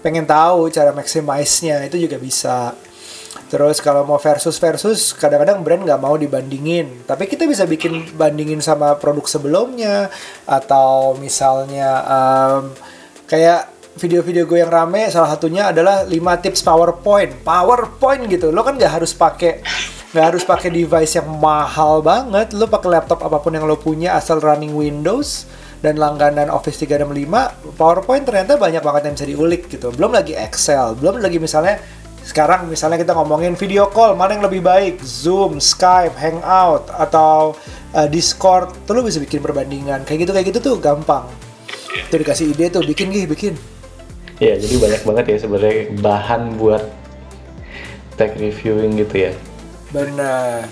pengen 0.04 0.28
tahu 0.28 0.68
cara 0.68 0.92
maximize-nya 0.92 1.88
itu 1.88 1.96
juga 2.06 2.20
bisa 2.20 2.76
Terus 3.52 3.84
kalau 3.84 4.04
mau 4.08 4.16
versus 4.16 4.56
versus 4.56 5.12
kadang-kadang 5.12 5.60
brand 5.60 5.84
nggak 5.84 6.00
mau 6.00 6.16
dibandingin, 6.16 7.04
tapi 7.04 7.28
kita 7.28 7.44
bisa 7.44 7.68
bikin 7.68 8.16
bandingin 8.16 8.64
sama 8.64 8.96
produk 8.96 9.28
sebelumnya 9.28 10.08
atau 10.48 11.16
misalnya 11.20 12.00
em, 12.00 12.72
kayak 13.28 13.68
video-video 14.00 14.48
gue 14.48 14.64
yang 14.64 14.72
rame 14.72 15.04
salah 15.12 15.36
satunya 15.36 15.68
adalah 15.68 16.04
5 16.08 16.16
tips 16.44 16.64
PowerPoint. 16.64 17.44
PowerPoint 17.44 18.24
gitu. 18.28 18.48
Lo 18.48 18.64
kan 18.64 18.80
nggak 18.80 19.00
harus 19.00 19.12
pakai 19.12 19.60
nggak 20.16 20.24
harus 20.32 20.44
pakai 20.48 20.72
device 20.72 21.20
yang 21.20 21.28
mahal 21.36 22.00
banget. 22.00 22.56
Lo 22.56 22.68
pakai 22.68 23.00
laptop 23.00 23.20
apa 23.20 23.36
pun 23.40 23.52
yang 23.52 23.68
lo 23.68 23.76
punya 23.76 24.16
asal 24.16 24.40
running 24.40 24.72
Windows 24.72 25.44
dan 25.82 25.98
langganan 25.98 26.46
Office 26.48 26.78
365, 26.78 27.74
PowerPoint 27.74 28.22
ternyata 28.22 28.54
banyak 28.54 28.80
banget 28.80 29.02
yang 29.10 29.14
bisa 29.18 29.26
diulik 29.26 29.62
gitu. 29.66 29.90
Belum 29.90 30.14
lagi 30.14 30.38
Excel, 30.38 30.94
belum 30.94 31.18
lagi 31.18 31.42
misalnya 31.42 31.82
sekarang 32.22 32.70
misalnya 32.70 33.02
kita 33.02 33.18
ngomongin 33.18 33.58
video 33.58 33.90
call 33.90 34.14
mana 34.14 34.38
yang 34.38 34.46
lebih 34.46 34.62
baik? 34.62 35.02
Zoom, 35.02 35.58
Skype, 35.58 36.14
Hangout 36.14 36.86
atau 36.94 37.58
uh, 37.98 38.06
Discord. 38.06 38.70
Tuh 38.86 38.94
lo 38.94 39.02
bisa 39.02 39.18
bikin 39.18 39.42
perbandingan. 39.42 40.06
Kayak 40.06 40.30
gitu 40.30 40.32
kayak 40.32 40.46
gitu 40.54 40.58
tuh 40.62 40.74
gampang. 40.78 41.26
Tuh 42.14 42.18
dikasih 42.22 42.54
ide 42.54 42.70
tuh 42.70 42.86
bikin 42.86 43.10
gih 43.10 43.26
bikin. 43.26 43.58
Ya 44.38 44.54
jadi 44.54 44.78
banyak 44.78 45.02
banget 45.02 45.24
ya 45.34 45.36
sebenarnya 45.42 45.98
bahan 45.98 46.62
buat 46.62 46.82
tech 48.14 48.38
reviewing 48.38 49.02
gitu 49.02 49.30
ya. 49.30 49.32
benar. 49.92 50.64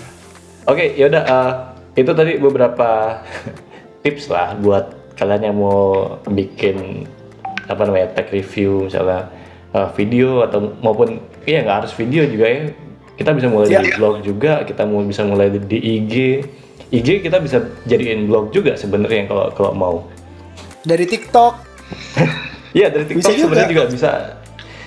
Oke, 0.65 0.97
yaudah 0.97 1.23
uh, 1.29 1.51
itu 1.93 2.09
tadi 2.15 2.39
beberapa 2.39 3.21
tips 4.07 4.31
lah 4.31 4.57
buat 4.57 5.00
kalian 5.21 5.53
yang 5.53 5.57
mau 5.61 6.17
bikin 6.25 7.05
apa 7.69 7.85
namanya 7.85 8.17
tech 8.17 8.33
review 8.33 8.89
misalnya 8.89 9.29
uh, 9.77 9.93
video 9.93 10.41
atau 10.41 10.73
maupun 10.81 11.21
iya 11.45 11.61
nggak 11.61 11.85
harus 11.85 11.93
video 11.93 12.25
juga 12.25 12.49
ya 12.49 12.73
kita 13.21 13.37
bisa 13.37 13.47
mulai 13.47 13.69
Iya. 13.69 13.85
di 13.85 13.91
blog 14.01 14.15
juga 14.25 14.65
kita 14.65 14.81
mau 14.89 15.05
bisa 15.05 15.21
mulai 15.21 15.53
di, 15.53 15.61
di 15.61 15.77
IG 15.77 16.15
IG 16.89 17.21
kita 17.21 17.37
bisa 17.37 17.61
jadiin 17.85 18.25
blog 18.25 18.49
juga 18.49 18.73
sebenarnya 18.73 19.29
kalau 19.29 19.45
kalau 19.53 19.71
mau 19.77 19.95
dari 20.81 21.05
TikTok 21.05 21.53
Iya 22.71 22.87
dari 22.87 23.03
TikTok 23.03 23.35
sebenarnya 23.35 23.67
juga 23.67 23.83
bisa. 23.91 24.11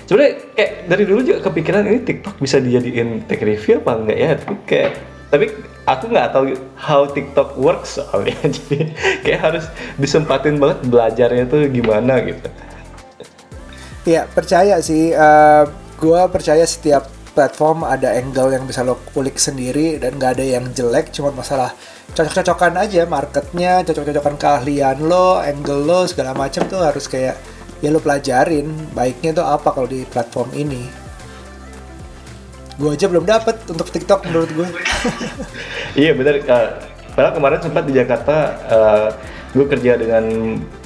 Sebenarnya 0.09 0.33
kayak 0.57 0.73
dari 0.89 1.05
dulu 1.05 1.21
juga 1.21 1.39
kepikiran 1.45 1.85
ini 1.85 2.01
TikTok 2.01 2.41
bisa 2.41 2.57
dijadiin 2.61 3.29
tech 3.29 3.41
review 3.45 3.85
apa 3.85 3.93
enggak 3.93 4.19
ya? 4.21 4.31
Tapi 4.41 4.55
kayak 4.65 4.91
tapi 5.29 5.47
aku 5.85 6.05
nggak 6.11 6.33
tahu 6.33 6.57
how 6.77 7.05
TikTok 7.05 7.57
works 7.61 8.01
soalnya. 8.01 8.37
Jadi 8.57 8.93
kayak 9.25 9.41
harus 9.41 9.65
disempatin 10.01 10.57
banget 10.57 10.85
belajarnya 10.89 11.45
tuh 11.49 11.69
gimana 11.69 12.21
gitu. 12.25 12.49
ya 14.05 14.29
percaya 14.29 14.85
sih 14.85 15.17
eh, 15.17 15.65
gua 15.97 16.29
percaya 16.29 16.69
setiap 16.69 17.09
platform 17.35 17.83
ada 17.83 18.15
angle 18.15 18.55
yang 18.55 18.65
bisa 18.65 18.87
lo 18.87 19.01
kulik 19.11 19.41
sendiri 19.41 19.99
dan 19.99 20.21
nggak 20.21 20.39
ada 20.39 20.45
yang 20.45 20.65
jelek 20.71 21.11
cuma 21.11 21.35
masalah 21.35 21.75
cocok-cocokan 22.15 22.79
aja 22.79 23.09
marketnya 23.11 23.83
cocok-cocokan 23.83 24.39
keahlian 24.39 25.03
lo 25.03 25.43
angle 25.43 25.83
lo 25.83 26.07
segala 26.07 26.31
macam 26.37 26.69
tuh 26.71 26.85
harus 26.85 27.11
kayak 27.11 27.35
ya 27.83 27.91
lo 27.91 27.99
pelajarin 27.99 28.71
baiknya 28.95 29.35
tuh 29.35 29.47
apa 29.49 29.75
kalau 29.75 29.91
di 29.91 30.07
platform 30.07 30.55
ini 30.55 31.04
gue 32.75 32.91
aja 32.91 33.07
belum 33.07 33.25
dapet 33.27 33.57
untuk 33.71 33.87
TikTok 33.91 34.27
menurut 34.27 34.51
gue 34.51 34.69
Iya 36.03 36.13
benar. 36.19 36.35
Uh, 36.43 36.69
padahal 37.15 37.35
kemarin 37.39 37.61
sempat 37.63 37.87
di 37.87 37.95
Jakarta 37.95 38.37
uh, 38.67 39.09
gue 39.55 39.67
kerja 39.71 39.95
dengan 39.95 40.25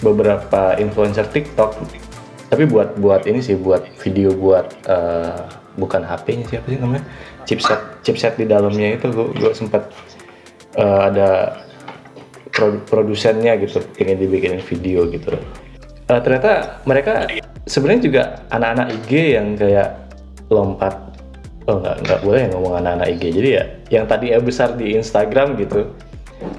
beberapa 0.05 0.76
influencer 0.76 1.24
TikTok. 1.32 1.80
Tapi 2.49 2.64
buat 2.68 2.97
buat 3.01 3.24
ini 3.24 3.41
sih 3.41 3.57
buat 3.57 3.84
video 4.05 4.36
buat 4.36 4.68
uh, 4.89 5.49
bukan 5.80 6.05
HP-nya 6.05 6.45
siapa 6.49 6.66
sih 6.68 6.80
namanya 6.80 7.05
chipset 7.49 7.80
chipset 8.05 8.34
di 8.36 8.45
dalamnya 8.45 9.01
itu 9.01 9.09
gue 9.09 9.26
gue 9.36 9.53
sempat 9.57 9.89
uh, 10.76 11.09
ada 11.09 11.61
produ- 12.53 12.84
produsennya 12.89 13.57
gitu 13.64 13.80
ingin 13.97 14.16
dibikinin 14.20 14.61
video 14.61 15.09
gitu. 15.09 15.41
Uh, 16.09 16.20
ternyata 16.20 16.80
mereka 16.84 17.28
sebenarnya 17.64 18.03
juga 18.05 18.22
anak-anak 18.53 18.86
IG 19.05 19.12
yang 19.36 19.57
kayak 19.57 19.89
lompat 20.49 21.09
oh 21.69 21.77
nggak 21.85 21.97
nggak 22.09 22.21
boleh 22.25 22.43
ngomong 22.51 22.75
anak-anak 22.81 23.09
IG 23.14 23.23
jadi 23.37 23.49
ya 23.53 23.64
yang 23.93 24.05
tadi 24.09 24.33
ya 24.33 24.41
besar 24.41 24.75
di 24.75 24.97
Instagram 24.97 25.61
gitu. 25.61 25.93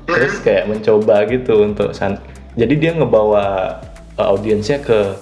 Terus 0.06 0.38
kayak 0.46 0.70
mencoba 0.70 1.26
gitu 1.26 1.66
untuk 1.66 1.98
san 1.98 2.22
jadi 2.54 2.74
dia 2.78 2.92
ngebawa 2.94 3.78
uh, 4.22 4.28
audiensnya 4.30 4.78
ke 4.80 5.18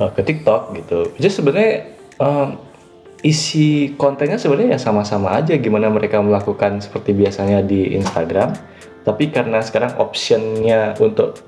uh, 0.00 0.10
ke 0.16 0.20
TikTok 0.24 0.72
gitu. 0.80 1.12
Jadi 1.20 1.32
sebenarnya 1.32 1.74
um, 2.16 2.56
isi 3.20 3.96
kontennya 4.00 4.40
sebenarnya 4.40 4.76
ya 4.76 4.80
sama-sama 4.80 5.34
aja 5.36 5.56
gimana 5.60 5.92
mereka 5.92 6.20
melakukan 6.24 6.80
seperti 6.80 7.12
biasanya 7.12 7.60
di 7.60 7.92
Instagram. 7.96 8.56
Tapi 9.04 9.30
karena 9.30 9.62
sekarang 9.62 9.94
optionnya 10.00 10.96
untuk 10.98 11.38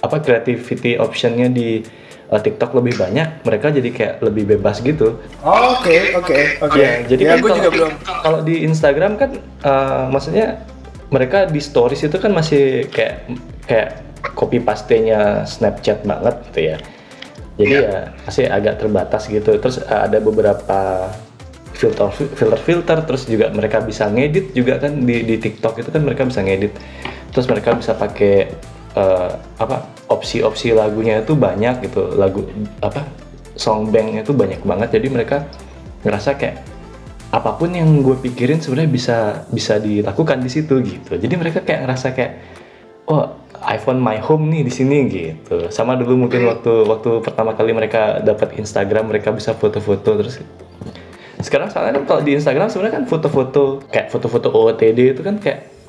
apa 0.00 0.16
creativity 0.20 0.96
optionnya 0.96 1.48
di 1.52 1.84
uh, 2.30 2.40
TikTok 2.40 2.70
lebih 2.78 2.94
banyak 2.96 3.42
mereka 3.42 3.74
jadi 3.74 3.90
kayak 3.90 4.14
lebih 4.22 4.56
bebas 4.56 4.80
gitu 4.80 5.18
oke 5.42 5.96
oke 6.16 6.38
oke 6.62 6.78
Ya, 6.78 7.02
jadi 7.04 7.22
ya 7.26 7.30
kan 7.36 7.38
kalau, 7.42 7.56
juga 7.58 7.70
belum 7.74 7.92
kalau 8.06 8.38
di 8.46 8.54
Instagram 8.64 9.12
kan 9.18 9.30
uh, 9.66 10.08
maksudnya 10.08 10.62
mereka 11.10 11.50
di 11.50 11.58
stories 11.58 12.06
itu 12.06 12.16
kan 12.22 12.30
masih 12.30 12.86
kayak 12.88 13.26
kayak 13.66 13.88
copy 14.36 14.62
paste-nya 14.62 15.44
Snapchat 15.44 16.06
banget 16.06 16.38
gitu 16.50 16.60
ya. 16.74 16.76
Jadi 17.60 17.74
ya 17.76 18.14
masih 18.24 18.46
agak 18.48 18.80
terbatas 18.80 19.26
gitu. 19.26 19.58
Terus 19.58 19.82
uh, 19.84 20.06
ada 20.06 20.22
beberapa 20.22 21.10
filter 21.74 22.12
filter 22.12 22.60
filter 22.60 22.98
terus 23.08 23.24
juga 23.24 23.48
mereka 23.50 23.80
bisa 23.80 24.06
ngedit 24.06 24.52
juga 24.52 24.76
kan 24.78 25.00
di 25.02 25.24
di 25.24 25.36
TikTok 25.40 25.82
itu 25.82 25.90
kan 25.90 26.02
mereka 26.06 26.22
bisa 26.24 26.40
ngedit. 26.46 26.72
Terus 27.34 27.46
mereka 27.50 27.74
bisa 27.74 27.92
pakai 27.98 28.54
uh, 28.96 29.32
apa 29.58 29.86
opsi-opsi 30.10 30.74
lagunya 30.74 31.22
itu 31.22 31.36
banyak 31.36 31.86
gitu. 31.86 32.14
Lagu 32.16 32.46
apa 32.82 33.06
songbanknya 33.54 34.22
itu 34.24 34.32
banyak 34.34 34.62
banget. 34.62 34.88
Jadi 34.98 35.06
mereka 35.10 35.46
ngerasa 36.06 36.38
kayak 36.40 36.56
apa 37.30 37.54
pun 37.54 37.70
yang 37.70 38.02
gue 38.02 38.18
pikirin 38.18 38.58
sebenarnya 38.58 38.90
bisa 38.90 39.18
bisa 39.54 39.78
dilakukan 39.78 40.42
di 40.42 40.50
situ 40.50 40.82
gitu. 40.82 41.14
Jadi 41.14 41.34
mereka 41.38 41.62
kayak 41.62 41.86
ngerasa 41.86 42.16
kayak 42.16 42.32
oh 43.06 43.38
iPhone 43.60 44.00
my 44.00 44.18
home 44.18 44.48
nih 44.50 44.66
di 44.66 44.72
sini 44.72 44.98
gitu. 45.06 45.70
Sama 45.70 45.94
dulu 45.94 46.26
mungkin 46.26 46.48
waktu 46.48 46.88
waktu 46.88 47.22
pertama 47.22 47.54
kali 47.54 47.70
mereka 47.70 48.18
dapat 48.24 48.58
Instagram 48.58 49.12
mereka 49.12 49.30
bisa 49.30 49.54
foto-foto 49.54 50.18
terus 50.18 50.42
sekarang 51.40 51.72
soalnya 51.72 52.00
kan 52.00 52.04
kalau 52.04 52.20
di 52.20 52.36
Instagram 52.36 52.68
sebenarnya 52.68 53.00
kan 53.00 53.04
foto-foto 53.08 53.80
kayak 53.88 54.12
foto-foto 54.12 54.52
OOTD 54.52 55.16
itu 55.16 55.22
kan 55.24 55.40
kayak 55.40 55.79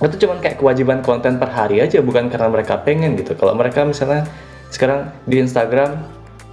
itu 0.00 0.16
cuman 0.20 0.38
kayak 0.38 0.56
kewajiban 0.56 1.02
konten 1.02 1.36
per 1.36 1.48
hari 1.48 1.78
aja 1.78 1.98
bukan 1.98 2.28
karena 2.28 2.46
mereka 2.46 2.78
pengen 2.78 3.14
gitu. 3.14 3.34
Kalau 3.34 3.52
mereka 3.52 3.82
misalnya 3.82 4.26
sekarang 4.68 5.10
di 5.24 5.38
Instagram 5.38 5.98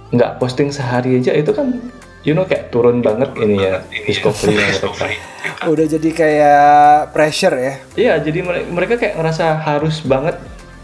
nggak 0.08 0.38
posting 0.38 0.70
sehari 0.70 1.18
aja 1.18 1.30
itu 1.30 1.50
kan 1.50 1.78
you 2.22 2.30
know 2.30 2.42
kayak 2.42 2.70
turun 2.70 2.98
banget 3.00 3.30
ini 3.36 3.58
ya 3.60 3.82
discovery 4.02 4.54
mereka. 4.54 4.90
udah 5.72 5.86
jadi 5.86 6.08
kayak 6.10 6.64
pressure 7.10 7.54
ya 7.54 7.74
Iya, 7.94 8.14
jadi 8.18 8.38
mere- 8.40 8.66
mereka 8.66 8.98
kayak 8.98 9.14
ngerasa 9.14 9.58
harus 9.58 10.02
banget 10.02 10.34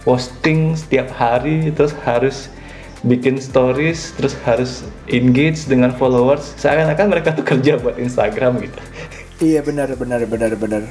posting 0.03 0.75
setiap 0.75 1.11
hari 1.13 1.71
terus 1.71 1.95
harus 2.03 2.47
bikin 3.03 3.39
stories 3.39 4.15
terus 4.15 4.35
harus 4.43 4.83
engage 5.07 5.67
dengan 5.67 5.91
followers 5.91 6.55
seakan-akan 6.57 7.07
mereka 7.09 7.35
tuh 7.35 7.43
kerja 7.43 7.79
buat 7.79 7.99
Instagram 7.99 8.63
gitu 8.63 8.79
Iya 9.43 9.63
benar 9.63 9.91
benar 9.95 10.23
benar 10.23 10.55
benar. 10.55 10.83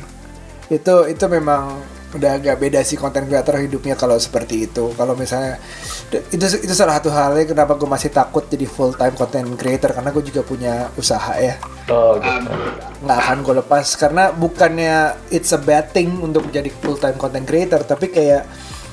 Itu 0.72 1.04
itu 1.12 1.26
memang 1.28 1.84
udah 2.12 2.40
agak 2.40 2.60
beda 2.60 2.80
sih 2.84 3.00
konten 3.00 3.24
creator 3.28 3.56
hidupnya 3.60 3.96
kalau 4.00 4.16
seperti 4.20 4.68
itu. 4.68 4.92
Kalau 4.96 5.16
misalnya 5.16 5.60
itu 6.12 6.46
itu 6.60 6.74
salah 6.76 7.00
satu 7.00 7.12
halnya 7.12 7.48
kenapa 7.48 7.80
gue 7.80 7.88
masih 7.88 8.12
takut 8.12 8.44
jadi 8.48 8.68
full 8.68 8.96
time 8.96 9.16
content 9.16 9.48
creator 9.56 9.96
karena 9.96 10.12
gue 10.12 10.24
juga 10.28 10.42
punya 10.44 10.74
usaha 11.00 11.36
ya. 11.40 11.56
oh 11.88 12.20
gitu 12.20 12.52
Nggak 13.04 13.18
akan 13.20 13.38
gue 13.44 13.56
lepas 13.64 13.86
karena 13.96 14.24
bukannya 14.36 14.96
it's 15.32 15.56
a 15.56 15.60
bad 15.60 15.96
thing 15.96 16.20
untuk 16.20 16.48
menjadi 16.52 16.68
full 16.84 17.00
time 17.00 17.16
content 17.16 17.48
creator 17.48 17.80
tapi 17.88 18.12
kayak 18.12 18.44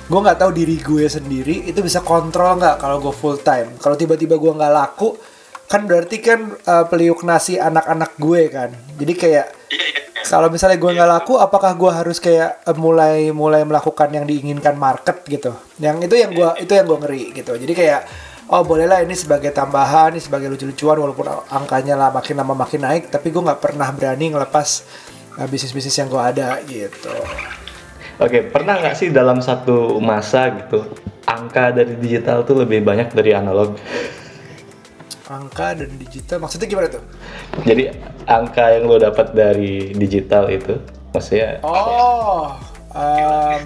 gue 0.08 0.20
nggak 0.24 0.38
tahu 0.40 0.50
diri 0.56 0.80
gue 0.80 1.04
sendiri 1.04 1.68
itu 1.68 1.84
bisa 1.84 2.00
kontrol 2.00 2.56
nggak 2.56 2.78
kalau 2.78 3.02
gue 3.02 3.14
full 3.14 3.38
time. 3.42 3.74
Kalau 3.82 3.98
tiba-tiba 3.98 4.38
gue 4.38 4.52
nggak 4.54 4.74
laku 4.74 5.18
kan 5.68 5.84
berarti 5.84 6.16
kan 6.24 6.54
uh, 6.64 6.88
peliuk 6.88 7.26
nasi 7.26 7.58
anak-anak 7.58 8.14
gue 8.16 8.42
kan. 8.48 8.70
Jadi 8.94 9.12
kayak 9.18 9.46
kalau 10.28 10.52
misalnya 10.52 10.76
gue 10.76 10.90
nggak 10.92 11.10
laku, 11.10 11.40
apakah 11.40 11.72
gue 11.72 11.90
harus 11.90 12.20
kayak 12.20 12.60
eh, 12.68 12.76
mulai 12.76 13.32
mulai 13.32 13.64
melakukan 13.64 14.12
yang 14.12 14.28
diinginkan 14.28 14.76
market 14.76 15.24
gitu? 15.24 15.56
Yang 15.80 16.12
itu 16.12 16.14
yang 16.20 16.30
gue 16.36 16.48
itu 16.62 16.72
yang 16.76 16.86
gue 16.86 16.98
ngeri 17.00 17.24
gitu. 17.32 17.52
Jadi 17.56 17.72
kayak 17.72 18.00
oh 18.52 18.62
bolehlah 18.64 19.00
ini 19.00 19.16
sebagai 19.16 19.52
tambahan, 19.52 20.12
ini 20.12 20.20
sebagai 20.20 20.52
lucu-lucuan 20.52 21.00
walaupun 21.00 21.28
angkanya 21.48 21.96
lah 21.96 22.08
makin 22.12 22.36
lama 22.36 22.54
makin 22.54 22.84
naik, 22.84 23.08
tapi 23.08 23.32
gue 23.32 23.40
nggak 23.40 23.60
pernah 23.60 23.88
berani 23.92 24.32
ngelepas 24.32 24.68
uh, 25.40 25.46
bisnis-bisnis 25.48 25.96
yang 25.96 26.08
gue 26.12 26.20
ada 26.20 26.60
gitu. 26.68 27.12
Oke, 28.18 28.44
pernah 28.50 28.80
nggak 28.82 28.96
sih 28.98 29.08
dalam 29.14 29.38
satu 29.40 29.96
masa 30.02 30.50
gitu 30.52 30.84
angka 31.28 31.70
dari 31.70 31.94
digital 32.00 32.42
tuh 32.42 32.64
lebih 32.64 32.82
banyak 32.82 33.12
dari 33.12 33.36
analog? 33.36 33.76
Angka 35.28 35.76
dan 35.76 35.92
digital 36.00 36.40
maksudnya 36.40 36.64
gimana 36.64 36.88
tuh? 36.88 37.04
Jadi 37.68 37.92
angka 38.24 38.64
yang 38.72 38.88
lo 38.88 38.96
dapat 38.96 39.36
dari 39.36 39.92
digital 39.92 40.48
itu, 40.48 40.80
maksudnya 41.12 41.60
Oh, 41.60 42.56
um, 42.96 43.60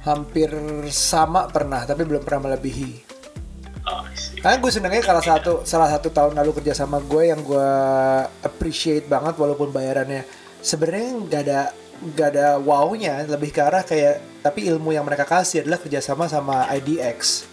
hampir 0.00 0.48
sama 0.88 1.52
pernah, 1.52 1.84
tapi 1.84 2.08
belum 2.08 2.24
pernah 2.24 2.48
melebihi. 2.48 3.12
Karena 4.40 4.56
gue 4.56 4.70
senengnya 4.72 5.04
salah 5.04 5.24
satu 5.24 5.52
salah 5.68 5.88
satu 5.92 6.08
tahun 6.08 6.32
lalu 6.32 6.62
kerja 6.62 6.72
sama 6.72 6.96
gue 7.04 7.28
yang 7.28 7.44
gue 7.44 7.70
appreciate 8.40 9.04
banget 9.04 9.36
walaupun 9.36 9.68
bayarannya 9.68 10.24
sebenarnya 10.64 11.08
nggak 11.28 11.42
ada 11.44 11.60
nggak 12.00 12.28
ada 12.32 12.46
wownya 12.56 13.28
lebih 13.28 13.52
ke 13.52 13.60
arah 13.60 13.84
kayak 13.84 14.40
tapi 14.40 14.64
ilmu 14.72 14.96
yang 14.96 15.04
mereka 15.04 15.28
kasih 15.28 15.60
adalah 15.60 15.76
kerjasama 15.76 16.24
sama 16.32 16.64
IDX 16.72 17.44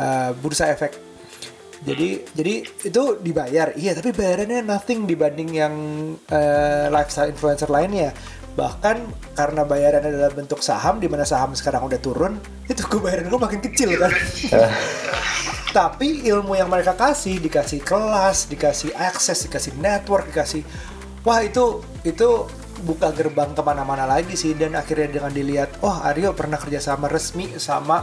uh, 0.00 0.32
bursa 0.40 0.72
efek 0.72 1.05
jadi 1.86 2.08
jadi 2.34 2.54
itu 2.66 3.02
dibayar. 3.22 3.70
Iya 3.78 3.94
tapi 3.94 4.10
bayarannya 4.10 4.66
nothing 4.66 5.06
dibanding 5.06 5.54
yang 5.54 5.74
uh, 6.26 6.90
lifestyle 6.90 7.30
influencer 7.30 7.70
lainnya. 7.70 8.10
Bahkan 8.58 8.96
karena 9.38 9.62
bayarannya 9.62 10.10
dalam 10.10 10.34
bentuk 10.34 10.66
saham 10.66 10.98
di 10.98 11.06
mana 11.06 11.22
saham 11.22 11.54
sekarang 11.54 11.86
udah 11.86 12.00
turun 12.02 12.42
itu 12.72 12.82
gue 12.82 12.98
bayaran 12.98 13.30
gue 13.30 13.38
makin 13.38 13.60
kecil 13.62 13.94
kan? 14.02 14.10
Tapi 15.78 16.26
ilmu 16.26 16.58
yang 16.58 16.66
mereka 16.66 16.98
kasih 16.98 17.38
dikasih 17.38 17.86
kelas 17.86 18.50
dikasih 18.50 18.90
akses 18.90 19.46
dikasih 19.46 19.78
network 19.78 20.26
dikasih 20.34 20.66
wah 21.22 21.38
itu 21.38 21.86
itu 22.02 22.50
buka 22.82 23.14
gerbang 23.14 23.54
ke 23.54 23.62
mana-mana 23.62 24.10
lagi 24.10 24.34
sih. 24.34 24.58
Dan 24.58 24.74
akhirnya 24.74 25.22
dengan 25.22 25.30
dilihat 25.30 25.86
oh 25.86 26.02
Aryo 26.02 26.34
pernah 26.34 26.58
kerjasama 26.58 27.06
resmi 27.06 27.54
sama 27.62 28.02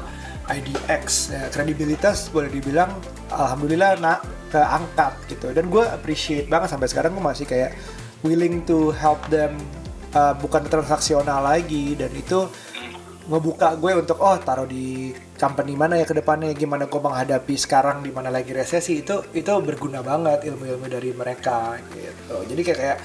IDX 0.52 1.32
ya, 1.32 1.44
kredibilitas 1.48 2.28
boleh 2.28 2.52
dibilang 2.52 2.92
alhamdulillah 3.32 3.96
nak 4.00 4.20
keangkat 4.52 5.14
gitu. 5.32 5.56
Dan 5.56 5.72
gue 5.72 5.84
appreciate 5.88 6.52
banget 6.52 6.76
sampai 6.76 6.88
sekarang 6.92 7.16
gue 7.16 7.24
masih 7.24 7.48
kayak 7.48 7.74
willing 8.28 8.64
to 8.68 8.92
help 8.92 9.20
them 9.32 9.56
uh, 10.16 10.36
bukan 10.36 10.68
transaksional 10.68 11.44
lagi 11.44 11.96
dan 11.96 12.12
itu 12.12 12.48
ngebuka 13.24 13.80
gue 13.80 13.92
untuk 14.04 14.20
oh 14.20 14.36
taruh 14.36 14.68
di 14.68 15.16
company 15.40 15.80
mana 15.80 15.96
ya 15.96 16.04
ke 16.04 16.12
depannya 16.12 16.52
gimana 16.52 16.92
gue 16.92 17.00
menghadapi 17.00 17.56
sekarang 17.56 18.04
di 18.04 18.12
mana 18.12 18.28
lagi 18.28 18.52
resesi 18.52 19.00
itu 19.00 19.24
itu 19.32 19.48
berguna 19.64 20.04
banget 20.04 20.44
ilmu-ilmu 20.44 20.88
dari 20.92 21.16
mereka 21.16 21.80
gitu. 21.96 22.44
Jadi 22.52 22.62
kayak 22.68 22.80
kayak 22.80 23.00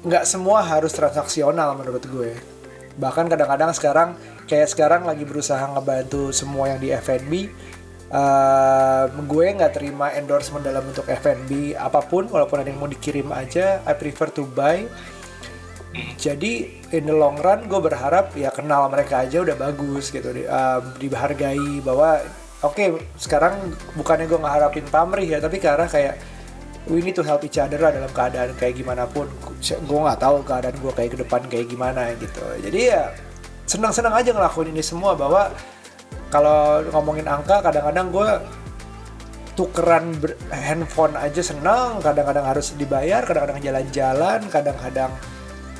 nggak 0.00 0.24
semua 0.28 0.64
harus 0.64 0.92
transaksional 0.92 1.72
menurut 1.76 2.04
gue 2.04 2.59
bahkan 3.00 3.26
kadang-kadang 3.26 3.72
sekarang 3.72 4.08
kayak 4.44 4.68
sekarang 4.68 5.08
lagi 5.08 5.24
berusaha 5.24 5.64
ngebantu 5.72 6.30
semua 6.36 6.76
yang 6.76 6.80
di 6.80 6.92
F&B 6.92 7.48
uh, 8.10 9.04
gue 9.10 9.46
nggak 9.56 9.72
terima 9.74 10.12
endorsement 10.14 10.62
dalam 10.62 10.82
bentuk 10.84 11.06
F&B 11.08 11.74
apa 11.78 12.02
pun 12.04 12.26
walaupun 12.28 12.60
ada 12.60 12.68
yang 12.68 12.82
mau 12.82 12.90
dikirim 12.90 13.30
aja 13.30 13.80
I 13.86 13.94
prefer 13.96 14.28
to 14.34 14.44
buy. 14.46 14.84
Jadi 16.14 16.86
in 16.94 17.10
the 17.10 17.16
long 17.16 17.34
run 17.42 17.66
gue 17.66 17.80
berharap 17.82 18.30
ya 18.38 18.54
kenal 18.54 18.86
mereka 18.86 19.26
aja 19.26 19.42
udah 19.42 19.58
bagus 19.58 20.14
gitu. 20.14 20.30
Di, 20.30 20.46
um, 20.46 20.94
dihargai 21.02 21.82
bahwa 21.82 22.22
oke 22.62 22.78
okay, 22.78 22.94
sekarang 23.18 23.74
bukannya 23.98 24.30
gue 24.30 24.38
ngeharapin 24.38 24.86
pamrih 24.86 25.26
ya 25.26 25.38
tapi 25.42 25.58
karena 25.58 25.90
kayak 25.90 26.14
we 26.88 27.04
need 27.04 27.12
to 27.12 27.20
help 27.20 27.44
each 27.44 27.60
other 27.60 27.76
lah 27.76 27.92
dalam 27.92 28.08
keadaan 28.08 28.56
kayak 28.56 28.80
gimana 28.80 29.04
pun. 29.04 29.28
Gue 29.60 30.00
nggak 30.00 30.20
tahu 30.22 30.40
keadaan 30.46 30.76
gue 30.80 30.92
kayak 30.96 31.10
ke 31.12 31.18
depan 31.20 31.40
kayak 31.50 31.66
gimana 31.68 32.16
gitu. 32.16 32.40
Jadi 32.64 32.80
ya 32.88 33.12
senang-senang 33.68 34.14
aja 34.16 34.32
ngelakuin 34.32 34.72
ini 34.72 34.80
semua 34.80 35.12
bahwa 35.12 35.52
kalau 36.32 36.80
ngomongin 36.94 37.28
angka 37.28 37.60
kadang-kadang 37.60 38.08
gue 38.08 38.30
tukeran 39.58 40.16
handphone 40.48 41.18
aja 41.18 41.42
senang 41.42 42.00
kadang-kadang 42.00 42.46
harus 42.48 42.72
dibayar 42.78 43.20
kadang-kadang 43.26 43.60
jalan-jalan 43.60 44.40
kadang-kadang 44.48 45.12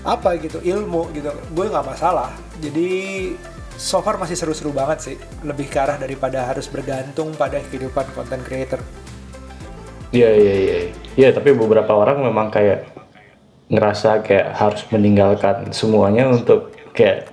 apa 0.04 0.36
gitu 0.36 0.60
ilmu 0.60 1.08
gitu. 1.16 1.32
Gue 1.56 1.66
nggak 1.70 1.86
masalah. 1.86 2.34
Jadi 2.60 3.32
so 3.80 4.04
far 4.04 4.20
masih 4.20 4.36
seru-seru 4.36 4.68
banget 4.70 4.98
sih. 5.00 5.16
Lebih 5.42 5.72
ke 5.72 5.80
arah 5.80 5.96
daripada 5.96 6.44
harus 6.44 6.68
bergantung 6.68 7.32
pada 7.34 7.56
kehidupan 7.72 8.04
content 8.12 8.44
creator 8.44 8.80
Iya 10.10 10.30
iya 10.34 10.54
iya. 10.54 10.78
Iya 11.14 11.28
tapi 11.34 11.54
beberapa 11.54 11.90
orang 11.94 12.22
memang 12.22 12.50
kayak 12.50 12.86
ngerasa 13.70 14.26
kayak 14.26 14.58
harus 14.58 14.82
meninggalkan 14.90 15.70
semuanya 15.70 16.26
untuk 16.26 16.74
kayak 16.90 17.30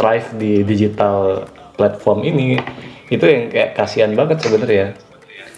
thrive 0.00 0.28
di 0.40 0.64
digital 0.64 1.44
platform 1.76 2.24
ini. 2.24 2.56
Itu 3.12 3.28
yang 3.28 3.52
kayak 3.52 3.76
kasihan 3.76 4.12
banget 4.16 4.40
sebenarnya. 4.40 4.96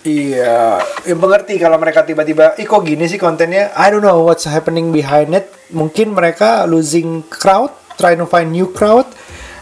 Iya, 0.06 0.78
yang 1.10 1.18
mengerti 1.18 1.58
kalau 1.58 1.74
mereka 1.76 2.06
tiba-tiba, 2.06 2.54
ih 2.54 2.64
kok 2.64 2.86
gini 2.86 3.10
sih 3.10 3.18
kontennya? 3.18 3.74
I 3.74 3.90
don't 3.90 4.00
know 4.00 4.22
what's 4.22 4.46
happening 4.46 4.94
behind 4.94 5.34
it. 5.34 5.50
Mungkin 5.74 6.14
mereka 6.14 6.64
losing 6.70 7.26
crowd, 7.26 7.74
trying 7.98 8.22
to 8.22 8.24
find 8.24 8.54
new 8.54 8.70
crowd, 8.70 9.04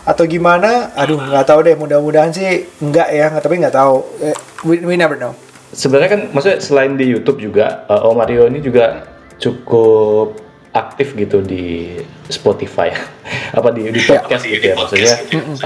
atau 0.05 0.29
gimana? 0.29 0.93
Aduh, 0.93 1.17
nggak 1.17 1.47
tahu 1.49 1.61
deh. 1.65 1.75
Mudah-mudahan 1.75 2.31
sih 2.37 2.69
enggak 2.85 3.09
ya, 3.17 3.33
nggak- 3.33 3.45
tapi 3.49 3.55
nggak 3.65 3.75
tahu. 3.75 3.97
Eh, 4.23 4.37
We, 4.65 4.81
we 4.83 4.95
never 4.97 5.17
know. 5.17 5.37
Sebenarnya 5.77 6.09
kan 6.09 6.21
maksudnya 6.33 6.59
selain 6.65 6.97
di 6.97 7.05
YouTube 7.05 7.37
juga 7.37 7.85
uh, 7.93 8.09
Om 8.09 8.17
Mario 8.17 8.49
ini 8.49 8.65
juga 8.65 9.05
cukup 9.37 10.41
aktif 10.73 11.13
gitu 11.13 11.45
di 11.45 12.01
Spotify. 12.33 12.97
Apa 13.59 13.77
di 13.77 13.93
di 13.93 14.01
podcast 14.01 14.49
gitu 14.49 14.73
ya 14.73 14.77
maksudnya. 14.77 15.15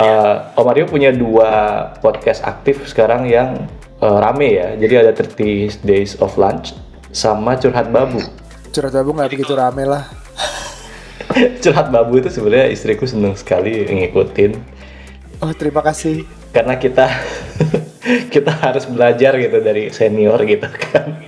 uh, 0.02 0.58
Om 0.58 0.66
Mario 0.66 0.90
punya 0.90 1.14
dua 1.14 1.50
podcast 2.02 2.42
aktif 2.42 2.82
sekarang 2.90 3.30
yang 3.30 3.70
uh, 4.02 4.18
rame 4.18 4.58
ya. 4.58 4.74
Jadi 4.74 4.94
ada 4.98 5.14
30 5.14 5.86
Days 5.86 6.18
of 6.18 6.34
Lunch 6.34 6.74
sama 7.14 7.54
Curhat 7.54 7.94
Babu. 7.94 8.18
Curhat 8.74 8.94
babu 8.94 9.14
nggak 9.14 9.30
begitu 9.30 9.54
rame 9.54 9.86
lah. 9.86 10.10
Curhat 11.62 11.94
Babu 11.94 12.18
itu 12.18 12.30
sebenarnya 12.30 12.70
istriku 12.74 13.06
seneng 13.06 13.38
sekali 13.38 13.86
ngikutin. 13.86 14.58
Oh, 15.40 15.54
terima 15.54 15.80
kasih. 15.86 16.26
karena 16.50 16.74
kita 16.82 17.06
kita 18.28 18.52
harus 18.52 18.84
belajar 18.84 19.36
gitu 19.36 19.58
dari 19.58 19.90
senior 19.90 20.38
gitu 20.42 20.66
kan 20.68 21.20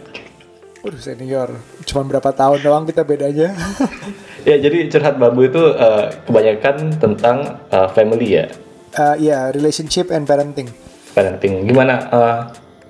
Udah 0.83 0.99
senior, 0.99 1.47
cuma 1.87 2.03
berapa 2.03 2.35
tahun 2.35 2.59
doang 2.59 2.83
kita 2.83 3.07
bedanya. 3.07 3.55
ya 4.49 4.59
jadi 4.59 4.91
curhat 4.91 5.15
bambu 5.15 5.47
itu 5.47 5.63
uh, 5.63 6.11
kebanyakan 6.27 6.99
tentang 6.99 7.37
uh, 7.69 7.87
family 7.89 8.35
ya 8.35 8.47
Eh, 8.93 9.15
Iya, 9.23 9.49
relationship 9.51 10.11
and 10.11 10.27
parenting. 10.27 10.69
parenting 11.13 11.65
gimana 11.65 11.95
uh, 12.09 12.41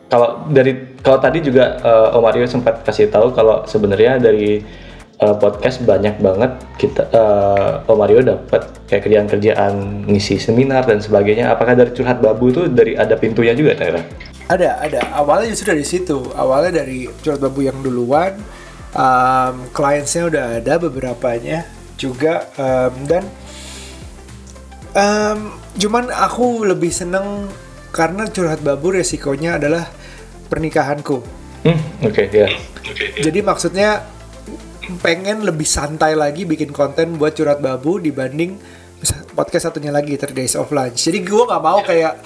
kalau 0.07 0.47
dari 0.47 0.97
kalau 0.99 1.19
tadi 1.19 1.43
juga 1.43 1.77
uh, 1.79 2.17
Om 2.17 2.23
Mario 2.23 2.47
sempat 2.47 2.81
kasih 2.81 3.07
tahu 3.07 3.31
kalau 3.31 3.67
sebenarnya 3.67 4.17
dari 4.17 4.63
uh, 5.23 5.39
podcast 5.39 5.87
banyak 5.87 6.19
banget 6.19 6.59
kita 6.77 7.07
uh, 7.15 7.87
Om 7.87 7.97
Mario 7.97 8.21
dapat 8.27 8.67
kayak 8.91 9.07
kerjaan-kerjaan 9.07 10.05
ngisi 10.11 10.43
seminar 10.43 10.83
dan 10.85 10.99
sebagainya 10.99 11.55
apakah 11.55 11.79
dari 11.79 11.95
curhat 11.95 12.19
babu 12.19 12.51
itu 12.51 12.67
dari 12.67 12.99
ada 12.99 13.15
pintunya 13.15 13.55
juga 13.55 13.79
Tera? 13.79 14.03
Ada, 14.51 14.83
ada. 14.83 15.01
Awalnya 15.17 15.55
justru 15.55 15.73
dari 15.73 15.87
situ. 15.87 16.19
Awalnya 16.35 16.85
dari 16.85 17.09
curhat 17.23 17.41
babu 17.41 17.65
yang 17.65 17.79
duluan. 17.81 18.37
Um, 18.93 19.73
kliennya 19.73 20.29
udah 20.29 20.45
ada 20.61 20.75
beberapanya 20.77 21.65
juga. 21.97 22.53
Um, 22.61 22.93
dan 23.09 23.25
Um, 24.93 25.57
cuman 25.81 26.13
aku 26.13 26.69
lebih 26.69 26.93
seneng 26.93 27.49
karena 27.97 28.29
curhat 28.29 28.61
babu 28.61 28.93
resikonya 28.93 29.57
adalah 29.57 29.89
pernikahanku. 30.53 31.25
Hmm, 31.65 31.81
oke 32.05 32.29
ya. 32.29 32.53
Jadi 33.17 33.41
maksudnya 33.41 34.05
pengen 35.03 35.47
lebih 35.47 35.67
santai 35.67 36.19
lagi 36.19 36.43
bikin 36.43 36.75
konten 36.75 37.15
buat 37.17 37.39
curhat 37.39 37.63
babu 37.63 38.03
dibanding 38.03 38.59
podcast 39.35 39.71
satunya 39.71 39.91
lagi 39.91 40.15
Three 40.19 40.37
Days 40.37 40.55
of 40.55 40.71
Lunch. 40.71 41.07
Jadi 41.07 41.23
gue 41.23 41.43
nggak 41.43 41.63
mau 41.63 41.81
kayak 41.83 42.23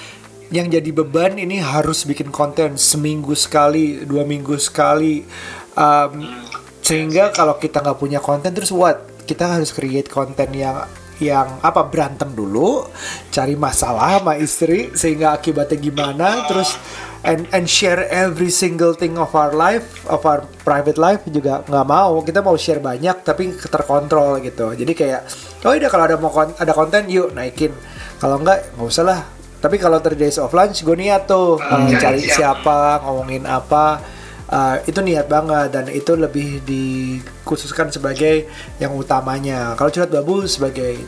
yang 0.51 0.71
jadi 0.71 0.91
beban 0.95 1.35
ini 1.37 1.59
harus 1.59 2.07
bikin 2.07 2.31
konten 2.31 2.79
seminggu 2.79 3.35
sekali, 3.35 4.07
dua 4.07 4.23
minggu 4.23 4.55
sekali. 4.61 5.27
Um, 5.75 6.23
sehingga 6.81 7.35
kalau 7.35 7.59
kita 7.59 7.83
nggak 7.83 7.99
punya 7.99 8.21
konten 8.23 8.55
terus 8.55 8.71
what? 8.71 9.03
Kita 9.27 9.59
harus 9.59 9.75
create 9.75 10.07
konten 10.07 10.55
yang 10.55 10.87
yang 11.23 11.61
apa 11.65 11.89
berantem 11.89 12.33
dulu, 12.37 12.85
cari 13.33 13.57
masalah 13.57 14.21
sama 14.21 14.37
istri 14.37 14.93
sehingga 14.93 15.33
akibatnya 15.33 15.81
gimana, 15.81 16.45
terus 16.45 16.77
and 17.25 17.49
and 17.51 17.67
share 17.67 18.05
every 18.13 18.53
single 18.53 18.93
thing 18.93 19.17
of 19.17 19.33
our 19.33 19.57
life, 19.57 20.05
of 20.07 20.23
our 20.29 20.45
private 20.63 21.01
life 21.01 21.25
juga 21.29 21.65
nggak 21.65 21.87
mau. 21.89 22.21
Kita 22.21 22.45
mau 22.45 22.55
share 22.55 22.85
banyak 22.85 23.25
tapi 23.25 23.57
terkontrol 23.57 24.45
gitu. 24.45 24.77
Jadi 24.77 24.93
kayak 24.93 25.27
oh 25.65 25.73
udah 25.73 25.91
kalau 25.91 26.05
ada 26.05 26.17
mau 26.21 26.29
kon 26.29 26.53
ada 26.57 26.73
konten 26.77 27.09
yuk 27.09 27.33
naikin. 27.33 27.73
Kalau 28.21 28.41
nggak 28.41 28.77
nggak 28.77 28.89
usah 28.89 29.05
lah. 29.05 29.21
Tapi 29.57 29.81
kalau 29.81 29.99
thirty 30.05 30.21
days 30.21 30.37
of 30.37 30.53
lunch 30.53 30.85
gue 30.85 30.95
niat 30.95 31.25
tuh 31.27 31.57
uh, 31.57 31.89
cari 31.97 32.23
siapa, 32.29 33.01
ngomongin 33.03 33.49
apa 33.49 33.99
uh, 34.51 34.77
itu 34.87 34.99
niat 35.03 35.27
banget 35.27 35.69
dan 35.75 35.85
itu 35.91 36.13
lebih 36.15 36.63
dikhususkan 36.63 37.91
sebagai 37.91 38.47
yang 38.79 38.95
utamanya. 38.95 39.75
Kalau 39.75 39.91
curhat 39.91 40.11
babu 40.11 40.47
sebagai 40.47 40.99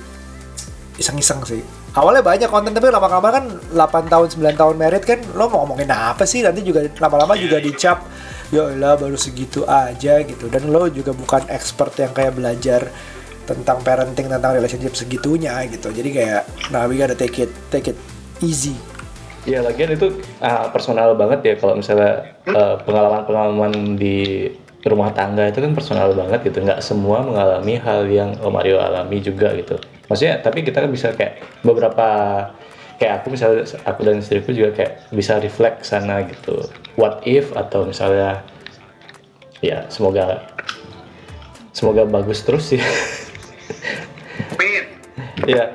iseng-iseng 0.98 1.42
sih. 1.46 1.62
Awalnya 1.94 2.22
banyak 2.22 2.50
konten 2.52 2.76
tapi 2.76 2.92
lama-lama 2.92 3.28
kan 3.32 3.44
8 3.74 4.12
tahun 4.12 4.26
9 4.38 4.60
tahun 4.60 4.74
merit 4.76 5.02
kan 5.02 5.18
lo 5.34 5.50
mau 5.50 5.64
ngomongin 5.66 5.90
apa 5.90 6.26
sih? 6.26 6.44
Nanti 6.44 6.62
juga 6.62 6.84
lama-lama 6.98 7.34
juga 7.38 7.58
dicap 7.58 8.06
ya 8.48 8.64
lah 8.76 8.98
baru 8.98 9.14
segitu 9.18 9.62
aja 9.66 10.22
gitu. 10.22 10.46
Dan 10.50 10.70
lo 10.70 10.86
juga 10.90 11.14
bukan 11.14 11.46
expert 11.50 11.94
yang 11.98 12.12
kayak 12.14 12.38
belajar 12.38 12.90
tentang 13.48 13.80
parenting 13.80 14.28
tentang 14.28 14.52
relationship 14.52 14.92
segitunya 14.94 15.56
gitu. 15.70 15.88
Jadi 15.90 16.10
kayak 16.12 16.42
nah 16.74 16.84
we 16.84 17.00
gotta 17.00 17.16
take 17.16 17.38
it 17.40 17.50
take 17.72 17.88
it 17.88 17.98
easy 18.44 18.76
Ya 19.48 19.64
lagian 19.64 19.96
itu 19.96 20.20
uh, 20.44 20.68
personal 20.68 21.16
banget 21.16 21.40
ya 21.40 21.54
kalau 21.56 21.80
misalnya 21.80 22.36
pengalaman 22.44 23.24
pengalaman-pengalaman 23.24 23.96
di 23.96 24.52
rumah 24.84 25.08
tangga 25.16 25.48
itu 25.48 25.64
kan 25.64 25.72
personal 25.72 26.12
banget 26.12 26.52
gitu. 26.52 26.60
Nggak 26.60 26.84
semua 26.84 27.24
mengalami 27.24 27.80
hal 27.80 28.04
yang 28.12 28.36
Om 28.44 28.52
Mario 28.52 28.76
alami 28.76 29.24
juga 29.24 29.56
gitu. 29.56 29.80
Maksudnya 30.12 30.44
tapi 30.44 30.60
kita 30.60 30.84
kan 30.84 30.92
bisa 30.92 31.16
kayak 31.16 31.40
beberapa 31.64 32.06
kayak 33.00 33.24
aku 33.24 33.32
misalnya 33.32 33.64
aku 33.88 34.00
dan 34.04 34.20
istriku 34.20 34.52
juga 34.52 34.70
kayak 34.76 35.08
bisa 35.16 35.40
reflect 35.40 35.80
sana 35.88 36.28
gitu. 36.28 36.68
What 37.00 37.24
if 37.24 37.48
atau 37.56 37.88
misalnya 37.88 38.44
ya 39.64 39.88
semoga 39.88 40.44
semoga 41.72 42.04
bagus 42.04 42.44
terus 42.44 42.76
sih. 42.76 42.82
Ya 45.48 45.72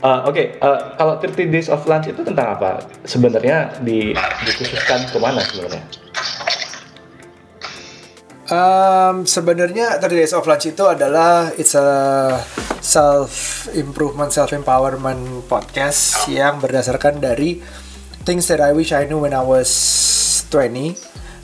Uh, 0.00 0.24
Oke, 0.24 0.32
okay, 0.32 0.46
uh, 0.64 0.96
kalau 0.96 1.20
30 1.20 1.52
Days 1.52 1.68
of 1.68 1.84
Lunch 1.84 2.08
itu 2.08 2.24
tentang 2.24 2.56
apa? 2.56 2.80
Sebenarnya 3.04 3.68
di, 3.84 4.16
dikhususkan 4.48 5.12
ke 5.12 5.20
mana 5.20 5.44
sebenarnya? 5.44 5.84
Um, 8.48 9.28
sebenarnya 9.28 10.00
30 10.00 10.24
Days 10.24 10.32
of 10.32 10.48
Lunch 10.48 10.72
itu 10.72 10.88
adalah 10.88 11.52
it's 11.60 11.76
a 11.76 11.84
self 12.80 13.68
improvement, 13.76 14.32
self 14.32 14.56
empowerment 14.56 15.44
podcast 15.52 16.24
yang 16.32 16.64
berdasarkan 16.64 17.20
dari 17.20 17.60
things 18.24 18.48
that 18.48 18.64
I 18.64 18.72
wish 18.72 18.96
I 18.96 19.04
knew 19.04 19.20
when 19.20 19.36
I 19.36 19.44
was 19.44 19.68
20. 20.48 20.96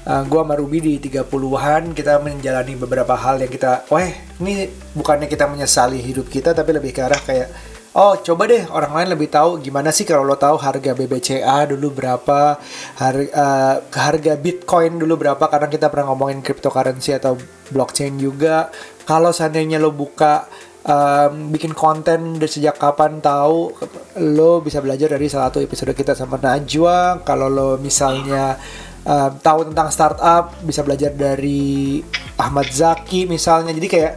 Uh, 0.08 0.24
gua 0.32 0.48
sama 0.48 0.56
Ruby 0.56 0.80
di 0.80 0.96
30-an 0.96 1.92
kita 1.92 2.24
menjalani 2.24 2.72
beberapa 2.72 3.20
hal 3.20 3.36
yang 3.36 3.52
kita, 3.52 3.84
weh, 3.92 4.16
ini 4.40 4.64
bukannya 4.96 5.28
kita 5.28 5.44
menyesali 5.44 6.00
hidup 6.00 6.32
kita 6.32 6.56
tapi 6.56 6.72
lebih 6.72 6.96
ke 6.96 7.04
arah 7.04 7.20
kayak 7.20 7.75
oh 7.96 8.14
coba 8.20 8.44
deh 8.44 8.68
orang 8.68 8.92
lain 8.92 9.08
lebih 9.16 9.32
tahu 9.32 9.56
gimana 9.64 9.88
sih 9.88 10.04
kalau 10.04 10.20
lo 10.20 10.36
tahu 10.36 10.60
harga 10.60 10.92
BBCA 10.92 11.64
dulu 11.72 11.96
berapa 11.96 12.60
harga 13.00 13.30
uh, 13.32 13.76
harga 13.88 14.36
Bitcoin 14.36 15.00
dulu 15.00 15.16
berapa 15.16 15.40
karena 15.40 15.72
kita 15.72 15.88
pernah 15.88 16.12
ngomongin 16.12 16.44
cryptocurrency 16.44 17.16
atau 17.16 17.40
blockchain 17.72 18.20
juga. 18.20 18.68
Kalau 19.08 19.32
seandainya 19.32 19.80
lo 19.80 19.96
buka 19.96 20.44
um, 20.84 21.48
bikin 21.50 21.72
konten 21.72 22.36
dari 22.36 22.50
sejak 22.50 22.76
kapan 22.76 23.24
tahu 23.24 23.72
lo 24.20 24.60
bisa 24.60 24.84
belajar 24.84 25.16
dari 25.16 25.26
salah 25.32 25.48
satu 25.48 25.64
episode 25.64 25.96
kita 25.96 26.12
sama 26.12 26.36
Najwa. 26.36 27.24
Kalau 27.24 27.48
lo 27.48 27.70
misalnya 27.80 28.60
um, 29.08 29.32
tahu 29.40 29.72
tentang 29.72 29.88
startup 29.88 30.52
bisa 30.60 30.84
belajar 30.84 31.16
dari 31.16 32.04
Ahmad 32.36 32.68
Zaki 32.68 33.24
misalnya. 33.24 33.72
Jadi 33.72 33.88
kayak 33.88 34.14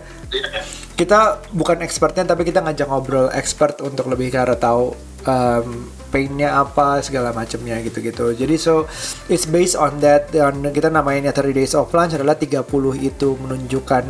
kita 1.00 1.39
bukan 1.56 1.80
expertnya 1.80 2.28
tapi 2.28 2.43
kita 2.43 2.60
ngajak 2.60 2.91
ngobrol 2.91 3.32
expert 3.32 3.80
untuk 3.80 4.12
lebih 4.12 4.36
cara 4.36 4.60
tahu 4.60 4.91
um, 5.24 5.88
painnya 6.12 6.60
apa 6.60 7.00
segala 7.00 7.32
macamnya 7.32 7.80
gitu-gitu. 7.80 8.36
Jadi 8.36 8.56
so 8.60 8.84
it's 9.32 9.47
based 9.47 9.80
on 9.80 10.04
that. 10.04 10.28
Dan 10.36 10.60
kita 10.76 10.91
namanya 10.91 11.32
30 11.32 11.56
days 11.56 11.72
of 11.72 11.88
lunch 11.95 12.20
adalah 12.20 12.36
30 12.36 12.68
itu 13.00 13.39
menunjukkan 13.39 14.04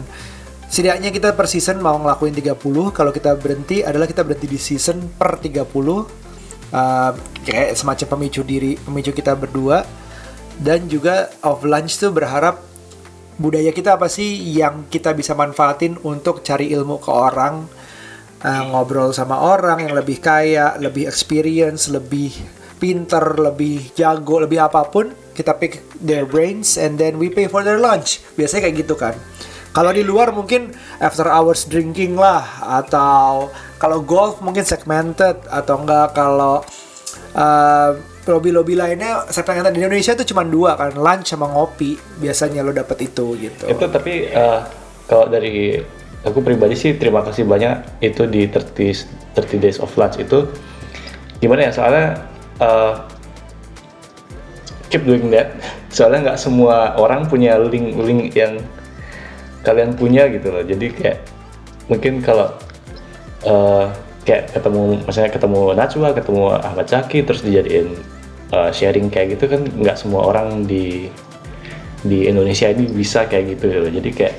setidaknya 0.65 1.13
kita 1.13 1.37
per 1.37 1.45
season 1.45 1.77
mau 1.77 1.97
ngelakuin 1.97 2.33
30 2.33 2.57
kalau 2.93 3.09
kita 3.13 3.37
berhenti 3.37 3.81
adalah 3.85 4.05
kita 4.05 4.21
berhenti 4.21 4.49
di 4.49 4.57
season 4.61 5.13
per 5.17 5.41
30 5.41 5.65
uh, 5.65 6.01
kayak 7.45 7.73
semacam 7.77 8.07
pemicu 8.17 8.41
diri 8.41 8.81
pemicu 8.81 9.13
kita 9.13 9.37
berdua. 9.37 9.85
Dan 10.59 10.89
juga 10.89 11.31
of 11.45 11.63
lunch 11.63 12.01
tuh 12.01 12.11
berharap 12.11 12.68
budaya 13.39 13.71
kita 13.71 13.95
apa 13.95 14.11
sih 14.11 14.35
yang 14.51 14.91
kita 14.91 15.15
bisa 15.15 15.33
manfaatin 15.33 15.95
untuk 16.03 16.43
cari 16.43 16.75
ilmu 16.75 16.99
ke 16.99 17.09
orang 17.09 17.65
uh, 18.43 18.63
ngobrol 18.67 19.15
sama 19.15 19.39
orang 19.39 19.87
yang 19.87 19.95
lebih 19.95 20.19
kaya 20.19 20.75
lebih 20.75 21.07
experience 21.07 21.87
lebih 21.87 22.35
pinter 22.79 23.39
lebih 23.39 23.95
jago 23.95 24.43
lebih 24.43 24.59
apa 24.59 24.87
pun 24.91 25.11
kita 25.39 25.55
pick 25.55 25.79
their 26.03 26.27
brains 26.27 26.75
and 26.75 26.99
then 26.99 27.15
we 27.15 27.31
pay 27.31 27.47
for 27.47 27.63
their 27.63 27.79
lunch. 27.79 28.19
Biasanya 28.35 28.67
kayak 28.67 28.75
gitu 28.83 28.99
kan. 28.99 29.15
Kalau 29.71 29.95
di 29.95 30.03
luar 30.03 30.35
mungkin 30.35 30.75
after 30.99 31.31
hours 31.31 31.63
drinking 31.63 32.19
lah 32.19 32.43
atau 32.83 33.47
kalau 33.79 34.03
golf 34.03 34.43
mungkin 34.43 34.67
segmented 34.67 35.39
atau 35.47 35.79
enggak 35.79 36.11
kalau 36.11 36.59
uh, 37.37 37.91
lobby-lobby 38.27 38.75
lainnya 38.75 39.27
saya 39.31 39.45
pengen 39.47 39.71
di 39.71 39.79
Indonesia 39.79 40.15
itu 40.15 40.33
cuma 40.33 40.43
dua 40.43 40.75
kan 40.75 40.95
lunch 40.95 41.31
sama 41.31 41.47
ngopi. 41.47 41.95
Biasanya 42.19 42.65
lo 42.65 42.75
dapet 42.75 43.07
itu 43.07 43.37
gitu. 43.39 43.65
Itu 43.69 43.85
tapi 43.87 44.27
uh, 44.33 44.65
kalau 45.07 45.31
dari 45.31 45.79
aku 46.25 46.43
pribadi 46.43 46.75
sih 46.75 46.95
terima 46.99 47.23
kasih 47.23 47.47
banyak 47.47 48.03
itu 48.03 48.27
di 48.27 48.49
30 48.51 49.37
30 49.39 49.63
days 49.63 49.77
of 49.79 49.91
lunch 49.95 50.19
itu. 50.19 50.49
Gimana 51.39 51.69
ya 51.69 51.71
soalnya 51.71 52.07
uh, 52.59 52.93
keep 54.89 55.05
doing 55.05 55.29
that. 55.31 55.55
Soalnya 55.89 56.29
nggak 56.29 56.39
semua 56.39 56.93
orang 57.01 57.25
punya 57.25 57.57
link-link 57.57 58.29
yang 58.37 58.61
kalian 59.65 59.97
punya 59.97 60.29
gitu 60.29 60.53
loh. 60.53 60.61
Jadi 60.61 60.85
kayak 60.93 61.17
mungkin 61.89 62.21
kalau 62.21 62.53
uh, 63.49 63.89
kayak 64.29 64.53
ketemu 64.53 65.01
misalnya 65.09 65.31
ketemu 65.33 65.61
Najwa 65.73 66.07
ketemu 66.13 66.43
Ahmad 66.61 66.85
Zaki 66.85 67.25
terus 67.25 67.41
dijadiin 67.41 67.97
uh, 68.53 68.69
sharing 68.69 69.09
kayak 69.09 69.33
gitu 69.33 69.49
kan 69.49 69.65
nggak 69.65 69.97
semua 69.97 70.29
orang 70.29 70.69
di 70.69 71.09
di 72.05 72.29
Indonesia 72.29 72.69
ini 72.69 72.85
bisa 72.85 73.25
kayak 73.25 73.57
gitu. 73.57 73.65
Ya 73.73 73.89
jadi 73.89 74.09
kayak 74.13 74.35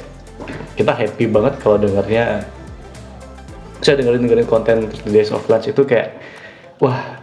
kita 0.78 0.92
happy 0.94 1.26
banget 1.26 1.58
kalau 1.58 1.76
dengarnya 1.82 2.46
saya 3.82 3.98
dengerin 3.98 4.30
dengerin 4.30 4.48
konten 4.48 4.86
The 4.86 5.10
Days 5.10 5.34
of 5.34 5.42
Lunch 5.50 5.66
itu 5.66 5.82
kayak 5.82 6.14
wah 6.78 7.18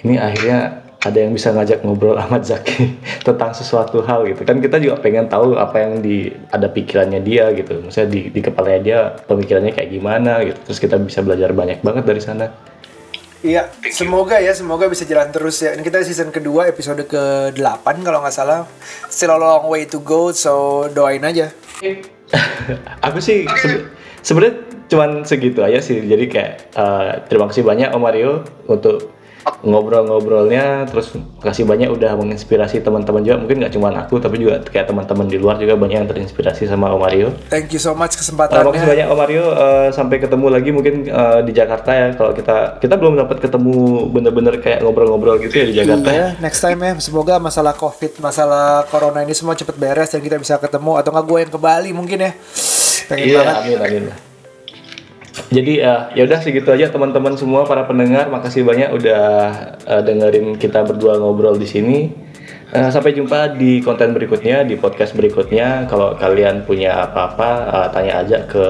ini 0.00 0.16
akhirnya 0.16 0.79
ada 1.00 1.16
yang 1.16 1.32
bisa 1.32 1.48
ngajak 1.56 1.80
ngobrol 1.80 2.20
Ahmad 2.20 2.44
Zaki 2.44 3.00
tentang 3.26 3.56
sesuatu 3.56 4.04
hal 4.04 4.28
gitu 4.28 4.44
kan 4.44 4.60
kita 4.60 4.76
juga 4.76 5.00
pengen 5.00 5.32
tahu 5.32 5.56
apa 5.56 5.80
yang 5.80 6.04
di 6.04 6.28
ada 6.52 6.68
pikirannya 6.68 7.24
dia 7.24 7.48
gitu 7.56 7.80
misalnya 7.80 8.10
di, 8.12 8.20
di 8.28 8.40
kepalanya 8.44 8.80
dia 8.84 8.98
pemikirannya 9.24 9.72
kayak 9.72 9.90
gimana 9.96 10.44
gitu 10.44 10.60
terus 10.68 10.78
kita 10.78 11.00
bisa 11.00 11.24
belajar 11.24 11.56
banyak 11.56 11.80
banget 11.80 12.04
dari 12.04 12.20
sana 12.20 12.52
Iya, 13.40 13.72
semoga 13.88 14.36
ya, 14.36 14.52
semoga 14.52 14.84
bisa 14.84 15.08
jalan 15.08 15.32
terus 15.32 15.64
ya. 15.64 15.72
Ini 15.72 15.80
kita 15.80 16.04
season 16.04 16.28
kedua, 16.28 16.68
episode 16.68 17.00
ke-8 17.08 18.04
kalau 18.04 18.20
nggak 18.20 18.36
salah. 18.36 18.68
Still 19.08 19.32
a 19.32 19.40
long 19.40 19.64
way 19.64 19.88
to 19.88 19.96
go, 20.04 20.28
so 20.28 20.84
doain 20.92 21.24
aja. 21.24 21.48
Aku 23.08 23.16
sih 23.24 23.48
se 23.48 23.88
sebenarnya 24.20 24.60
cuman 24.92 25.24
segitu 25.24 25.64
aja 25.64 25.80
sih. 25.80 26.04
Jadi 26.04 26.28
kayak 26.28 26.76
uh, 26.76 27.24
terima 27.32 27.48
kasih 27.48 27.64
banyak 27.64 27.88
Om 27.88 28.02
Mario 28.04 28.44
untuk 28.68 29.08
ngobrol-ngobrolnya 29.60 30.84
terus 30.86 31.12
kasih 31.38 31.64
banyak 31.64 31.88
udah 31.88 32.12
menginspirasi 32.14 32.80
teman-teman 32.80 33.20
juga 33.20 33.36
mungkin 33.36 33.60
nggak 33.60 33.72
cuma 33.72 33.92
aku 33.92 34.16
tapi 34.16 34.36
juga 34.36 34.60
kayak 34.62 34.88
teman-teman 34.88 35.26
di 35.26 35.36
luar 35.36 35.56
juga 35.56 35.74
banyak 35.74 35.96
yang 35.98 36.08
terinspirasi 36.08 36.64
sama 36.64 36.90
Om 36.90 37.00
Mario 37.00 37.28
Thank 37.48 37.70
you 37.70 37.78
so 37.78 37.92
much 37.92 38.12
Terima 38.12 38.46
kesempatannya. 38.46 38.72
kasih 38.72 38.88
banyak 38.88 39.06
Om 39.06 39.18
Mario 39.18 39.44
Eh, 39.50 39.88
sampai 39.90 40.16
ketemu 40.18 40.46
lagi 40.48 40.70
mungkin 40.70 40.94
eh, 41.04 41.40
di 41.42 41.52
Jakarta 41.52 41.90
ya 41.90 42.06
kalau 42.12 42.32
kita 42.32 42.78
kita 42.78 42.94
belum 42.94 43.18
dapat 43.18 43.36
ketemu 43.38 43.74
bener-bener 44.08 44.54
kayak 44.56 44.80
ngobrol-ngobrol 44.80 45.36
gitu 45.38 45.54
ya 45.54 45.66
di 45.66 45.74
Jakarta 45.74 46.08
ya 46.08 46.18
Iya, 46.20 46.28
next 46.38 46.60
time 46.60 46.76
ya. 46.78 46.92
Semoga 46.98 47.34
masalah 47.36 47.72
COVID, 47.72 48.20
masalah 48.20 48.84
corona 48.86 49.20
ini 49.20 49.32
semua 49.32 49.52
cepet 49.52 49.72
beres 49.74 50.08
dan 50.08 50.20
kita 50.20 50.36
bisa 50.36 50.56
ketemu 50.56 50.96
atau 50.96 51.10
nggak 51.10 51.24
gue 51.24 51.38
yang 51.40 51.50
ke 51.50 51.58
Bali 51.58 51.90
mungkin 51.90 52.18
ya. 52.20 52.32
Pengen 53.06 53.24
Iya, 53.26 53.38
banget. 53.40 53.56
amin 53.58 53.78
amin. 53.80 54.29
Jadi 55.50 55.82
eh, 55.82 56.02
ya 56.14 56.22
udah 56.30 56.38
segitu 56.38 56.70
aja 56.70 56.94
teman-teman 56.94 57.34
semua 57.34 57.66
para 57.66 57.82
pendengar, 57.82 58.30
makasih 58.30 58.62
banyak 58.62 58.94
udah 58.94 59.26
eh, 59.82 60.02
dengerin 60.06 60.54
kita 60.54 60.86
berdua 60.86 61.18
ngobrol 61.18 61.58
di 61.58 61.66
sini. 61.66 61.98
Eh, 62.70 62.86
sampai 62.86 63.18
jumpa 63.18 63.58
di 63.58 63.82
konten 63.82 64.14
berikutnya, 64.14 64.62
di 64.62 64.78
podcast 64.78 65.18
berikutnya. 65.18 65.90
Kalau 65.90 66.14
kalian 66.14 66.62
punya 66.62 67.02
apa-apa, 67.02 67.50
eh, 67.66 67.88
tanya 67.90 68.22
aja 68.22 68.46
ke 68.46 68.66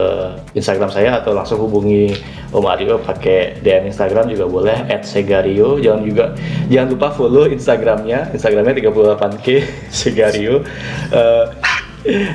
Instagram 0.56 0.88
saya 0.88 1.20
atau 1.20 1.36
langsung 1.36 1.60
hubungi 1.60 2.16
Om 2.48 2.64
Aryo 2.64 2.96
pakai 3.04 3.60
DM 3.60 3.92
Instagram 3.92 4.32
juga 4.32 4.48
boleh 4.48 4.88
@segario. 5.04 5.76
Jangan 5.84 6.00
juga 6.00 6.32
jangan 6.72 6.88
lupa 6.96 7.08
follow 7.12 7.44
Instagramnya, 7.44 8.32
Instagramnya 8.32 8.72
38k 8.80 9.46
segario. 9.92 10.64
Eh, 11.12 11.44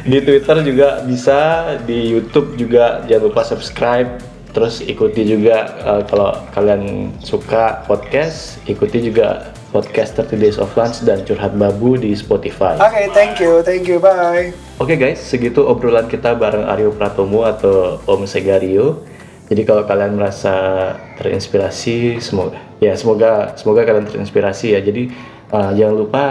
di 0.06 0.22
Twitter 0.22 0.62
juga 0.62 1.02
bisa, 1.02 1.66
di 1.82 2.14
YouTube 2.14 2.62
juga 2.62 3.02
jangan 3.10 3.34
lupa 3.34 3.41
subscribe. 3.41 4.35
Terus 4.56 4.80
ikuti 4.88 5.28
juga 5.28 5.68
eh, 5.84 6.01
kalau 6.08 6.32
kalian 6.56 7.12
suka 7.20 7.84
podcast, 7.84 8.56
ikuti 8.72 9.03
juga 9.12 9.51
podcast 9.76 10.16
30 10.16 10.39
Days 10.39 10.56
of 10.56 10.72
Lunch 10.80 11.03
dan 11.03 11.28
Curhat 11.28 11.60
Babu 11.60 11.99
di 11.99 12.16
Spotify. 12.16 12.80
Oke, 12.80 13.12
thank 13.12 13.43
you, 13.43 13.60
thank 13.60 13.84
you, 13.84 13.99
bye. 13.99 14.56
Oke 14.80 14.95
guys, 14.95 15.20
segitu 15.20 15.68
obrolan 15.68 16.08
kita 16.08 16.39
bareng 16.39 16.64
Aryo 16.72 16.95
Pratomo 16.95 17.43
atau 17.43 17.99
Om 18.08 18.24
Segario. 18.24 19.03
Jadi 19.51 19.62
kalau 19.68 19.84
kalian 19.84 20.16
merasa 20.16 20.56
terinspirasi, 21.20 22.24
semoga 22.24 22.56
ya 22.80 22.95
semoga 22.95 23.53
semoga 23.60 23.84
kalian 23.84 24.08
terinspirasi 24.08 24.74
ya. 24.74 24.80
Jadi 24.80 25.12
uh, 25.51 25.76
jangan 25.76 25.95
lupa 25.99 26.24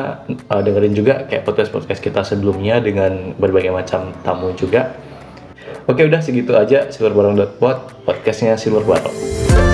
uh, 0.48 0.60
dengerin 0.64 0.96
juga 0.96 1.28
kayak 1.28 1.44
podcast-podcast 1.44 2.00
kita 2.00 2.24
sebelumnya 2.24 2.80
dengan 2.80 3.36
berbagai 3.36 3.70
macam 3.70 4.16
tamu 4.24 4.56
juga. 4.56 4.96
Oke 5.84 6.00
udah 6.00 6.24
segitu 6.24 6.56
aja 6.56 6.88
Silver 6.88 7.12
Barong 7.12 7.36
Pod 7.60 7.92
podcastnya 8.08 8.56
Silver 8.56 8.88
Barong. 8.88 9.73